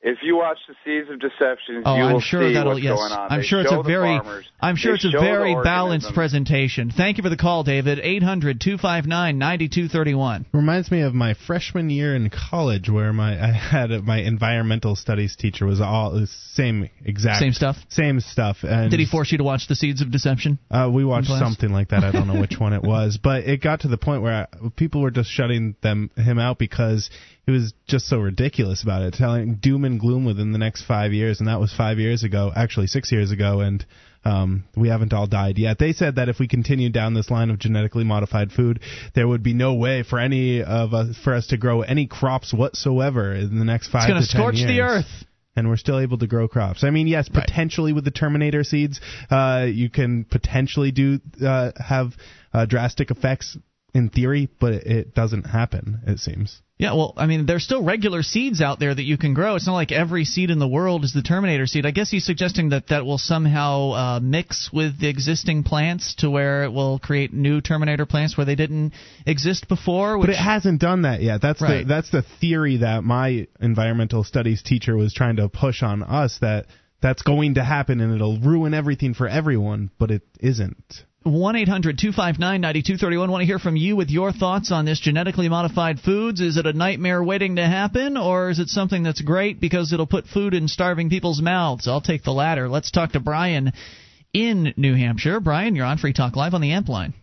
[0.00, 2.96] If you watch the Seeds of Deception, Oh, you I'm sure see that'll what's yes.
[2.96, 3.32] going on.
[3.32, 4.46] I'm They sure it's a very farmers.
[4.60, 6.92] I'm sure They it's a very balanced presentation.
[6.96, 7.98] Thank you for the call, David.
[7.98, 10.44] 800-259-9231.
[10.52, 15.36] Reminds me of my freshman year in college, where my I had my environmental studies
[15.36, 17.76] teacher was all the same exact Same stuff?
[17.88, 18.58] same stuff.
[18.62, 20.58] And Did he force you to watch The Seeds of Deception?
[20.70, 22.04] Uh, we watched something like that.
[22.04, 24.68] I don't know which one it was, but it got to the point where I,
[24.76, 27.10] people were just shutting them him out because
[27.48, 31.14] he was just so ridiculous about it, telling doom and gloom within the next five
[31.14, 33.86] years, and that was five years ago, actually six years ago, and
[34.26, 35.78] um, we haven't all died yet.
[35.78, 38.80] They said that if we continued down this line of genetically modified food,
[39.14, 42.52] there would be no way for any of us for us to grow any crops
[42.52, 45.24] whatsoever in the next five It's going to scorch years the earth.
[45.56, 46.84] and we're still able to grow crops.
[46.84, 47.46] I mean, yes, Right.
[47.46, 49.00] potentially with the Terminator seeds,
[49.30, 52.12] uh, you can potentially do uh, have
[52.52, 53.56] uh, drastic effects
[53.94, 56.00] in theory, but it doesn't happen.
[56.06, 56.60] It seems.
[56.78, 59.56] Yeah, well, I mean, there's still regular seeds out there that you can grow.
[59.56, 61.84] It's not like every seed in the world is the Terminator seed.
[61.84, 66.30] I guess he's suggesting that that will somehow uh, mix with the existing plants to
[66.30, 68.92] where it will create new Terminator plants where they didn't
[69.26, 70.18] exist before.
[70.18, 71.42] Which, But it hasn't done that yet.
[71.42, 76.04] That's the that's the theory that my environmental studies teacher was trying to push on
[76.04, 76.66] us that
[77.00, 81.04] that's going to happen and it'll ruin everything for everyone, but it isn't.
[81.24, 83.30] 1 800 259 9231.
[83.30, 86.40] Want to hear from you with your thoughts on this genetically modified foods.
[86.40, 90.06] Is it a nightmare waiting to happen, or is it something that's great because it'll
[90.06, 91.88] put food in starving people's mouths?
[91.88, 92.68] I'll take the latter.
[92.68, 93.72] Let's talk to Brian
[94.32, 95.40] in New Hampshire.
[95.40, 97.14] Brian, you're on Free Talk Live on the Amp line.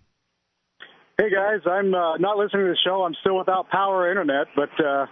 [1.17, 3.03] Hey guys, I'm uh, not listening to the show.
[3.03, 5.05] I'm still without power or internet, but uh,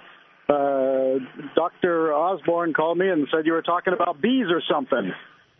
[0.50, 1.20] uh,
[1.56, 2.14] Dr.
[2.14, 5.14] Osborne called me and said you were talking about bees or something.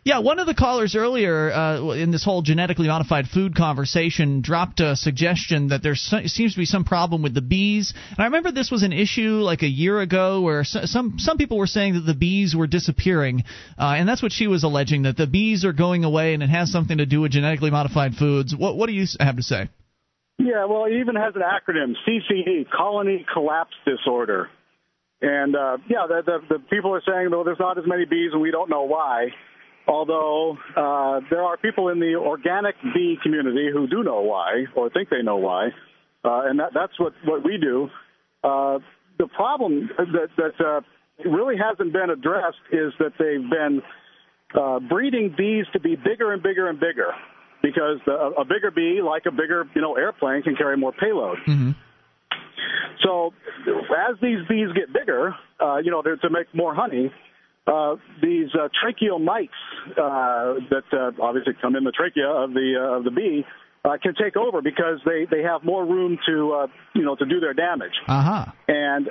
[0.04, 4.80] Yeah, one of the callers earlier uh, in this whole genetically modified food conversation dropped
[4.80, 7.94] a suggestion that there seems to be some problem with the bees.
[8.10, 11.56] And I remember this was an issue like a year ago where some some people
[11.56, 13.44] were saying that the bees were disappearing,
[13.78, 16.50] uh, and that's what she was alleging that the bees are going away, and it
[16.50, 18.54] has something to do with genetically modified foods.
[18.54, 19.70] What what do you have to say?
[20.38, 24.50] Yeah, well, it even has an acronym, CCD, Colony Collapse Disorder.
[25.22, 28.32] And uh, yeah, the, the, the people are saying, though, there's not as many bees
[28.32, 29.28] and we don't know why.
[29.86, 34.88] Although uh, there are people in the organic bee community who do know why or
[34.90, 35.66] think they know why,
[36.24, 37.88] uh, and that, that's what, what we do.
[38.42, 38.78] Uh,
[39.18, 40.80] the problem that, that uh,
[41.28, 43.82] really hasn't been addressed is that they've been
[44.58, 47.12] uh, breeding bees to be bigger and bigger and bigger
[47.62, 51.38] because the, a bigger bee, like a bigger you know airplane, can carry more payload.
[51.46, 51.70] Mm-hmm.
[53.02, 53.32] So
[53.66, 57.12] as these bees get bigger, uh, you know, they're to make more honey,
[57.66, 59.52] uh, these uh, tracheal mites
[59.92, 63.44] uh, that uh, obviously come in the trachea of the uh, of the bee
[63.84, 67.26] uh, can take over because they they have more room to uh, you know to
[67.26, 67.94] do their damage.
[68.08, 68.46] Uh-huh.
[68.68, 69.08] And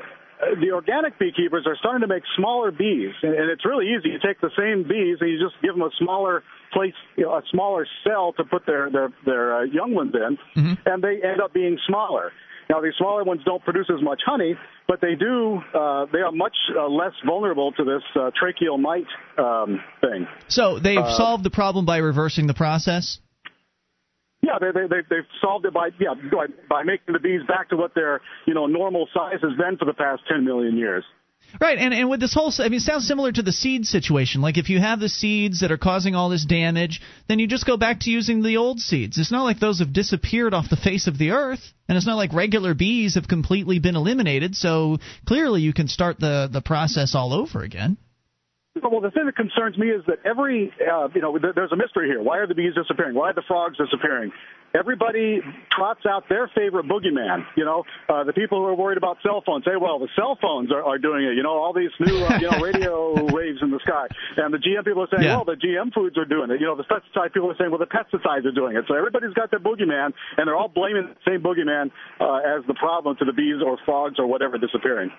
[0.60, 4.10] the organic beekeepers are starting to make smaller bees, and, and it's really easy.
[4.10, 6.44] You take the same bees and you just give them a smaller
[6.74, 10.38] place, you know, a smaller cell to put their their their uh, young ones in,
[10.62, 10.74] mm-hmm.
[10.86, 12.32] and they end up being smaller.
[12.74, 14.56] Now, these smaller ones don't produce as much honey,
[14.88, 15.62] but they do.
[15.76, 19.06] Uh, they are much uh, less vulnerable to this uh, tracheal mite
[19.38, 20.26] um, thing.
[20.48, 23.20] So they've Uh, solved the problem by reversing the process.
[24.42, 27.70] Yeah, they, they, they, they've solved it by yeah by, by making the bees back
[27.70, 31.04] to what their you know normal size has been for the past 10 million years.
[31.62, 34.42] Right, and and with this whole, I mean, it sounds similar to the seed situation.
[34.42, 37.66] Like if you have the seeds that are causing all this damage, then you just
[37.66, 39.18] go back to using the old seeds.
[39.18, 42.16] It's not like those have disappeared off the face of the earth, and it's not
[42.18, 44.56] like regular bees have completely been eliminated.
[44.56, 44.98] So
[45.28, 47.98] clearly, you can start the the process all over again.
[48.82, 52.08] Well, the thing that concerns me is that every, uh, you know, there's a mystery
[52.08, 52.24] here.
[52.24, 53.14] Why are the bees disappearing?
[53.14, 54.32] Why are the frogs disappearing?
[54.74, 57.46] Everybody trots out their favorite boogeyman.
[57.56, 60.40] You know, uh, the people who are worried about cell phones say, well, the cell
[60.42, 61.36] phones are, are doing it.
[61.36, 64.08] You know, all these new, uh, you know, radio waves in the sky.
[64.38, 65.36] And the GM people are saying, Yeah.
[65.36, 66.60] well, the GM foods are doing it.
[66.60, 68.86] You know, the pesticide people are saying, well, the pesticides are doing it.
[68.88, 72.74] So everybody's got their boogeyman, and they're all blaming the same boogeyman uh, as the
[72.74, 75.12] problem to the bees or frogs or whatever disappearing.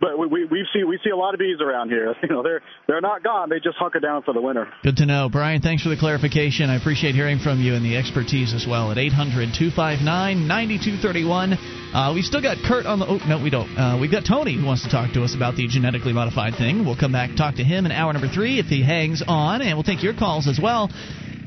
[0.00, 2.14] But we, we we see we see a lot of bees around here.
[2.22, 3.48] You know, they're they're not gone.
[3.48, 4.68] They just hunker down for the winter.
[4.82, 5.28] Good to know.
[5.30, 6.70] Brian, thanks for the clarification.
[6.70, 11.52] I appreciate hearing from you and the expertise as well at 800 259 9231.
[11.92, 13.06] Uh, We've still got Kurt on the.
[13.06, 13.68] Oh, no, we don't.
[13.76, 16.84] Uh, we've got Tony who wants to talk to us about the genetically modified thing.
[16.84, 19.76] We'll come back talk to him in hour number three if he hangs on, and
[19.76, 20.90] we'll take your calls as well.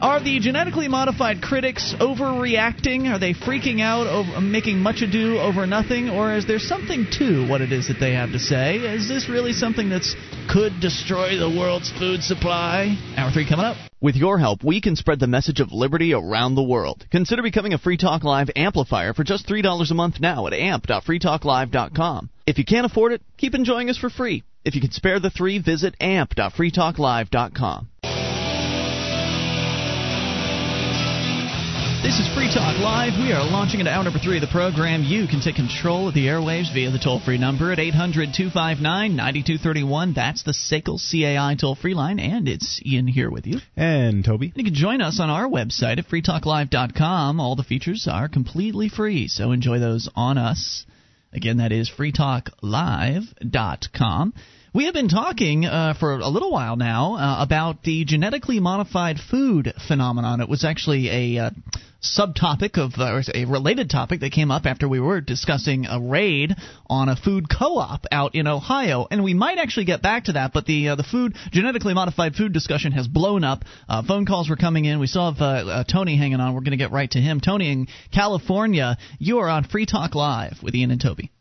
[0.04, 3.10] Are the genetically modified critics overreacting?
[3.10, 7.48] Are they freaking out, over, making much ado over nothing, or is there something to
[7.48, 8.80] what it is that they have to say?
[8.80, 10.14] Is this really something that's
[10.52, 12.98] could destroy the world's food supply?
[13.16, 13.78] Hour three coming up.
[14.02, 17.06] With your help, we can spread the message of liberty around the world.
[17.10, 22.30] Consider becoming a Free Talk Live amplifier for just $3 a month now at amp.freetalklive.com.
[22.46, 24.44] If you can't afford it, keep enjoying us for free.
[24.66, 27.88] If you can spare the three, visit amp.freetalklive.com.
[32.04, 33.14] This is Free Talk Live.
[33.18, 35.04] We are launching into hour number three of the program.
[35.04, 39.16] You can take control of the airwaves via the toll free number at 800 259
[39.16, 40.12] 9231.
[40.14, 43.60] That's the SACL CAI toll free line, and it's Ian here with you.
[43.78, 44.52] And Toby.
[44.54, 47.40] You can join us on our website at freetalklive.com.
[47.40, 50.86] All the features are completely free, so enjoy those on us.
[51.32, 54.34] Again, that is freetalklive.com.
[54.74, 59.20] We have been talking uh, for a little while now uh, about the genetically modified
[59.20, 60.42] food phenomenon.
[60.42, 61.52] It was actually a uh,
[62.04, 66.54] subtopic of, uh, a related topic that came up after we were discussing a raid
[66.88, 70.52] on a food co-op out in Ohio, and we might actually get back to that.
[70.54, 73.64] But the uh, the food genetically modified food discussion has blown up.
[73.88, 75.00] Uh, phone calls were coming in.
[75.00, 76.54] We still have uh, uh, Tony hanging on.
[76.54, 77.40] We're going to get right to him.
[77.40, 81.32] Tony in California, you are on Free Talk Live with Ian and Toby.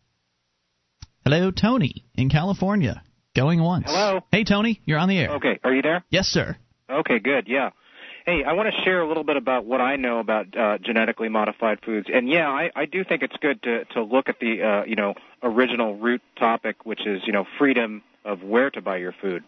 [1.24, 3.02] Hello, Tony in California.
[3.34, 3.86] Going once.
[3.86, 4.20] Hello.
[4.30, 5.30] Hey, Tony, you're on the air.
[5.36, 6.04] Okay, are you there?
[6.10, 6.56] Yes, sir.
[6.90, 7.46] Okay, good.
[7.48, 7.70] Yeah.
[8.24, 11.28] Hey, I want to share a little bit about what I know about uh, genetically
[11.28, 14.62] modified foods, and yeah, I, I do think it's good to to look at the
[14.62, 18.98] uh, you know original root topic, which is you know freedom of where to buy
[18.98, 19.42] your food,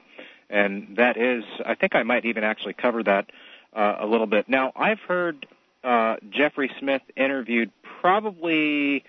[0.51, 3.30] and that is I think I might even actually cover that
[3.76, 4.48] uh, a little bit.
[4.48, 5.46] Now I've heard
[5.84, 7.70] uh, Jeffrey Smith interviewed
[8.01, 9.05] probably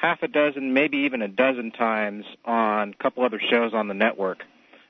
[0.00, 3.94] half a dozen, maybe even a dozen times on a couple other shows on the
[3.94, 4.42] network.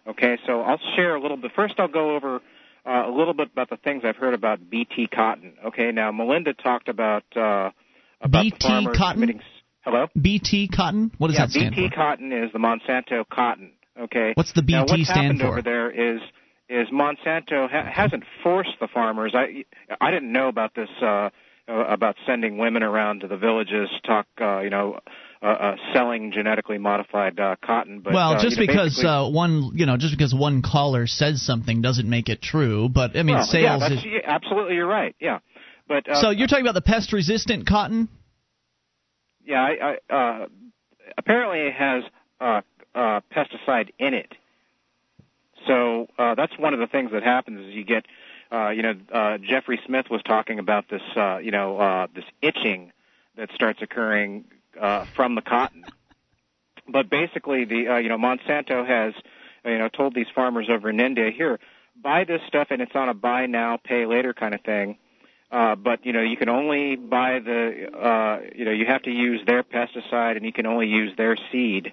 [0.07, 1.53] Okay, so I'll share a little bit.
[1.55, 2.41] First, I'll go over
[2.87, 5.55] uh, a little bit about the things I've heard about BT cotton.
[5.67, 7.71] Okay, now Melinda talked about uh,
[8.21, 9.41] about BT the farmers cotton?
[9.83, 10.07] Hello.
[10.21, 11.11] BT cotton.
[11.19, 11.95] What does yeah, that stand BT for?
[11.95, 13.73] cotton is the Monsanto cotton.
[13.99, 14.33] Okay.
[14.35, 15.47] What's the BT now, BT what's stand happened for?
[15.49, 16.21] over there is
[16.69, 19.35] is Monsanto ha- hasn't forced the farmers.
[19.35, 19.65] I
[20.01, 21.31] I didn't know about this uh, uh,
[21.69, 24.27] about sending women around to the villages to talk.
[24.41, 25.01] Uh, you know.
[25.45, 29.29] Uh, uh, selling genetically modified uh, cotton, but well, uh, just you know, because uh,
[29.29, 32.89] one, you know, just because one caller says something doesn't make it true.
[32.89, 33.83] But I mean, well, sales.
[33.83, 35.15] Yeah, is, absolutely, you're right.
[35.21, 35.41] Yeah,
[35.87, 38.09] but uh, so you're talking about the pest-resistant cotton?
[39.45, 40.47] yeah, I, I, uh,
[41.19, 42.05] apparently it has
[42.41, 42.61] uh,
[42.95, 44.33] uh, pesticide in it.
[45.67, 48.07] so uh, that's one of the things that happens is you get,
[48.53, 52.25] uh, you know, uh, Jeffrey Smith was talking about this, uh, you know, uh, this
[52.41, 52.93] itching
[53.37, 54.45] that starts occurring
[54.81, 55.85] uh, from the cotton.
[56.89, 59.15] But basically, the uh, you know Monsanto has
[59.65, 61.59] you know told these farmers over in India here
[62.03, 64.99] buy this stuff and it's on a buy now pay later kind of thing.
[65.51, 69.11] Uh, but you know you can only buy the uh, you know you have to
[69.11, 71.93] use their pesticide and you can only use their seed.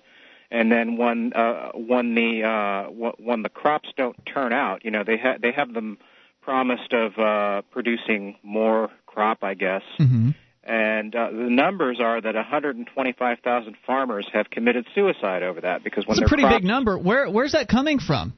[0.50, 5.04] And then when uh, when the uh, when the crops don't turn out, you know
[5.04, 6.00] they ha- they have them
[6.42, 9.84] promised of uh, producing more crop, I guess.
[10.00, 10.32] Mm-hmm.
[10.64, 16.18] And uh, the numbers are that 125,000 farmers have committed suicide over that because when
[16.18, 16.98] That's a pretty crops, big number.
[17.00, 18.34] Where where's that coming from?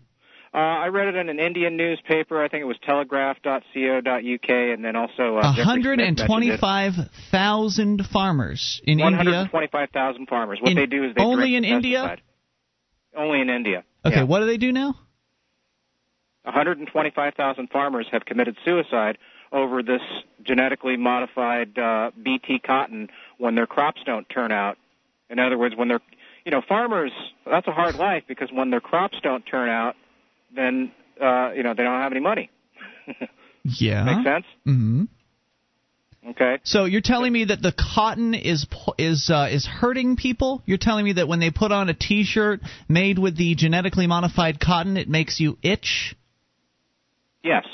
[0.53, 2.41] Uh, I read it in an Indian newspaper.
[2.41, 6.29] I think it was telegraph.co.uk, and then also uh, Jeffrey Smith mentioned it.
[6.29, 9.17] 125,000 farmers in India.
[9.17, 10.59] 125,000 farmers.
[10.61, 12.03] What In- they do is they only in India?
[12.03, 12.19] pesticide.
[13.17, 13.83] Only in India.
[14.05, 14.23] Okay, yeah.
[14.23, 14.95] what do they do now?
[16.43, 19.17] 125,000 farmers have committed suicide
[19.53, 20.01] over this
[20.43, 24.77] genetically modified uh, BT cotton when their crops don't turn out.
[25.29, 26.01] In other words, when they're,
[26.43, 27.11] you know, farmers,
[27.45, 29.95] that's a hard life because when their crops don't turn out,
[30.55, 32.49] then, uh, you know, they don't have any money.
[33.63, 34.03] Yeah.
[34.03, 34.45] Make sense?
[34.67, 35.03] Mm-hmm.
[36.31, 36.59] Okay.
[36.63, 38.65] So you're telling me that the cotton is
[38.97, 40.61] is uh, is hurting people?
[40.65, 44.59] You're telling me that when they put on a T-shirt made with the genetically modified
[44.59, 46.15] cotton, it makes you itch?
[47.43, 47.65] Yes.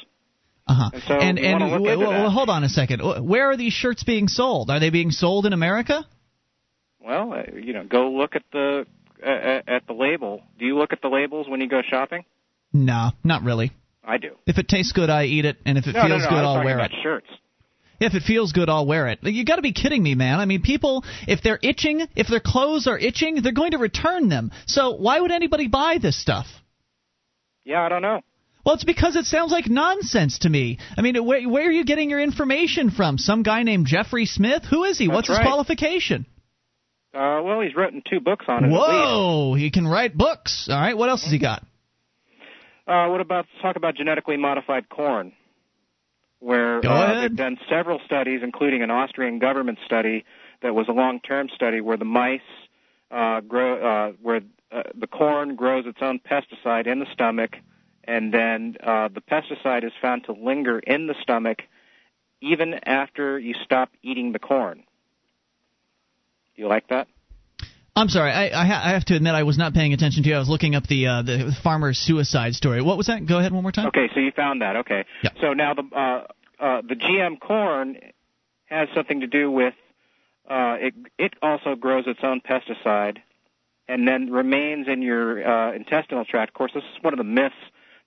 [0.70, 0.90] Uh-huh.
[0.94, 3.02] And so and and w- w- hold on a second.
[3.28, 4.70] Where are these shirts being sold?
[4.70, 6.06] Are they being sold in America?
[7.00, 8.86] Well, uh, you know, go look at the
[9.26, 10.44] uh, at the label.
[10.60, 12.24] Do you look at the labels when you go shopping?
[12.72, 13.72] No, not really.
[14.04, 14.36] I do.
[14.46, 16.46] If it tastes good, I eat it, and if it no, feels no, no, good,
[16.46, 16.98] I'll wear about it.
[17.02, 17.28] shirts.
[18.00, 19.20] If it feels good, I'll wear it.
[19.24, 20.40] You got to be kidding me, man.
[20.40, 24.30] I mean, people, if they're itching, if their clothes are itching, they're going to return
[24.30, 24.52] them.
[24.68, 26.46] So why would anybody buy this stuff?
[27.66, 28.22] Yeah, I don't know.
[28.66, 30.80] Well, it's because it sounds like nonsense to me.
[30.98, 33.18] I mean, where, where are you getting your information from?
[33.18, 34.64] Some guy named Jeffrey Smith?
[34.70, 35.08] Who is he?
[35.08, 36.26] That's What's his qualification?
[37.14, 38.70] Uh, well, he's written two books on it.
[38.70, 40.68] Whoa, he can write books.
[40.70, 41.64] All right, what else has he got?
[42.88, 45.32] Uh, what about talk about genetically modified corn,
[46.40, 50.24] where uh, they've done several studies, including an Austrian government study
[50.62, 52.42] that was a long-term study where the mice
[53.12, 54.42] uh, grow, uh, where
[54.72, 57.56] uh, the corn grows its own pesticide in the stomach,
[58.10, 61.60] and then uh, the pesticide is found to linger in the stomach
[62.42, 64.78] even after you stop eating the corn.
[66.56, 67.08] Do you like that?
[67.96, 70.30] I'm sorry, I, I, ha- I have to admit I was not paying attention to
[70.30, 70.36] you.
[70.36, 72.82] I was looking up the uh, the farmer's suicide story.
[72.82, 73.26] What was that?
[73.26, 73.88] Go ahead one more time.
[73.88, 74.78] Okay, so you found that.
[74.78, 75.06] Okay.
[75.22, 75.32] Yeah.
[75.42, 77.98] So now the uh, uh, the GM corn
[78.66, 79.74] has something to do with
[80.50, 80.94] uh, it.
[81.18, 83.18] It also grows its own pesticide,
[83.90, 86.52] and then remains in your uh, intestinal tract.
[86.52, 87.56] Of course, this is one of the myths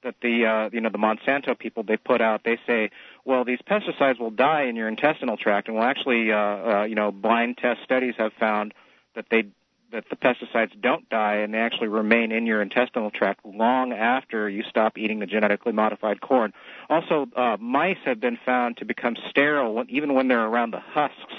[0.02, 2.42] that the uh, you know the Monsanto people they put out.
[2.44, 2.90] They say,
[3.24, 6.94] well, these pesticides will die in your intestinal tract, and well, actually, uh, uh, you
[6.94, 8.74] know, blind test studies have found
[9.14, 9.44] that they
[9.92, 14.48] that the pesticides don't die and they actually remain in your intestinal tract long after
[14.48, 16.52] you stop eating the genetically modified corn.
[16.88, 21.34] Also, uh, mice have been found to become sterile even when they're around the husks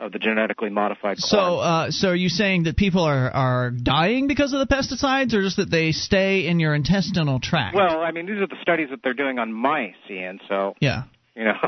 [0.00, 1.18] of the genetically modified corn.
[1.18, 5.34] So, uh, so are you saying that people are are dying because of the pesticides,
[5.34, 7.76] or just that they stay in your intestinal tract?
[7.76, 10.40] well, I mean, these are the studies that they're doing on mice, Ian.
[10.48, 11.04] So yeah.
[11.34, 11.54] you know,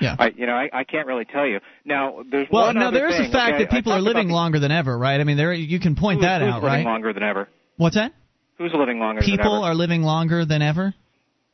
[0.00, 0.16] Yeah.
[0.18, 1.60] I, you know, I, I can't really tell you.
[1.84, 3.64] Now, there's Well, one now there is thing, the fact okay?
[3.64, 5.20] that people are living longer than ever, right?
[5.20, 6.84] I mean, there you can point the, that who's out, living right?
[6.84, 7.48] Longer than ever.
[7.76, 8.12] What's that?
[8.58, 10.94] Who's living longer than People are living longer than ever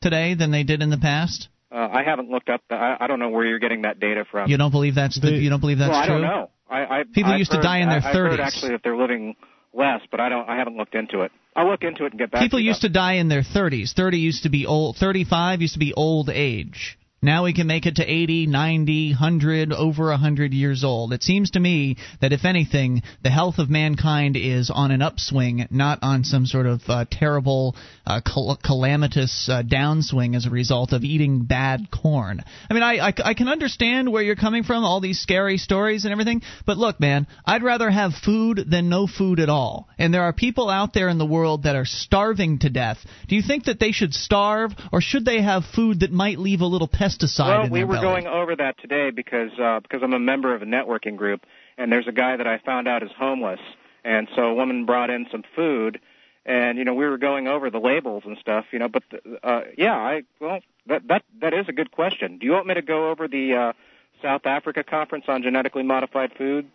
[0.01, 1.47] today than they did in the past.
[1.73, 2.61] Uh, I haven't looked up.
[2.69, 4.49] The, I, I don't know where you're getting that data from.
[4.49, 6.15] You don't believe that's the, you don't believe that's well, I true?
[6.15, 6.49] don't know.
[6.69, 8.43] I, I, People I've used to die in their I, I've heard 30s.
[8.43, 9.35] actually that they're living
[9.73, 10.47] less, but I don't.
[10.47, 11.31] I haven't looked into it.
[11.55, 12.41] I'll look into it and get back.
[12.41, 12.69] People to you.
[12.69, 13.93] People used to die in their 30s.
[13.93, 14.97] 30 used to be old.
[14.97, 16.97] 35 used to be old age.
[17.23, 21.13] Now we can make it to 80, 90, 100, over 100 years old.
[21.13, 25.65] It seems to me that if anything, the health of mankind is on an upswing,
[25.71, 30.91] not on some sort of uh, terrible, uh, cal- calamitous uh, downswing as a result
[30.91, 32.43] of eating bad corn.
[32.69, 36.03] I mean, I, I, I can understand where you're coming from, all these scary stories
[36.03, 39.87] and everything, but look, man, I'd rather have food than no food at all.
[39.97, 42.97] And there are people out there in the world that are starving to death.
[43.29, 46.59] Do you think that they should starve, or should they have food that might leave
[46.59, 48.21] a little pesticide Well, we were belly?
[48.21, 51.45] going over that today because uh, because I'm a member of a networking group,
[51.77, 53.59] and there's a guy that I found out is homeless,
[54.03, 55.99] and so a woman brought in some food,
[56.45, 58.89] and you know we were going over the labels and stuff, you know.
[58.89, 59.03] But
[59.43, 62.37] uh, yeah, I well that that that is a good question.
[62.37, 63.73] Do you want me to go over the uh,
[64.21, 66.69] South Africa conference on genetically modified food?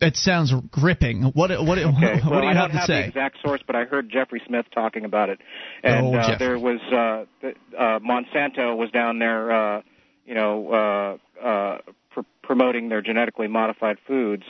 [0.00, 1.22] It sounds gripping.
[1.22, 1.86] What what okay.
[1.86, 3.02] what, well, do you I have don't to say?
[3.02, 5.40] the exact source, but I heard Jeffrey Smith talking about it,
[5.82, 7.24] and Oh, uh, there was uh,
[7.78, 9.82] uh, Monsanto was down there, uh,
[10.26, 11.78] you know, uh, uh,
[12.10, 14.42] pr- promoting their genetically modified foods,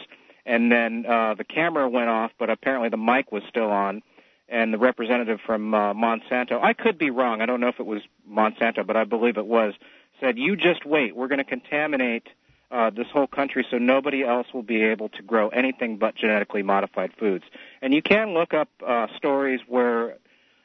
[0.47, 4.03] and then uh, the camera went off, but apparently the mic was still on.
[4.47, 7.41] And the representative from uh, Monsanto, I could be wrong.
[7.41, 9.73] I don't know if it was Monsanto, but I believe it was,
[10.21, 11.17] said, "You just wait.
[11.17, 12.27] We're going to contaminate
[12.71, 16.63] uh, this whole country so nobody else will be able to grow anything but genetically
[16.63, 17.45] modified foods.
[17.83, 20.17] And you can look up uh, stories where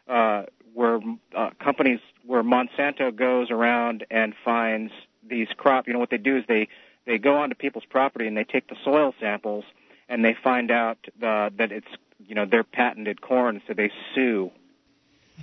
[0.08, 0.44] uh,
[0.74, 1.00] where
[1.36, 4.92] uh, companies where Monsanto goes around and finds
[5.28, 5.88] these crop.
[5.88, 6.68] You know what they do is they
[7.06, 9.66] they go onto people's property and they take the soil samples
[10.08, 11.88] and they find out uh, that it's
[12.28, 14.52] you know their patented corn, so they sue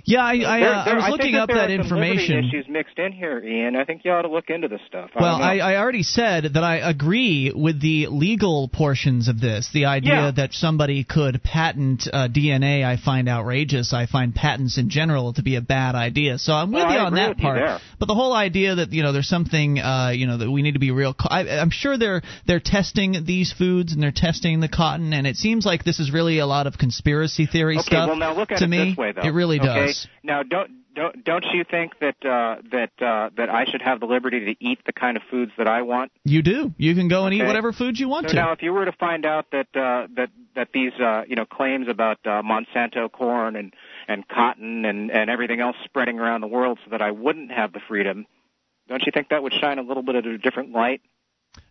[0.05, 2.45] Yeah, I I, There- uh, there- I was think looking that up there that information.
[2.45, 3.75] issues mixed in here, Ian.
[3.75, 5.09] I think you ought to look into this stuff.
[5.15, 5.35] I Well.
[5.35, 9.69] I, I already said that I agree with the legal portions of this.
[9.73, 10.31] The idea Yeah.
[10.31, 13.93] that somebody could patent uh, DNA, I find outrageous.
[13.93, 16.37] I find patents in general to be a bad idea.
[16.37, 17.81] So I'm with Well, you on that part.
[17.99, 20.73] But the whole idea that you know there's something uh, you know that we need
[20.73, 21.13] to be real.
[21.13, 25.25] ca- I, I'm sure they're they're testing these foods and they're testing the cotton, and
[25.27, 28.07] it seems like this is really a lot of conspiracy theory okay, stuff.
[28.07, 29.21] well now look at to it me, this way, though.
[29.21, 29.85] it really okay?
[29.86, 29.86] does.
[30.23, 34.07] Now don't don't don't you think that uh, that uh, that I should have the
[34.07, 36.11] liberty to eat the kind of foods that I want?
[36.23, 36.73] You do.
[36.77, 38.35] You can go and eat whatever foods you want so to.
[38.35, 41.45] now, if you were to find out that uh, that that these uh, you know
[41.45, 43.73] claims about uh, Monsanto corn and
[44.07, 47.73] and cotton and and everything else spreading around the world, so that I wouldn't have
[47.73, 48.25] the freedom,
[48.87, 51.01] don't you think that would shine a little bit of a different light?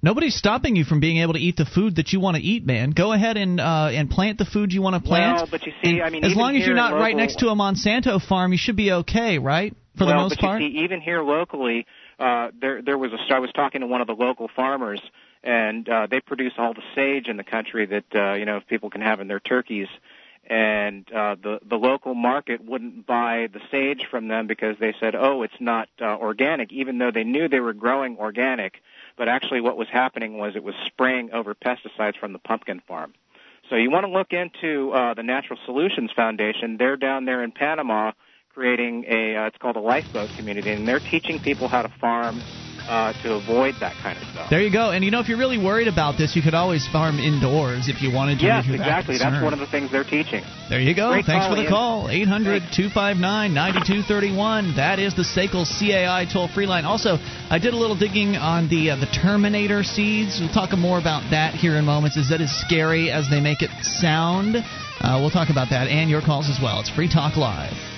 [0.03, 2.65] Nobody's stopping you from being able to eat the food that you want to eat,
[2.65, 2.91] man.
[2.91, 5.37] Go ahead and uh, and plant the food you want to plant.
[5.37, 7.41] Well, but you see, And I mean, as long as you're not in right next
[7.41, 9.75] to a Monsanto farm, you should be okay, right?
[9.99, 10.63] For the well, most but part.
[10.63, 11.87] you see, even here locally,
[12.19, 13.35] uh, there there was a.
[13.35, 15.01] I was talking to one of the local farmers,
[15.43, 18.91] and uh, they produce all the sage in the country that uh, you know people
[18.91, 19.89] can have in their turkeys.
[20.49, 25.17] And uh, the the local market wouldn't buy the sage from them because they said,
[25.17, 28.75] "Oh, it's not uh, organic," even though they knew they were growing organic.
[29.17, 33.15] But actually, what was happening was it was spraying over pesticides from the pumpkin farm.
[33.71, 36.77] So you want to look into uh, the Natural Solutions Foundation.
[36.77, 38.13] They're down there in Panama
[38.57, 42.41] creating a uh, it's called a lifeboat community, and they're teaching people how to farm
[42.89, 44.51] uh, to avoid that kind of stuff.
[44.51, 44.91] There you go.
[44.91, 48.03] And you know, if you're really worried about this, you could always farm indoors if
[48.03, 48.47] you wanted to.
[48.47, 49.19] yes, exactly.
[49.19, 50.43] That's one of the things they're teaching.
[50.69, 51.13] There you go.
[51.13, 51.73] Great Thanks call, for the Ian.
[51.73, 52.09] call.
[52.11, 54.77] 800 259 9231.
[54.77, 56.85] That is the SACL CAI toll free line.
[56.85, 57.19] Also,
[57.51, 60.39] I did a little digging on the uh, the Terminator seeds.
[60.41, 62.17] We'll talk more about that here in moments.
[62.17, 64.57] Is that as scary as they make it sound?
[64.57, 66.81] Uh, we'll talk about that and your calls as well.
[66.81, 67.96] It's Free Talk Live.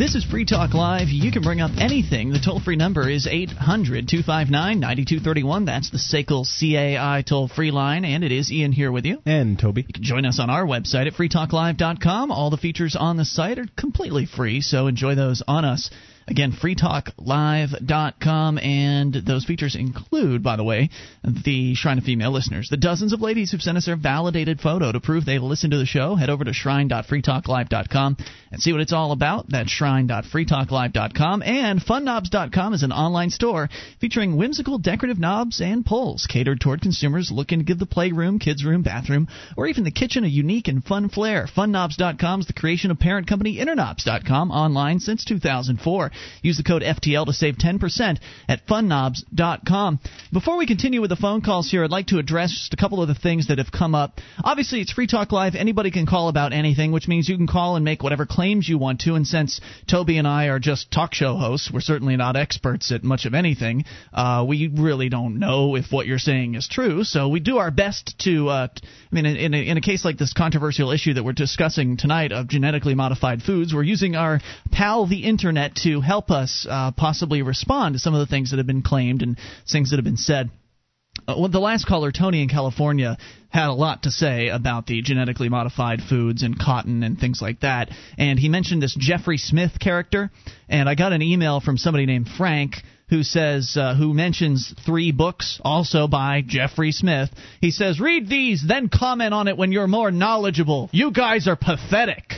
[0.00, 1.08] This is Free Talk Live.
[1.10, 2.30] You can bring up anything.
[2.30, 5.66] The toll free number is 800 259 9231.
[5.66, 9.20] That's the SACL CAI toll free line, and it is Ian here with you.
[9.26, 9.84] And Toby.
[9.86, 12.32] You can join us on our website at freetalklive.com.
[12.32, 15.90] All the features on the site are completely free, so enjoy those on us.
[16.28, 20.90] Again, freetalklive.com, and those features include, by the way,
[21.24, 22.68] the Shrine of Female listeners.
[22.70, 25.78] The dozens of ladies who've sent us their validated photo to prove they listened to
[25.78, 26.14] the show.
[26.14, 28.16] Head over to shrine.freetalklive.com
[28.52, 29.46] and see what it's all about.
[29.48, 31.42] That's shrine.freetalklive.com.
[31.42, 33.68] And funknobs.com is an online store
[34.00, 38.64] featuring whimsical decorative knobs and pulls catered toward consumers looking to give the playroom, kids'
[38.64, 41.46] room, bathroom, or even the kitchen a unique and fun flair.
[41.46, 46.09] Funknobs.com is the creation of parent company Internobs.com online since 2004.
[46.42, 48.18] Use the code FTL to save 10%
[48.48, 50.00] at funknobs.com.
[50.32, 53.02] Before we continue with the phone calls here, I'd like to address just a couple
[53.02, 54.20] of the things that have come up.
[54.42, 55.54] Obviously, it's Free Talk Live.
[55.54, 58.78] Anybody can call about anything, which means you can call and make whatever claims you
[58.78, 59.14] want to.
[59.14, 63.04] And since Toby and I are just talk show hosts, we're certainly not experts at
[63.04, 63.84] much of anything.
[64.12, 67.04] Uh, we really don't know if what you're saying is true.
[67.04, 68.48] So we do our best to.
[68.48, 71.96] Uh, I mean, in, a, in a case like this controversial issue that we're discussing
[71.96, 76.92] tonight of genetically modified foods, we're using our pal the internet to help us uh,
[76.92, 79.38] possibly respond to some of the things that have been claimed and
[79.70, 80.50] things that have been said.
[81.26, 83.16] Uh, well, the last caller, Tony in California,
[83.48, 87.60] had a lot to say about the genetically modified foods and cotton and things like
[87.60, 87.90] that.
[88.16, 90.30] And he mentioned this Jeffrey Smith character.
[90.68, 92.76] And I got an email from somebody named Frank
[93.08, 97.28] who says, uh, who mentions three books also by Jeffrey Smith.
[97.60, 100.88] He says, read these, then comment on it when you're more knowledgeable.
[100.92, 102.34] You guys are pathetic.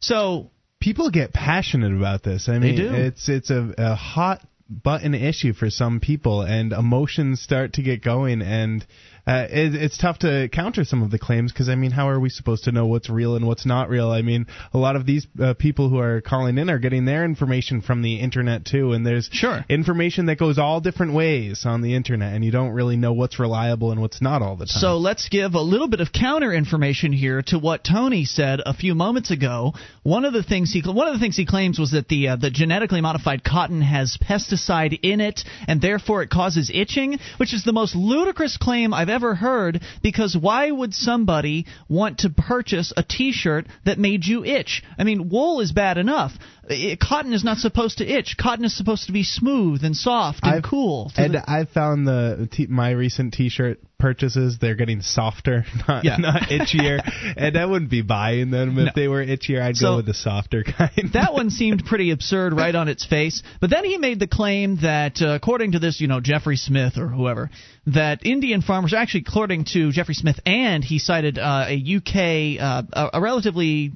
[0.00, 0.50] So
[0.82, 2.48] people get passionate about this.
[2.48, 2.94] I They mean, do.
[2.94, 8.02] it's it's a, a hot button issue for some people, and emotions start to get
[8.02, 8.42] going.
[8.42, 8.84] And
[9.26, 12.18] uh, it, it's tough to counter some of the claims because I mean, how are
[12.18, 14.10] we supposed to know what's real and what's not real?
[14.10, 17.24] I mean, a lot of these uh, people who are calling in are getting their
[17.24, 21.82] information from the internet too, and there's sure information that goes all different ways on
[21.82, 24.80] the internet, and you don't really know what's reliable and what's not all the time.
[24.80, 28.74] So let's give a little bit of counter information here to what Tony said a
[28.74, 29.72] few moments ago.
[30.02, 32.36] One of the things he one of the things he claims was that the uh,
[32.36, 37.62] the genetically modified cotton has pesticide in it, and therefore it causes itching, which is
[37.62, 39.80] the most ludicrous claim I've ever heard.
[40.02, 44.82] Because why would somebody want to purchase a T-shirt that made you itch?
[44.98, 46.32] I mean, wool is bad enough.
[46.68, 48.36] It, cotton is not supposed to itch.
[48.38, 51.10] Cotton is supposed to be smooth and soft and I've, cool.
[51.16, 56.16] And the, I found the t- my recent T-shirt purchases they're getting softer, not yeah.
[56.18, 57.00] not itchier.
[57.36, 58.92] and I wouldn't be buying them if no.
[58.94, 59.60] they were itchier.
[59.60, 61.10] I'd so, go with the softer kind.
[61.14, 63.42] that one seemed pretty absurd right on its face.
[63.60, 66.96] But then he made the claim that, uh, according to this, you know, Jeffrey Smith
[66.96, 67.50] or whoever,
[67.86, 72.82] that Indian farmers, actually according to Jeffrey Smith, and he cited uh, a UK, uh,
[72.92, 73.92] a, a relatively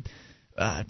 [0.58, 0.84] uh,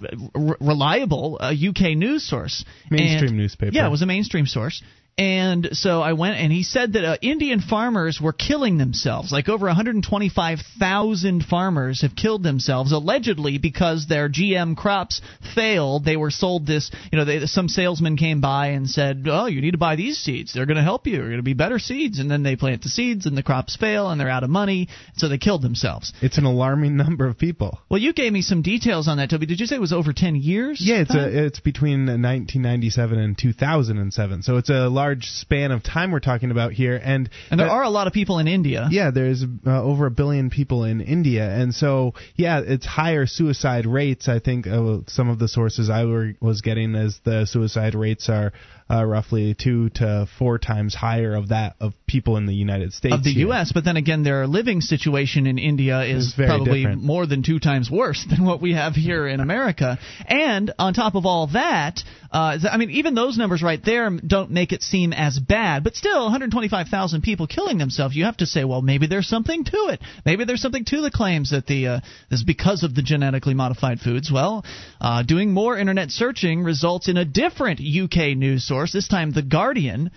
[0.61, 2.65] reliable uh, UK news source.
[2.91, 3.73] Mainstream and, newspaper.
[3.73, 4.83] Yeah, it was a mainstream source.
[5.19, 9.33] And so I went, and he said that uh, Indian farmers were killing themselves.
[9.33, 15.23] Like over 125,000 farmers have killed themselves, allegedly because their GM crops
[15.55, 16.05] failed.
[16.05, 19.63] They were sold this, you know, they, some salesman came by and said, "Oh, you
[19.63, 20.53] need to buy these seeds.
[20.53, 21.17] They're going to help you.
[21.17, 23.75] They're going to be better seeds." And then they plant the seeds, and the crops
[23.75, 26.13] fail, and they're out of money, so they killed themselves.
[26.21, 27.79] It's an alarming number of people.
[27.89, 29.47] Well, you gave me some details on that, Toby.
[29.47, 30.79] Did you say it was over 10 years?
[30.79, 34.43] Yeah, it's a, it's between 1997 and 2007.
[34.43, 37.69] So it's a large large span of time we're talking about here, and and there
[37.69, 38.89] are a lot of people in India.
[38.91, 43.87] Yeah, there's uh, over a billion people in India, and so yeah, it's higher suicide
[43.87, 44.29] rates.
[44.29, 48.29] I think uh, some of the sources I were, was getting as the suicide rates
[48.29, 48.53] are
[48.89, 53.15] uh, roughly two to four times higher of that of people in the United States
[53.15, 53.49] of the here.
[53.49, 53.73] U.S.
[53.75, 57.03] But then again, their living situation in India is probably different.
[57.03, 59.99] more than two times worse than what we have here in America.
[60.27, 62.01] And on top of all that,
[62.31, 65.83] uh, I mean, even those numbers right there don't make it seem as bad.
[65.83, 68.15] But still, 125,000 people killing themselves.
[68.15, 70.01] You have to say, well, maybe there's something to it.
[70.25, 72.01] Maybe there's something to the claims that the uh,
[72.31, 74.31] is because of the genetically modified foods.
[74.33, 74.65] Well,
[75.01, 79.31] uh, doing more internet searching results in a different UK news source source, this time
[79.31, 80.11] The Guardian,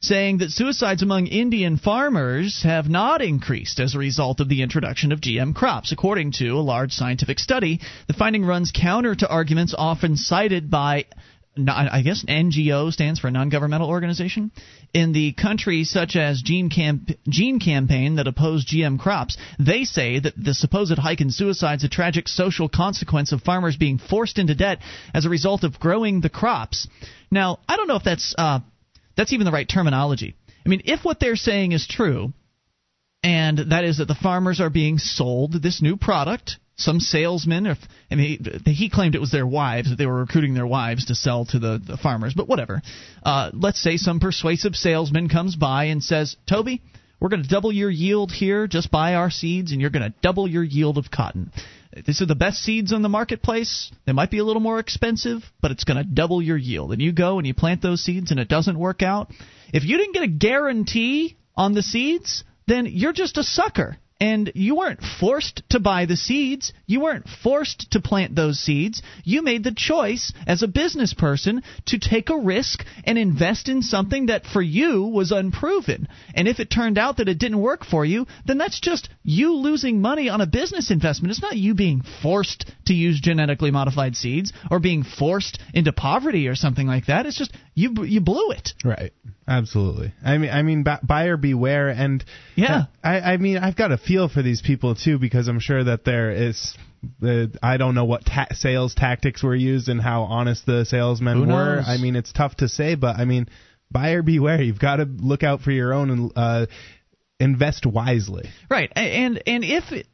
[0.00, 5.12] saying that suicides among Indian farmers have not increased as a result of the introduction
[5.12, 5.92] of GM crops.
[5.92, 7.78] According to a large scientific study,
[8.08, 11.04] the finding runs counter to arguments often cited by
[11.68, 14.50] I guess NGO stands for non-governmental organization
[14.94, 19.36] in the countries such as Gene, Camp- Gene Campaign that oppose GM crops.
[19.58, 23.98] They say that the supposed hike in suicides a tragic social consequence of farmers being
[23.98, 24.78] forced into debt
[25.14, 26.88] as a result of growing the crops.
[27.30, 28.60] Now, I don't know if that's uh,
[29.16, 30.34] that's even the right terminology.
[30.64, 32.32] I mean, if what they're saying is true,
[33.22, 37.78] and that is that the farmers are being sold this new product some salesmen, if
[38.10, 41.14] I mean, he claimed it was their wives that they were recruiting their wives to
[41.14, 42.82] sell to the, the farmers, but whatever.
[43.22, 46.82] Uh, let's say some persuasive salesman comes by and says, "Toby,
[47.20, 48.66] we're going to double your yield here.
[48.66, 51.52] Just buy our seeds, and you're going to double your yield of cotton."
[52.06, 53.90] These are the best seeds on the marketplace.
[54.06, 56.92] They might be a little more expensive, but it's going to double your yield.
[56.92, 59.32] And you go and you plant those seeds and it doesn't work out.
[59.72, 64.52] If you didn't get a guarantee on the seeds, then you're just a sucker and
[64.54, 66.72] you weren't forced to buy the seeds.
[66.90, 69.00] You weren't forced to plant those seeds.
[69.22, 73.82] You made the choice as a business person to take a risk and invest in
[73.82, 76.08] something that for you was unproven.
[76.34, 79.54] And if it turned out that it didn't work for you, then that's just you
[79.54, 81.30] losing money on a business investment.
[81.30, 86.48] It's not you being forced to use genetically modified seeds or being forced into poverty
[86.48, 87.24] or something like that.
[87.24, 88.70] It's just you you blew it.
[88.84, 89.12] Right.
[89.50, 90.12] Absolutely.
[90.24, 91.88] I mean, I mean, buyer beware.
[91.88, 95.58] And yeah, I, I mean, I've got a feel for these people too because I'm
[95.58, 96.76] sure that there is.
[97.22, 101.48] Uh, I don't know what ta- sales tactics were used and how honest the salesmen
[101.48, 101.82] were.
[101.86, 103.48] I mean, it's tough to say, but I mean,
[103.90, 104.62] buyer beware.
[104.62, 106.66] You've got to look out for your own and uh,
[107.38, 108.50] invest wisely.
[108.68, 108.92] Right.
[108.94, 110.06] And and if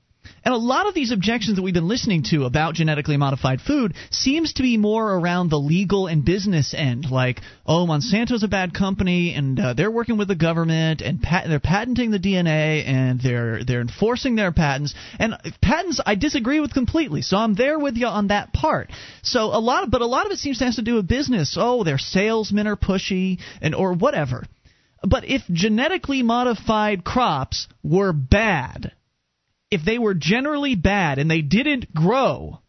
[0.44, 3.94] and a lot of these objections that we've been listening to about genetically modified food
[4.11, 8.74] seems to be more around the legal and business end, like, oh, Monsanto's a bad
[8.74, 13.20] company and uh, they're working with the government and pat- they're patenting the DNA and
[13.20, 14.94] they're they're enforcing their patents.
[15.19, 18.90] And patents I disagree with completely, so I'm there with you on that part.
[19.23, 21.09] So a lot of, but a lot of it seems to have to do with
[21.09, 21.57] business.
[21.59, 24.44] Oh, their salesmen are pushy and or whatever.
[25.03, 28.93] But if genetically modified crops were bad,
[29.70, 32.60] if they were generally bad and they didn't grow,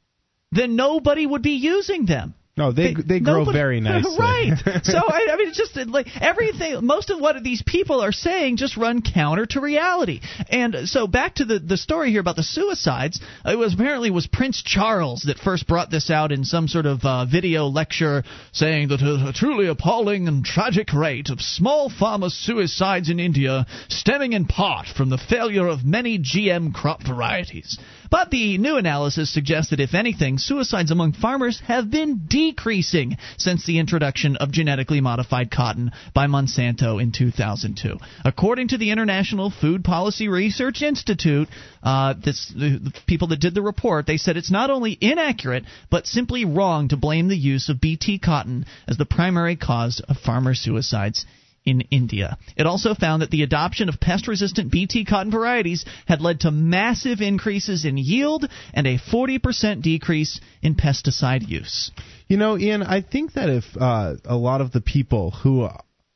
[0.52, 2.34] then nobody would be using them.
[2.58, 4.18] No, they they, they grow nobody, very nicely.
[4.20, 4.54] right.
[4.84, 6.86] So I, I mean, it's just like everything.
[6.86, 10.22] Most of what these people are saying just run counter to reality.
[10.50, 13.20] And so back to the the story here about the suicides.
[13.46, 17.04] It was apparently was Prince Charles that first brought this out in some sort of
[17.04, 22.30] uh, video lecture, saying that a, a truly appalling and tragic rate of small farmer
[22.30, 27.78] suicides in India, stemming in part from the failure of many GM crop varieties.
[28.10, 33.66] But the new analysis suggests that if anything, suicides among farmers have been decreasing since
[33.66, 37.98] the introduction of genetically modified cotton by Monsanto in 2002.
[38.24, 41.50] According to the International Food Policy Research Institute,
[41.84, 45.66] uh, this, the, the people that did the report, they said it's not only inaccurate,
[45.90, 50.18] but simply wrong to blame the use of BT cotton as the primary cause of
[50.18, 51.26] farmer suicides
[51.68, 52.38] in India.
[52.56, 56.52] It also found that the adoption of pest resistant BT cotton varieties had led to
[56.52, 61.92] massive increases in yield and a 40% decrease in pesticide use.
[62.30, 65.68] You know, Ian, I think that if uh, a lot of the people who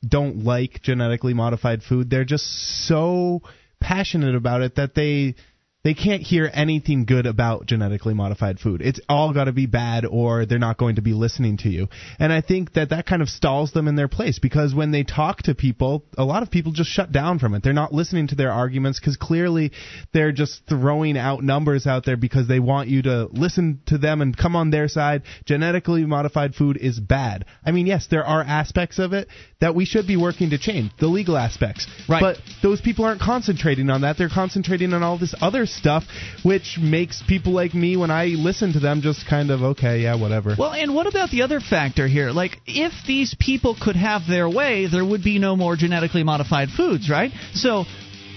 [0.07, 3.41] don't like genetically modified food, they're just so
[3.81, 5.35] passionate about it that they
[5.83, 8.81] they can't hear anything good about genetically modified food.
[8.81, 11.87] It's all got to be bad or they're not going to be listening to you.
[12.19, 15.03] And I think that that kind of stalls them in their place because when they
[15.03, 17.63] talk to people, a lot of people just shut down from it.
[17.63, 19.71] They're not listening to their arguments because clearly
[20.13, 24.21] they're just throwing out numbers out there because they want you to listen to them
[24.21, 25.23] and come on their side.
[25.45, 27.45] Genetically modified food is bad.
[27.65, 29.27] I mean, yes, there are aspects of it
[29.61, 31.87] that we should be working to change, the legal aspects.
[32.07, 32.21] Right.
[32.21, 34.17] But those people aren't concentrating on that.
[34.19, 36.03] They're concentrating on all this other stuff,
[36.43, 40.15] which makes people like me, when I listen to them, just kind of okay, yeah,
[40.15, 40.55] whatever.
[40.57, 42.31] Well, and what about the other factor here?
[42.31, 46.69] Like, if these people could have their way, there would be no more genetically modified
[46.69, 47.31] foods, right?
[47.53, 47.85] So.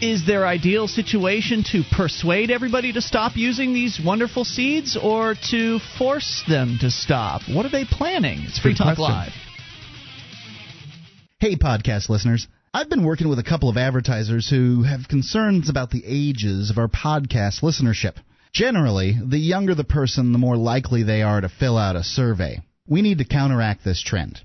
[0.02, 5.78] Is their ideal situation to persuade everybody to stop using these wonderful seeds or to
[5.96, 7.42] force them to stop?
[7.48, 8.40] What are they planning?
[8.42, 8.98] It's Free Talk.
[8.98, 9.30] Live.
[11.38, 12.48] Hey, podcast listeners.
[12.76, 16.78] I've been working with a couple of advertisers who have concerns about the ages of
[16.78, 18.16] our podcast listenership.
[18.52, 22.58] Generally, the younger the person, the more likely they are to fill out a survey.
[22.88, 24.40] We need to counteract this trend.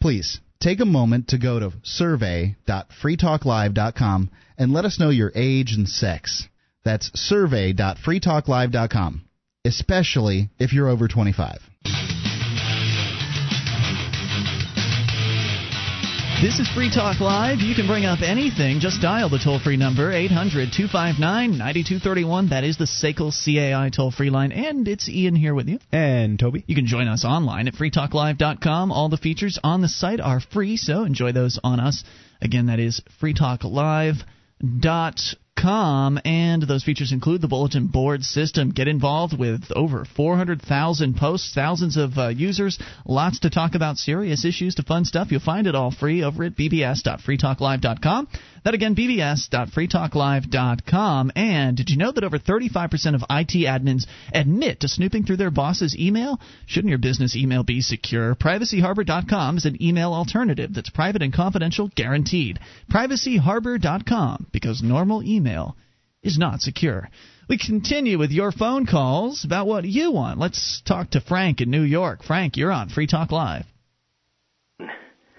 [0.00, 5.88] Please, take a moment to go to survey.freetalklive.com and let us know your age and
[5.88, 6.46] sex.
[6.84, 9.24] That's survey.freetalklive.com,
[9.64, 11.58] especially if you're over 25.
[16.42, 17.60] This is Free Talk Live.
[17.60, 18.80] You can bring up anything.
[18.80, 22.48] Just dial the toll free number, 800 259 9231.
[22.48, 24.50] That is the SACL CAI toll free line.
[24.50, 25.78] And it's Ian here with you.
[25.92, 26.64] And Toby.
[26.66, 28.90] You can join us online at freetalklive.com.
[28.90, 32.02] All the features on the site are free, so enjoy those on us.
[32.40, 34.26] Again, that is freetalklive.com.
[36.24, 38.70] And those features include the bulletin board system.
[38.70, 44.44] Get involved with over 400,000 posts, thousands of uh, users, lots to talk about, serious
[44.44, 45.30] issues to fun stuff.
[45.30, 48.28] You'll find it all free over at bbs.freetalklive.com.
[48.64, 51.32] That again, bbs.freetalklive.com.
[51.34, 55.50] And did you know that over 35% of IT admins admit to snooping through their
[55.50, 56.38] boss's email?
[56.66, 58.36] Shouldn't your business email be secure?
[58.36, 62.58] PrivacyHarbor.com is an email alternative that's private and confidential, guaranteed.
[62.90, 65.76] PrivacyHarbor.com, because normal email
[66.22, 67.08] is not secure.
[67.48, 70.38] We continue with your phone calls about what you want.
[70.38, 72.22] Let's talk to Frank in New York.
[72.22, 73.66] Frank, you're on Free Talk Live.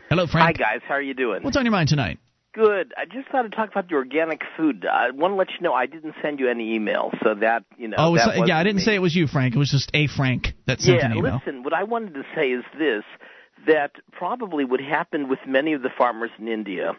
[0.09, 0.57] Hello, Frank.
[0.57, 0.81] Hi, guys.
[0.87, 1.41] How are you doing?
[1.41, 2.19] What's on your mind tonight?
[2.53, 2.93] Good.
[2.95, 4.85] I just thought to talk about the organic food.
[4.85, 7.87] I want to let you know I didn't send you any email, so that you
[7.87, 7.95] know.
[7.97, 8.83] oh, that yeah, I didn't me.
[8.83, 9.55] say it was you, Frank.
[9.55, 11.35] It was just a Frank that sent yeah, an email.
[11.43, 11.63] listen.
[11.63, 13.03] What I wanted to say is this:
[13.65, 16.93] that probably what happened with many of the farmers in India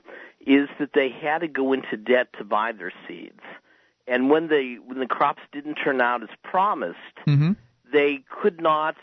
[0.45, 3.41] is that they had to go into debt to buy their seeds,
[4.09, 6.99] and when they when the crops didn't turn out as promised,
[7.29, 7.53] Mm-hmm.
[7.93, 8.97] they could not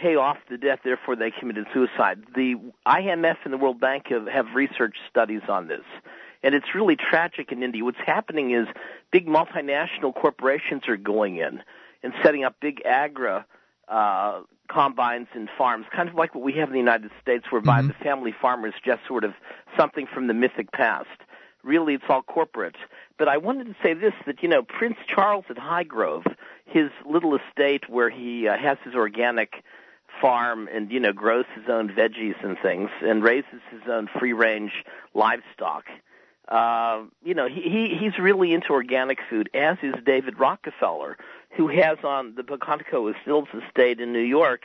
[0.00, 2.22] pay off the debt, therefore they committed suicide.
[2.34, 2.54] The
[2.86, 5.84] IMF and the World Bank have, have research studies on this.
[6.42, 7.84] And it's really tragic in India.
[7.84, 8.66] What's happening is
[9.12, 11.62] big multinational corporations are going in
[12.02, 13.44] and setting up big agra
[13.88, 17.82] uh, combines and farms, kind of like what we have in the United States, whereby
[17.82, 19.32] the family farmer is just sort of
[19.76, 21.08] something from the mythic past.
[21.62, 22.76] Really, it's all corporate.
[23.18, 26.24] But I wanted to say this: that you know, Prince Charles at Highgrove,
[26.64, 29.62] his little estate where he uh, has his organic
[30.20, 34.32] farm and you know grows his own veggies and things and raises his own free
[34.32, 34.84] range
[35.14, 35.84] livestock.
[36.48, 41.16] Uh, you know, he, he he's really into organic food, as is David Rockefeller,
[41.50, 44.62] who has on the Pocantico Estates estate in New York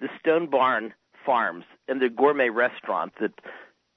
[0.00, 0.94] the Stone Barn
[1.24, 3.32] Farms and the gourmet restaurant that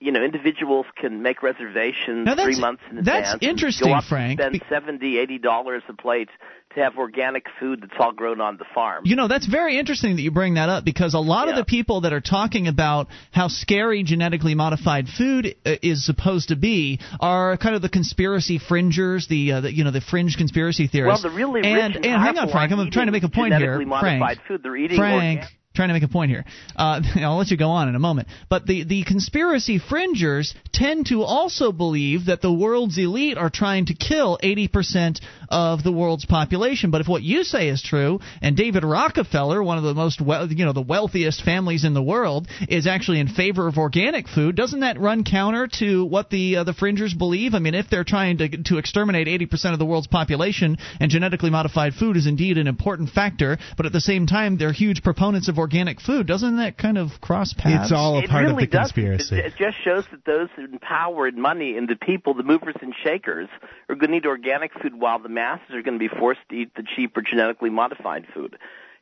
[0.01, 3.33] you know, individuals can make reservations Now, three months in that's advance.
[3.33, 6.29] and interesting, go up Frank, And spend seventy, eighty dollars a plate
[6.75, 9.03] to have organic food that's all grown on the farm.
[9.05, 11.65] You know, that's very interesting that you bring that up because a lot of the
[11.65, 16.99] people that are talking about how scary genetically modified food uh, is supposed to be
[17.19, 21.23] are kind of the conspiracy fringers, the, uh, the you know, the fringe conspiracy theorists.
[21.23, 23.53] well, the really and, rich and hang on, Frank, I'm trying to make a point
[23.53, 23.59] here.
[23.59, 24.63] genetically modified Frank, food.
[24.63, 25.60] They're eating Frank, organic.
[25.73, 26.45] Trying to make a point here.
[26.75, 28.27] Uh, I'll let you go on in a moment.
[28.49, 33.85] But the, the conspiracy fringers tend to also believe that the world's elite are trying
[33.85, 36.91] to kill 80% of the world's population.
[36.91, 40.47] But if what you say is true, and David Rockefeller, one of the most well,
[40.47, 44.55] you know, the wealthiest families in the world, is actually in favor of organic food,
[44.55, 47.53] doesn't that run counter to what the uh, the fringers believe?
[47.53, 51.49] I mean, if they're trying to to exterminate 80% of the world's population, and genetically
[51.49, 55.47] modified food is indeed an important factor, but at the same time they're huge proponents
[55.47, 57.85] of organic food, doesn't that kind of cross paths?
[57.85, 58.91] It's all a it part really of the does.
[58.91, 59.39] conspiracy.
[59.39, 62.75] It, it just shows that those in power and money and the people, the movers
[62.81, 63.47] and shakers,
[63.87, 66.55] are going to eat organic food while the masses are going to be forced to
[66.55, 68.57] eat the cheaper genetically modified food.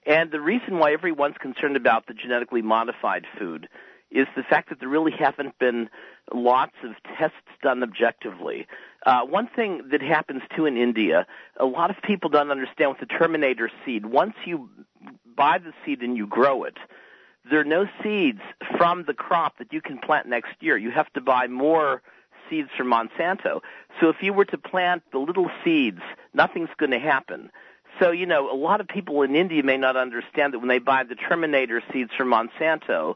[0.05, 3.67] And the reason why everyone's concerned about the genetically modified food
[4.11, 5.89] is the fact that there really haven't been
[6.33, 8.67] lots of tests done objectively.
[9.05, 11.25] Uh, one thing that happens too in India,
[11.59, 14.05] a lot of people don't understand with the Terminator seed.
[14.05, 14.69] Once you
[15.39, 16.77] buy the seed and you grow it,
[17.49, 18.41] there are no seeds
[18.77, 20.77] from the crop that you can plant next year.
[20.77, 22.01] You have to buy more
[22.49, 23.61] seeds from Monsanto.
[23.99, 26.01] So if you were to plant the little seeds,
[26.33, 27.51] nothing's going to happen.
[27.99, 30.79] So, you know, a lot of people in India may not understand that when they
[30.79, 33.15] buy the Terminator seeds from Monsanto,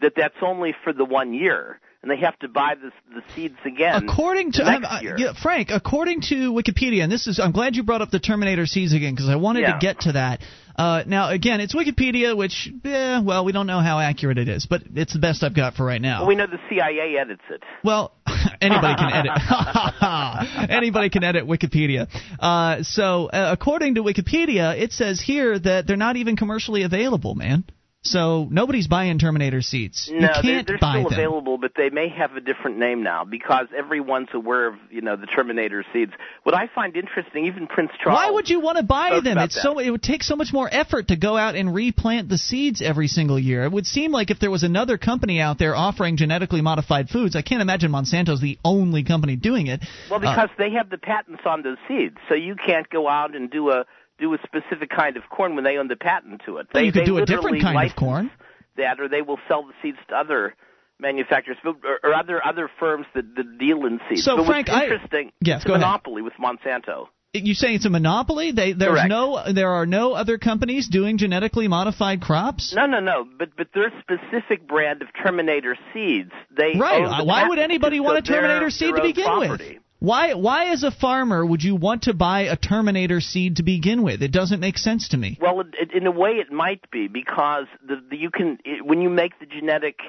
[0.00, 1.80] that that's only for the one year.
[2.02, 4.08] And they have to buy the, the seeds again.
[4.08, 5.14] According to next uh, year.
[5.16, 8.66] yeah, Frank, according to Wikipedia, and this is I'm glad you brought up the Terminator
[8.66, 9.74] seeds again because I wanted Yeah.
[9.74, 10.40] to get to that.
[10.76, 14.66] Uh, now again, it's Wikipedia, which eh, well we don't know how accurate it is,
[14.68, 16.20] but it's the best I've got for right now.
[16.20, 17.62] Well, we know the CIA edits it.
[17.84, 18.12] Well,
[18.60, 20.70] anybody can edit.
[20.70, 22.08] anybody can edit Wikipedia.
[22.38, 27.34] Uh, so, uh, according to Wikipedia, it says here that they're not even commercially available,
[27.34, 27.64] man.
[28.04, 30.10] So nobody's buying Terminator seats.
[30.10, 31.18] No, you they're, can't they're buy still them.
[31.18, 35.14] available, but they may have a different name now because everyone's aware of you know
[35.14, 36.12] the Terminator seeds.
[36.42, 38.16] What I find interesting, even Prince Charles.
[38.18, 39.38] Why would you want to buy them?
[39.38, 39.60] It's that.
[39.62, 42.82] so it would take so much more effort to go out and replant the seeds
[42.82, 43.62] every single year.
[43.64, 47.36] It would seem like if there was another company out there offering genetically modified foods,
[47.36, 49.80] I can't imagine Monsanto's the only company doing it.
[50.10, 53.36] Well, Uh, because they have the patents on those seeds, so you can't go out
[53.36, 53.84] and do a
[54.18, 56.66] do a specific kind of corn when they own the patent to it.
[56.68, 58.30] Oh, well, They, you could they do a different kind of corn.
[58.76, 60.54] That, or they will sell the seeds to other
[60.98, 64.24] manufacturers or, or other other firms that, that deal in seeds.
[64.24, 65.86] So, but Frank, what's I- interesting, Yes, it's go a ahead.
[65.86, 67.06] monopoly with Monsanto.
[67.34, 68.52] You say it's a monopoly?
[68.52, 69.08] They, there's Correct.
[69.08, 72.74] no, there are no other companies doing genetically modified crops.
[72.76, 73.24] No, no, no.
[73.38, 77.24] But but their specific brand of Terminator seeds, they Right.
[77.24, 79.74] Why would anybody want a Terminator seed their to begin property.
[79.74, 79.81] with?
[80.02, 84.02] Why, why as a farmer would you want to buy a Terminator seed to begin
[84.02, 84.20] with?
[84.20, 85.38] It doesn't make sense to me.
[85.40, 88.84] Well, it, it, in a way, it might be because the, the, you can it,
[88.84, 90.00] when you make the genetic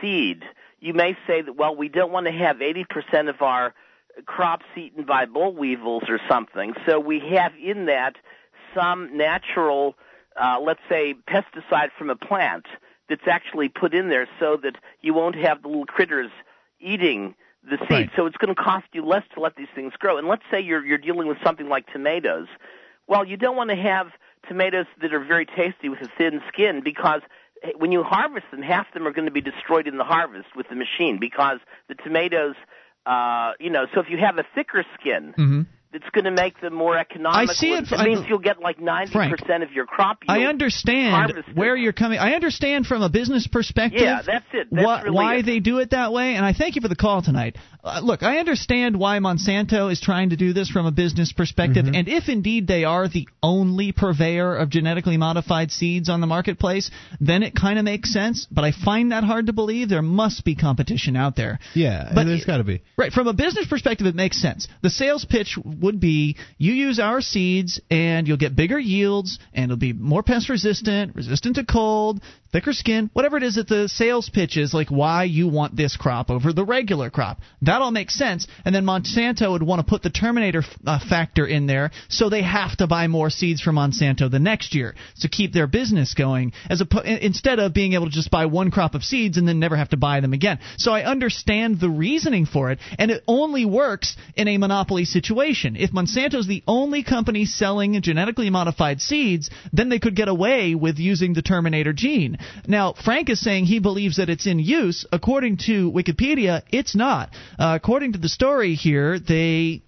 [0.00, 0.44] seed,
[0.78, 3.74] you may say that well, we don't want to have 80% of our
[4.26, 8.14] crops eaten by boll weevils or something, so we have in that
[8.76, 9.96] some natural,
[10.40, 12.66] uh, let's say, pesticide from a plant
[13.08, 16.30] that's actually put in there so that you won't have the little critters
[16.78, 17.34] eating
[17.68, 17.90] the seed.
[17.90, 18.10] Right.
[18.16, 20.18] So it's going to cost you less to let these things grow.
[20.18, 22.48] And let's say you're you're dealing with something like tomatoes.
[23.06, 24.08] Well, you don't want to have
[24.48, 27.20] tomatoes that are very tasty with a thin skin because
[27.62, 30.04] eh, when you harvest them, half of them are going to be destroyed in the
[30.04, 31.58] harvest with the machine because
[31.88, 32.54] the tomatoes,
[33.06, 35.62] uh, you know, so if you have a thicker skin, hmm
[35.92, 37.50] it's going to make them more economical.
[37.50, 40.18] I see it- It I- means you'll get like 90% of your crop.
[40.28, 41.56] I understand harvested.
[41.56, 42.18] where you're coming.
[42.18, 44.00] I understand from a business perspective.
[44.02, 44.68] Yeah, that's it.
[44.70, 45.46] That's why, really why it.
[45.46, 47.56] they do it that way, and I thank you for the call tonight.
[47.84, 51.84] Uh, look, I understand why Monsanto is trying to do this from a business perspective,
[51.86, 51.94] Mm-hmm.
[51.94, 56.90] and if indeed they are the only purveyor of genetically modified seeds on the marketplace,
[57.20, 58.46] then it kind of makes sense.
[58.50, 59.88] But I find that hard to believe.
[59.88, 61.58] There must be competition out there.
[61.74, 62.82] Yeah, But- there's got to be.
[62.96, 64.68] Right, from a business perspective, it makes sense.
[64.82, 69.64] The sales pitch would be you use our seeds and you'll get bigger yields and
[69.64, 72.20] it'll be more pest resistant, resistant to cold,
[72.52, 75.96] thicker skin, whatever it is that the sales pitch is, like why you want this
[75.96, 77.40] crop over the regular crop.
[77.62, 78.46] That all makes sense.
[78.64, 82.42] And then Monsanto would want to put the Terminator uh, factor in there, so they
[82.42, 86.52] have to buy more seeds from Monsanto the next year to keep their business going,
[86.68, 89.58] as a, instead of being able to just buy one crop of seeds and then
[89.58, 90.58] never have to buy them again.
[90.76, 95.71] So I understand the reasoning for it, and it only works in a monopoly situation.
[95.76, 95.88] Expression.
[95.88, 100.98] If Monsanto's the only company selling genetically modified seeds, then they could get away with
[100.98, 102.38] using the Terminator gene.
[102.66, 105.06] Now, Frank is saying he believes that it's in use.
[105.12, 107.30] According to Wikipedia, it's not.
[107.58, 109.82] Uh, according to the story here, they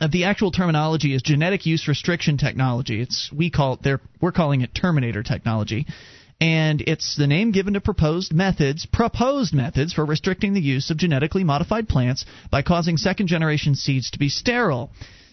[0.00, 3.02] uh, the actual terminology is genetic use restriction technology.
[3.02, 5.86] It's we call it, we're calling it Terminator technology
[6.42, 10.96] and it's the name given to proposed methods, proposed methods for restricting the use of
[10.96, 14.90] genetically modified plants by causing second generation seeds to be sterile.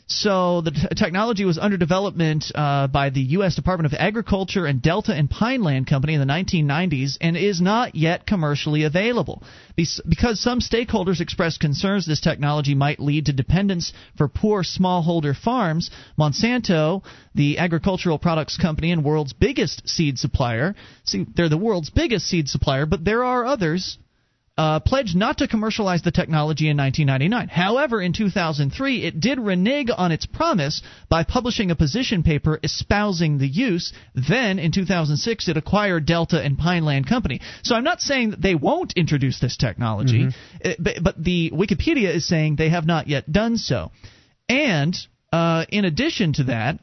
[0.09, 3.55] So the t- technology was under development uh, by the U.S.
[3.55, 7.93] Department of Agriculture and Delta and Pine Land Company in the 1990s and is not
[7.95, 9.43] yet commercially available.
[9.75, 15.91] because some stakeholders expressed concerns this technology might lead to dependence for poor smallholder farms,
[16.17, 17.03] Monsanto,
[17.35, 22.49] the agricultural products company and world's biggest seed supplier, see, they're the world's biggest seed
[22.49, 23.99] supplier, but there are others
[24.59, 27.47] uh, pledged not to commercialize the technology in 1999.
[27.47, 33.37] However, in 2003, it did renege on its promise by publishing a position paper espousing
[33.37, 33.93] the use.
[34.15, 37.39] Then, in 2006, it acquired Delta and Pine Land Company.
[37.63, 40.69] So I'm not saying that they won't introduce this technology, mm-hmm.
[40.69, 43.91] Uh, but, but the Wikipedia is saying they have not yet done so.
[44.49, 44.93] And
[45.31, 46.79] uh, in addition to that,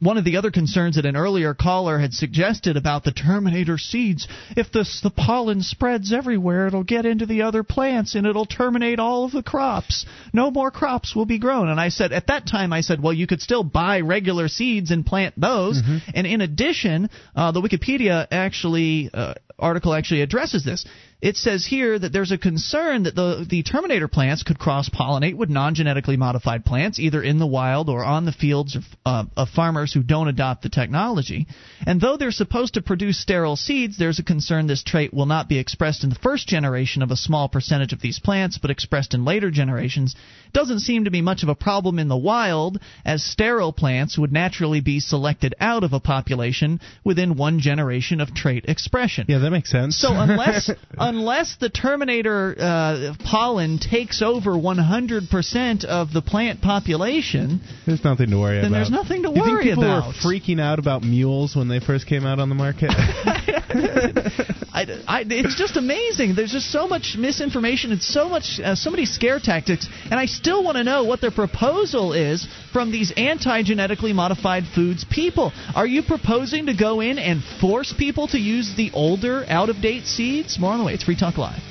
[0.00, 4.28] one of the other concerns that an earlier caller had suggested about the terminator seeds
[4.56, 8.98] if this, the pollen spreads everywhere it'll get into the other plants and it'll terminate
[8.98, 10.06] all of the crops.
[10.32, 11.68] No more crops will be grown.
[11.68, 14.90] And i said at that time i said well you could still buy regular seeds
[14.90, 15.82] and plant those.
[15.82, 16.10] Mm-hmm.
[16.14, 20.84] and in addition uh, the wikipedia actually uh, article actually addresses this
[21.20, 25.34] it says here that there's a concern that the, the Terminator plants could cross pollinate
[25.34, 29.24] with non genetically modified plants, either in the wild or on the fields of, uh,
[29.36, 31.48] of farmers who don't adopt the technology.
[31.84, 35.48] And though they're supposed to produce sterile seeds, there's a concern this trait will not
[35.48, 39.12] be expressed in the first generation of a small percentage of these plants, but expressed
[39.12, 40.14] in later generations.
[40.52, 44.32] Doesn't seem to be much of a problem in the wild, as sterile plants would
[44.32, 49.26] naturally be selected out of a population within one generation of trait expression.
[49.28, 49.98] Yeah, that makes sense.
[49.98, 58.04] So unless unless the Terminator uh, pollen takes over 100% of the plant population, there's
[58.04, 58.76] nothing to worry then about.
[58.76, 60.08] There's nothing to you worry think people about.
[60.08, 62.90] were freaking out about mules when they first came out on the market?
[64.78, 66.34] I, I, it's just amazing.
[66.34, 70.26] There's just so much misinformation and so much, uh, so many scare tactics, and I
[70.38, 75.52] still want to know what their proposal is from these anti-genetically modified foods people.
[75.74, 80.58] Are you proposing to go in and force people to use the older, out-of-date seeds?
[80.58, 80.94] More on the way.
[80.94, 81.67] It's Free Talk Live.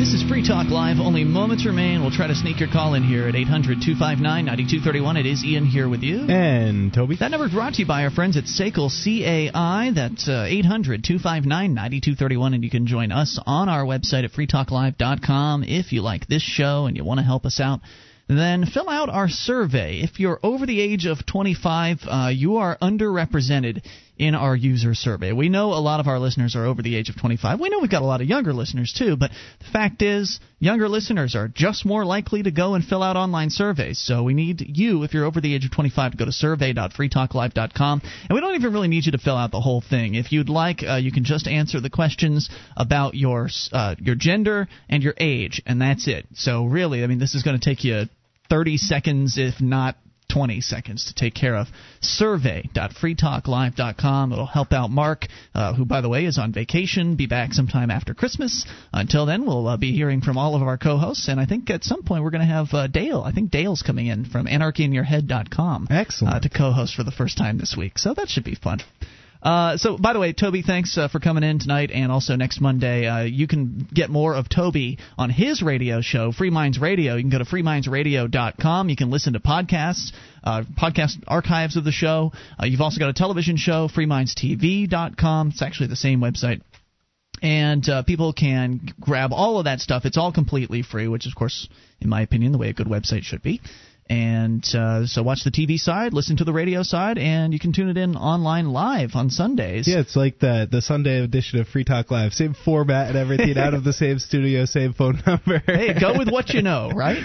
[0.00, 0.98] This is Free Talk Live.
[0.98, 2.00] Only moments remain.
[2.00, 5.16] We'll try to sneak your call in here at 800 259 9231.
[5.18, 6.20] It is Ian here with you.
[6.20, 7.16] And Toby.
[7.20, 9.90] That number is brought to you by our friends at SACL CAI.
[9.94, 12.54] That's 800 259 9231.
[12.54, 16.86] And you can join us on our website at freetalklive.com if you like this show
[16.86, 17.80] and you want to help us out
[18.36, 20.00] then fill out our survey.
[20.02, 23.84] If you're over the age of 25, uh, you are underrepresented
[24.20, 25.32] in our user survey.
[25.32, 27.58] We know a lot of our listeners are over the age of 25.
[27.58, 29.30] We know we've got a lot of younger listeners too, but
[29.60, 33.48] the fact is, younger listeners are just more likely to go and fill out online
[33.48, 33.98] surveys.
[33.98, 38.02] So we need you, if you're over the age of 25, to go to survey.freetalklive.com.
[38.28, 40.14] And we don't even really need you to fill out the whole thing.
[40.16, 44.68] If you'd like, uh, you can just answer the questions about your uh, your gender
[44.90, 46.26] and your age, and that's it.
[46.34, 48.02] So really, I mean, this is going to take you
[48.50, 49.96] 30 seconds, if not
[50.32, 51.66] 20 seconds to take care of.
[52.00, 54.32] Survey.freetalklive.com.
[54.32, 57.90] It'll help out Mark, uh, who, by the way, is on vacation, be back sometime
[57.90, 58.66] after Christmas.
[58.92, 61.70] Until then, we'll uh, be hearing from all of our co hosts, and I think
[61.70, 63.22] at some point we're going to have uh, Dale.
[63.24, 65.88] I think Dale's coming in from anarchyinyourhead.com.
[65.90, 66.36] Excellent.
[66.36, 67.98] Uh, to co host for the first time this week.
[67.98, 68.80] So that should be fun.
[69.42, 72.60] Uh, so, by the way, Toby, thanks uh, for coming in tonight, and also next
[72.60, 77.16] Monday, uh, you can get more of Toby on his radio show, Free Minds Radio.
[77.16, 78.88] You can go to freemindsradio.com.
[78.88, 80.12] You can listen to podcasts,
[80.44, 82.32] uh, podcast archives of the show.
[82.60, 85.48] Uh, you've also got a television show, freemindstv.com.
[85.48, 86.60] It's actually the same website
[87.42, 90.04] and uh, people can grab all of that stuff.
[90.04, 91.68] It's all completely free, which, of course,
[92.00, 93.60] in my opinion, the way a good website should be.
[94.10, 97.72] And uh, so watch the TV side, listen to the radio side, and you can
[97.72, 99.86] tune it in online live on Sundays.
[99.86, 102.32] Yeah, it's like the the Sunday edition of Free Talk Live.
[102.32, 105.62] Same format and everything, out of the same studio, same phone number.
[105.64, 107.22] hey, go with what you know, right?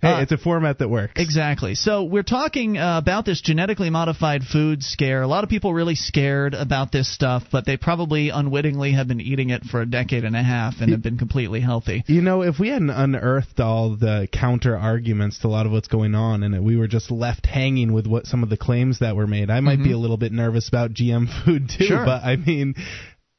[0.00, 1.14] Hey, uh, it's a format that works.
[1.16, 1.74] Exactly.
[1.74, 5.22] So we're talking uh, about this genetically modified food scare.
[5.22, 9.20] A lot of people really scared about this stuff, but they probably unwittingly have been
[9.20, 12.04] eating it for a decade and a half and have been completely healthy.
[12.06, 15.88] You know, if we hadn't unearthed all the counter arguments to a lot of what's
[15.88, 19.16] going on, and we were just left hanging with what some of the claims that
[19.16, 19.84] were made, I might mm-hmm.
[19.84, 21.86] be a little bit nervous about GM food too.
[21.86, 22.04] Sure.
[22.04, 22.76] But I mean,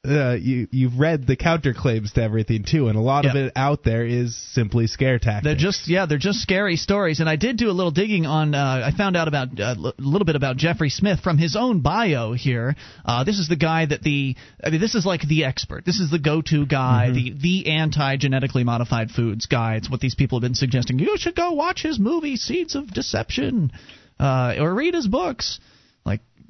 [0.08, 3.36] uh, you you've read the counterclaims to everything too, and a lot Yep.
[3.36, 5.44] of it out there is simply scare tactics.
[5.44, 7.20] They're just yeah, they're just scary stories.
[7.20, 8.56] And I did do a little digging on.
[8.56, 11.82] Uh, I found out about uh, a little bit about Jeffrey Smith from his own
[11.82, 12.78] bio here.
[13.04, 14.38] Uh, this is the guy that the.
[14.64, 15.84] I mean, this is like the expert.
[15.86, 19.76] This is the go-to guy, the the anti-genetically modified foods guy.
[19.76, 21.00] It's what these people have been suggesting.
[21.00, 23.74] You should go watch his movie Seeds of Deception,
[24.18, 25.60] uh, or read his books.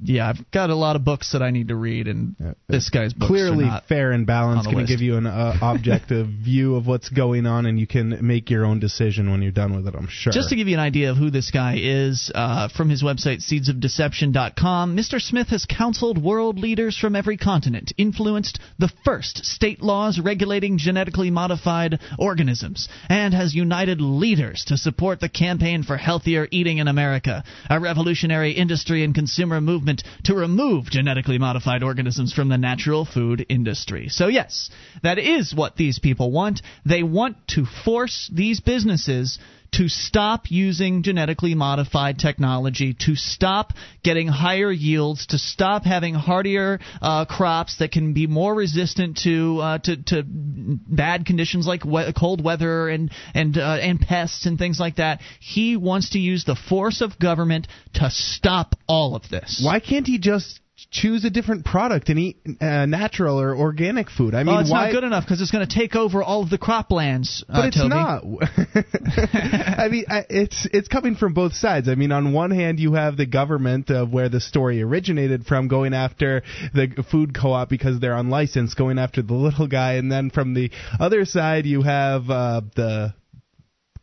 [0.02, 3.14] Yeah, I've got a lot of books that I need to read, and this guy's
[3.14, 7.10] books clearly fair and balanced, going to give you an uh, objective view of what's
[7.10, 9.96] going on, and you can make your own decision when you're done with it.
[9.96, 10.32] I'm sure.
[10.32, 13.44] Just to give you an idea of who this guy is, uh, from his website,
[13.44, 15.22] seedsofdeception.com, Mr.
[15.22, 21.30] Smith has counseled world leaders from every continent, influenced the first state laws regulating genetically
[21.30, 27.44] modified organisms, and has united leaders to support the campaign for healthier eating in America,
[27.70, 29.89] a revolutionary industry and consumer movement
[30.26, 34.10] to remove genetically modified organisms from the natural food industry.
[34.10, 34.70] So, yes,
[35.04, 36.62] that is what these people want.
[36.86, 39.40] They want to force these businesses
[39.74, 43.74] to stop using genetically modified technology, to stop
[44.04, 49.60] getting higher yields, to stop having hardier uh, crops that can be more resistant to
[49.62, 54.58] uh, to, to bad conditions like we- cold weather and and uh, and pests and
[54.58, 55.22] things like that.
[55.40, 59.62] He wants to use the force of government to stop all of this.
[59.64, 60.60] Why can't he just
[60.92, 64.34] choose a different product and eat uh, natural or organic food?
[64.36, 64.86] I mean, oh, it's why?
[64.86, 67.44] not good enough because it's going to take over all of the croplands.
[67.48, 67.90] But uh, it's Toby.
[67.90, 68.24] not.
[69.80, 71.90] I mean, I- it's it's coming from both sides.
[71.90, 75.68] I mean, on one hand, you have the government of where the story originated from,
[75.68, 76.44] going after
[76.74, 80.72] the food co-op because they're unlicensed, going after the little guy, and then from the
[81.00, 83.14] other side, you have uh, the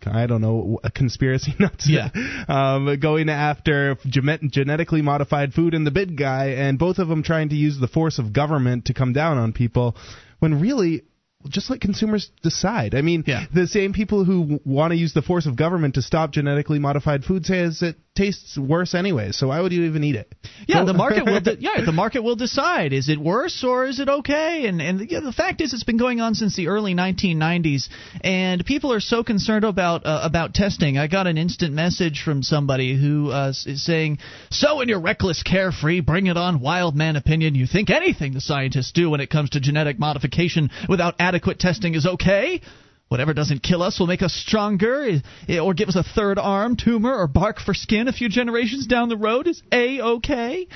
[0.04, 1.88] I don't know, a conspiracy nuts.
[1.88, 2.10] Yeah.
[2.48, 7.22] um, going after gene- genetically modified food and the big guy, and both of them
[7.22, 9.96] trying to use the force of government to come down on people,
[10.38, 11.02] when really.
[11.48, 12.92] Just let consumers decide.
[12.92, 13.44] I mean, yeah.
[13.54, 17.22] the same people who want to use the force of government to stop genetically modified
[17.22, 19.32] food says it tastes worse anyway.
[19.32, 20.32] So why would you even eat it?
[20.66, 21.40] Yeah, the market will.
[21.40, 24.66] De- yeah, the market will decide: is it worse or is it okay?
[24.66, 27.88] And and yeah, the fact is, it's been going on since the early 1990s,
[28.22, 30.98] and people are so concerned about uh, about testing.
[30.98, 34.18] I got an instant message from somebody who uh, is saying,
[34.50, 38.40] "So in your reckless, carefree, bring it on, wild man opinion, you think anything the
[38.40, 42.60] scientists do when it comes to genetic modification without adequate testing is okay?"
[43.08, 46.76] Whatever doesn't kill us will make us stronger, eh, or give us a third arm,
[46.76, 50.66] tumor, or bark for skin a few generations down the road is a okay.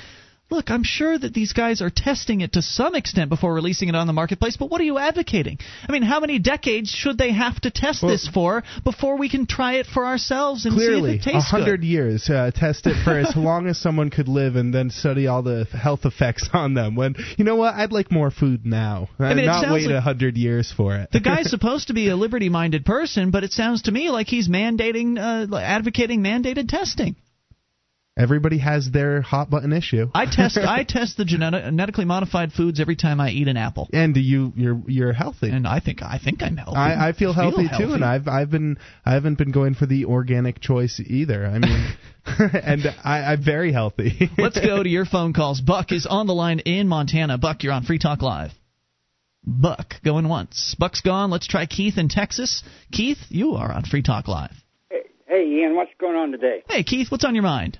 [0.50, 3.94] Look, I'm sure that these guys are testing it to some extent before releasing it
[3.94, 5.58] on the marketplace, but what are you advocating?
[5.88, 9.46] I mean, how many decades should they have to test this for before we can
[9.46, 11.56] try it for ourselves and Clearly, see if it tastes good?
[11.56, 11.86] Clearly, a hundred good?
[11.86, 12.28] years.
[12.28, 15.64] Uh, test it for as long as someone could live, and then study all the
[15.66, 16.96] health effects on them.
[16.96, 20.02] When you know what, I'd like more food now, I mean, not wait a like-
[20.02, 21.10] hundred years for it.
[21.12, 24.48] The guy's supposed to be a liberty-minded person, but it sounds to me like he's
[24.48, 27.14] mandating, uh, advocating mandated testing.
[28.20, 30.10] Everybody has their hot button issue.
[30.14, 34.16] I test, I test the genetically modified foods every time I eat an apple, and
[34.16, 35.50] you, you're you're healthy.
[35.50, 36.76] and I think I think I'm healthy.
[36.76, 40.04] I, I feel healthy too, and I've I've been I haven't been going for the
[40.04, 41.46] organic choice either.
[41.46, 41.94] I mean,
[42.62, 44.30] and I, I'm very healthy.
[44.36, 45.60] Let's go to your phone calls.
[45.60, 47.38] Buck is on the line in Montana.
[47.38, 48.52] Buck, you're on Free Talk Live.
[49.42, 50.76] Buck going once.
[50.78, 51.30] Buck's gone.
[51.30, 52.62] Let's try Keith in Texas.
[52.92, 54.52] Keith, you are on Free Talk Live.
[54.90, 56.62] Hey, Hey, Ian, what's going on today?
[56.68, 57.78] Hey, Keith, what's on your mind?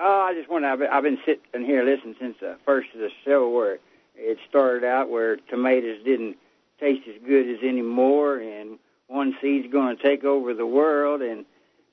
[0.00, 0.68] Oh, I just want to.
[0.68, 3.78] I've been, I've been sitting here listening since the first of the show where
[4.14, 6.36] it started out where tomatoes didn't
[6.78, 11.44] taste as good as anymore, and one seed's going to take over the world, and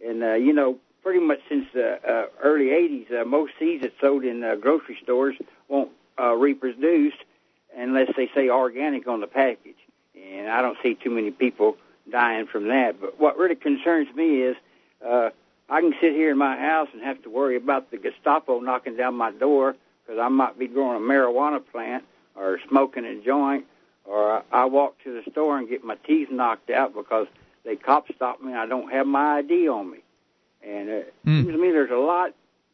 [0.05, 3.99] and uh, you know, pretty much since the uh, early '80s, uh, most seeds that's
[3.99, 5.35] sold in uh, grocery stores
[5.67, 7.15] won't uh, reproduce
[7.75, 9.79] unless they say organic on the package,
[10.15, 11.75] and I don't see too many people
[12.07, 13.01] dying from that.
[13.01, 14.55] But what really concerns me is.
[15.03, 15.31] Uh,
[15.69, 18.95] I can sit here in my house and have to worry about the Gestapo knocking
[18.95, 19.75] down my door
[20.05, 22.03] because I might be growing a marijuana plant
[22.35, 23.65] or smoking a joint,
[24.03, 27.27] or I walk to the store and get my teeth knocked out because
[27.63, 29.99] they cop stop me and I don't have my ID on me.
[30.61, 32.33] And it seems to me there's a lot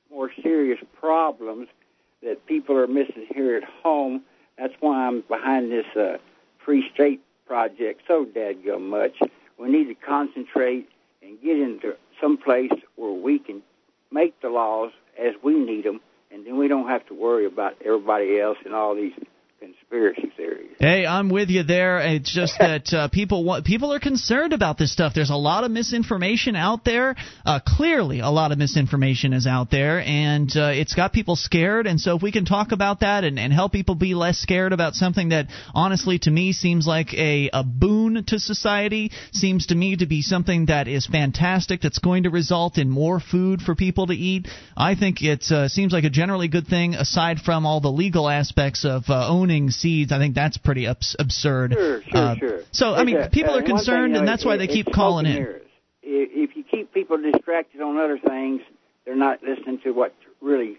[0.09, 1.67] more serious problems
[2.21, 4.21] that people are missing here at home.
[4.57, 6.17] That's why I'm behind this uh,
[6.63, 9.19] Free State project so dadgum much.
[9.57, 10.89] We need to concentrate
[11.21, 13.61] and get into some place where we can
[14.11, 15.99] make the laws as we need them,
[16.31, 19.13] and then we don't have to worry about everybody else and all these
[19.61, 20.75] conspiracy theories.
[20.79, 21.99] Hey, I'm with you there.
[21.99, 25.13] It's just that uh, people want, people are concerned about this stuff.
[25.13, 27.15] There's a lot of misinformation out there.
[27.45, 31.85] Uh, clearly, a lot of misinformation is out there, and uh, it's got people scared.
[31.85, 34.73] And so, if we can talk about that and, and help people be less scared
[34.73, 39.75] about something that, honestly, to me seems like a, a boon to society, seems to
[39.75, 41.81] me to be something that is fantastic.
[41.81, 44.47] That's going to result in more food for people to eat.
[44.75, 46.95] I think it uh, seems like a generally good thing.
[46.95, 51.15] Aside from all the legal aspects of uh, owning seeds, I think that's pretty abs-
[51.19, 51.73] absurd.
[51.73, 52.61] Sure, sure, Uh, sure.
[52.71, 55.25] So, I mean, a- people are one thing, concerned, and that's why they keep calling
[55.25, 55.59] in.
[56.03, 58.61] If you keep people distracted on other things,
[59.05, 60.77] they're not listening to what's really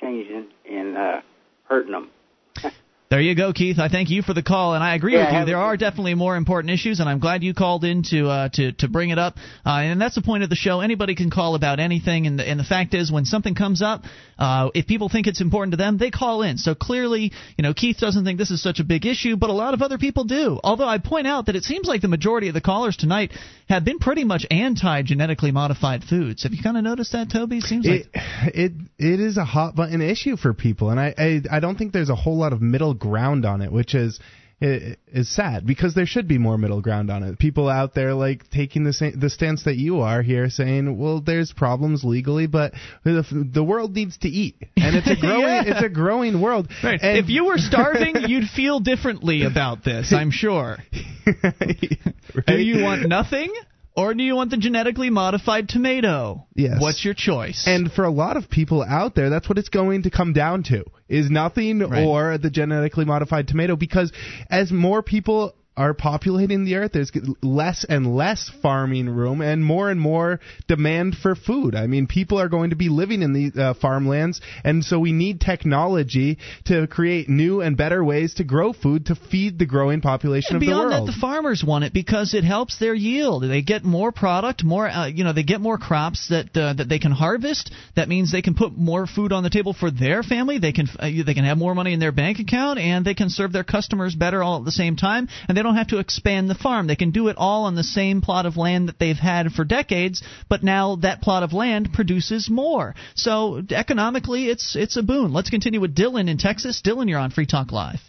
[0.00, 1.20] changing and uh,
[1.64, 2.10] hurting them.
[3.12, 3.78] There you go, Keith.
[3.78, 5.44] I thank you for the call, and I agree Yeah, with you.
[5.44, 8.72] There are definitely more important issues, and I'm glad you called in to uh, to
[8.72, 9.36] to bring it up.
[9.66, 10.80] Uh, and that's the point of the show.
[10.80, 14.04] Anybody can call about anything, and the, and the fact is, when something comes up,
[14.38, 16.56] uh, if people think it's important to them, they call in.
[16.56, 19.52] So clearly, you know, Keith doesn't think this is such a big issue, but a
[19.52, 20.58] lot of other people do.
[20.64, 23.32] Although I point out that it seems like the majority of the callers tonight
[23.68, 26.44] have been pretty much anti genetically modified foods.
[26.44, 27.58] Have you kind of noticed that, Toby?
[27.58, 31.14] It seems like it it it is a hot button issue for people, and I,
[31.18, 34.18] I I don't think there's a whole lot of middle ground on it, which is
[34.64, 37.36] is sad because there should be more middle ground on it.
[37.36, 41.20] People out there like taking the same, the stance that you are here, saying, well,
[41.20, 42.72] there's problems legally, but
[43.02, 45.62] the, the world needs to eat, and it's a growing Yeah.
[45.66, 46.68] it's a growing world.
[46.84, 47.00] Right.
[47.02, 50.78] And- if you were starving, you'd feel differently about this, I'm sure.
[52.46, 53.52] Do you want nothing?
[53.94, 56.46] Or do you want the genetically modified tomato?
[56.54, 56.80] Yes.
[56.80, 57.64] What's your choice?
[57.66, 60.62] And for a lot of people out there, that's what it's going to come down
[60.64, 62.04] to: is nothing Right.
[62.04, 63.76] or the genetically modified tomato.
[63.76, 64.10] Because
[64.48, 67.10] as more people are populating the earth, there's
[67.42, 70.38] less and less farming room and more and more
[70.68, 71.74] demand for food.
[71.74, 75.12] I mean, people are going to be living in the uh, farmlands, and so we
[75.12, 80.02] need technology to create new and better ways to grow food to feed the growing
[80.02, 80.90] population And of the world.
[80.90, 83.42] beyond that, the farmers want it because it helps their yield.
[83.42, 86.88] They get more product, more uh, you know, they get more crops that uh, that
[86.90, 87.72] they can harvest.
[87.96, 90.58] That means they can put more food on the table for their family.
[90.58, 93.30] They can uh, they can have more money in their bank account, and they can
[93.30, 95.28] serve their customers better all at the same time.
[95.48, 96.86] And they don't have to expand the farm.
[96.86, 99.64] They can do it all on the same plot of land that they've had for
[99.64, 100.22] decades.
[100.48, 102.94] But now that plot of land produces more.
[103.14, 105.32] So economically, it's it's a boon.
[105.32, 106.82] Let's continue with Dylan in Texas.
[106.84, 108.00] Dylan, you're on Free Talk Live.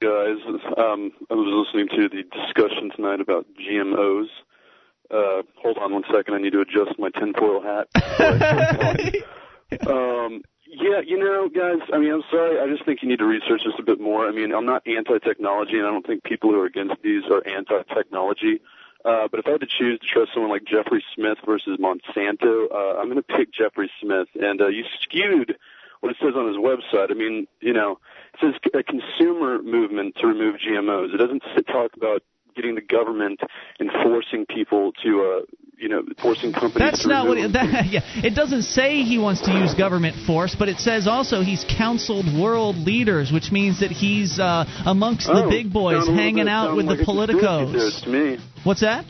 [0.00, 0.38] guys.
[0.76, 4.26] Um, I was listening to the discussion tonight about GMOs.
[5.10, 6.34] Uh, hold on one second.
[6.34, 7.88] I need to adjust my tinfoil hat.
[9.86, 10.42] um,
[10.76, 11.86] yeah, you know, guys.
[11.92, 12.60] I mean, I'm sorry.
[12.60, 14.26] I just think you need to research this a bit more.
[14.26, 17.46] I mean, I'm not anti-technology, and I don't think people who are against these are
[17.46, 18.60] anti-technology.
[19.04, 22.72] Uh, but if I had to choose to trust someone like Jeffrey Smith versus Monsanto,
[22.72, 24.28] uh, I'm going to pick Jeffrey Smith.
[24.40, 25.56] And uh, you skewed
[26.00, 27.10] what it says on his website.
[27.10, 27.98] I mean, you know,
[28.34, 31.14] it says a consumer movement to remove GMOs.
[31.14, 32.22] It doesn't talk about
[32.54, 33.40] getting the government
[33.80, 36.78] enforcing people to, uh, you know, forcing companies.
[36.78, 37.38] That's to not what.
[37.38, 41.06] It, that, yeah, it doesn't say he wants to use government force, but it says
[41.06, 45.94] also he's counseled world leaders, which means that he's uh, amongst the Oh, big boys,
[45.94, 47.72] sound a little hanging out with like the politicos.
[47.72, 49.04] theorist To me, What's that?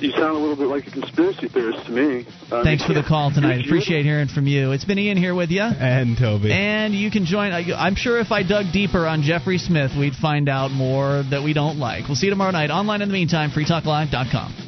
[0.00, 2.26] You sound a little bit like a conspiracy theorist to me.
[2.50, 3.58] Um, Thanks for the call tonight.
[3.60, 4.72] you- Appreciate hearing from you.
[4.72, 5.62] It's been Ian here with you.
[5.62, 6.52] And Toby.
[6.52, 7.52] And you can join.
[7.52, 11.42] I- I'm sure if I dug deeper on Jeffrey Smith, we'd find out more that
[11.42, 12.06] we don't like.
[12.08, 12.70] We'll see you tomorrow night.
[12.70, 14.67] Online in the meantime, freetalklive.com.